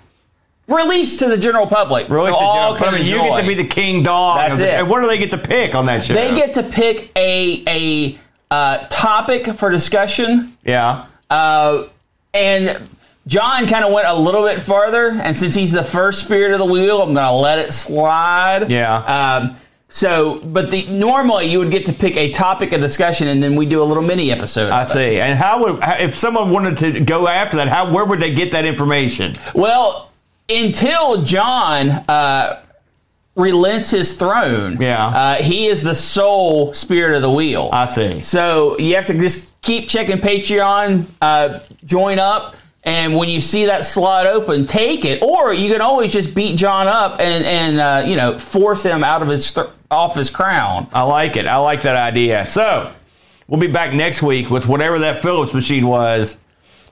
Released 0.71 1.19
to 1.19 1.27
the 1.27 1.37
general 1.37 1.67
public. 1.67 2.09
Really, 2.09 2.31
so 2.31 2.37
all 2.37 2.75
can 2.75 3.05
you 3.05 3.17
get 3.17 3.41
to 3.41 3.47
be 3.47 3.55
the 3.55 3.67
king 3.67 4.03
dog. 4.03 4.37
That's 4.37 4.59
the- 4.59 4.67
it. 4.67 4.79
And 4.79 4.89
what 4.89 5.01
do 5.01 5.07
they 5.07 5.17
get 5.17 5.31
to 5.31 5.37
pick 5.37 5.75
on 5.75 5.85
that 5.87 6.03
show? 6.03 6.13
They 6.13 6.33
get 6.33 6.53
to 6.55 6.63
pick 6.63 7.11
a 7.15 7.63
a 7.67 8.19
uh, 8.49 8.87
topic 8.89 9.47
for 9.55 9.69
discussion, 9.69 10.57
yeah. 10.63 11.05
uh, 11.29 11.87
and 12.33 12.89
John 13.27 13.67
kind 13.67 13.85
of 13.85 13.93
went 13.93 14.07
a 14.07 14.15
little 14.15 14.43
bit 14.43 14.59
farther. 14.59 15.09
And 15.11 15.35
since 15.37 15.55
he's 15.55 15.71
the 15.71 15.83
first 15.83 16.25
spirit 16.25 16.51
of 16.51 16.59
the 16.59 16.65
wheel, 16.65 17.01
I'm 17.01 17.13
going 17.13 17.25
to 17.25 17.31
let 17.31 17.59
it 17.59 17.71
slide. 17.71 18.69
Yeah. 18.69 18.97
Um, 18.97 19.55
so, 19.87 20.39
but 20.39 20.71
the 20.71 20.85
normally 20.87 21.47
you 21.47 21.59
would 21.59 21.69
get 21.69 21.85
to 21.87 21.93
pick 21.93 22.15
a 22.15 22.31
topic 22.31 22.71
of 22.71 22.79
discussion, 22.79 23.27
and 23.27 23.43
then 23.43 23.57
we 23.57 23.65
do 23.65 23.81
a 23.81 23.85
little 23.85 24.03
mini 24.03 24.31
episode. 24.31 24.71
I 24.71 24.83
it. 24.83 24.85
see. 24.87 25.19
And 25.19 25.37
how 25.37 25.63
would 25.63 25.79
if 25.99 26.17
someone 26.17 26.49
wanted 26.49 26.77
to 26.77 26.99
go 27.01 27.27
after 27.27 27.57
that? 27.57 27.67
How 27.67 27.91
where 27.91 28.05
would 28.05 28.21
they 28.21 28.33
get 28.33 28.53
that 28.53 28.65
information? 28.65 29.37
Well, 29.53 30.10
until 30.57 31.23
John 31.23 31.89
uh, 31.89 32.61
relents 33.35 33.91
his 33.91 34.13
throne, 34.15 34.77
Yeah. 34.79 35.05
uh, 35.05 35.35
he 35.35 35.67
is 35.67 35.83
the 35.83 35.95
sole 35.95 36.73
spirit 36.73 37.15
of 37.15 37.21
the 37.21 37.31
wheel. 37.31 37.69
I 37.71 37.85
see. 37.85 38.21
So 38.21 38.77
you 38.79 38.95
have 38.95 39.05
to 39.07 39.13
just 39.13 39.59
keep 39.61 39.87
checking 39.89 40.17
Patreon, 40.17 41.05
uh, 41.21 41.59
join 41.85 42.19
up, 42.19 42.55
and 42.83 43.15
when 43.15 43.29
you 43.29 43.41
see 43.41 43.65
that 43.65 43.85
slot 43.85 44.25
open, 44.25 44.65
take 44.65 45.05
it. 45.05 45.21
Or 45.21 45.53
you 45.53 45.71
can 45.71 45.81
always 45.81 46.11
just 46.11 46.33
beat 46.33 46.57
John 46.57 46.87
up 46.87 47.19
and 47.19 47.45
and 47.45 47.79
uh, 47.79 48.07
you 48.09 48.15
know 48.15 48.39
force 48.39 48.81
him 48.83 49.03
out 49.03 49.21
of 49.21 49.27
his 49.27 49.53
th- 49.53 49.67
off 49.91 50.15
his 50.15 50.31
crown. 50.31 50.87
I 50.91 51.03
like 51.03 51.37
it. 51.37 51.45
I 51.45 51.57
like 51.57 51.83
that 51.83 51.95
idea. 51.95 52.47
So 52.47 52.91
we'll 53.47 53.59
be 53.59 53.67
back 53.67 53.93
next 53.93 54.23
week 54.23 54.49
with 54.49 54.65
whatever 54.67 54.97
that 54.99 55.21
Philips 55.21 55.53
machine 55.53 55.85
was. 55.85 56.39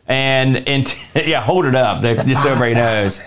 And 0.08 0.58
and 0.68 0.96
yeah, 1.16 1.42
hold 1.42 1.66
it 1.66 1.74
up. 1.76 2.02
They- 2.02 2.14
Just 2.16 2.44
so 2.44 2.50
everybody 2.52 2.76
knows. 2.76 3.20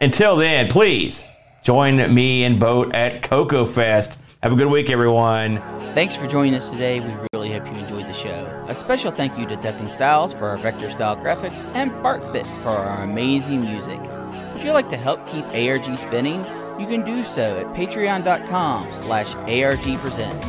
Until 0.00 0.36
then, 0.36 0.68
please 0.68 1.24
join 1.62 2.14
me 2.14 2.44
and 2.44 2.60
Boat 2.60 2.94
at 2.94 3.22
Coco 3.22 3.64
Fest. 3.64 4.18
Have 4.42 4.52
a 4.52 4.56
good 4.56 4.68
week, 4.70 4.90
everyone. 4.90 5.58
Thanks 5.94 6.14
for 6.14 6.28
joining 6.28 6.54
us 6.54 6.70
today. 6.70 7.00
We 7.00 7.12
really 7.32 7.50
hope 7.50 7.66
you 7.66 7.72
enjoyed 7.72 8.06
the 8.06 8.12
show. 8.12 8.64
A 8.68 8.74
special 8.74 9.10
thank 9.10 9.36
you 9.36 9.46
to 9.46 9.56
Death 9.56 9.90
Styles 9.90 10.32
for 10.32 10.46
our 10.46 10.56
vector 10.56 10.88
style 10.90 11.16
graphics 11.16 11.64
and 11.74 11.90
BarkBit 11.90 12.46
for 12.62 12.68
our 12.68 13.02
amazing 13.02 13.62
music. 13.62 14.00
Would 14.54 14.62
you 14.62 14.72
like 14.72 14.88
to 14.90 14.96
help 14.96 15.26
keep 15.26 15.44
ARG 15.46 15.98
spinning? 15.98 16.44
You 16.78 16.86
can 16.86 17.04
do 17.04 17.24
so 17.24 17.58
at 17.58 17.66
patreon.com 17.74 18.92
slash 18.92 19.34
ARG 19.34 19.98
presents. 19.98 20.48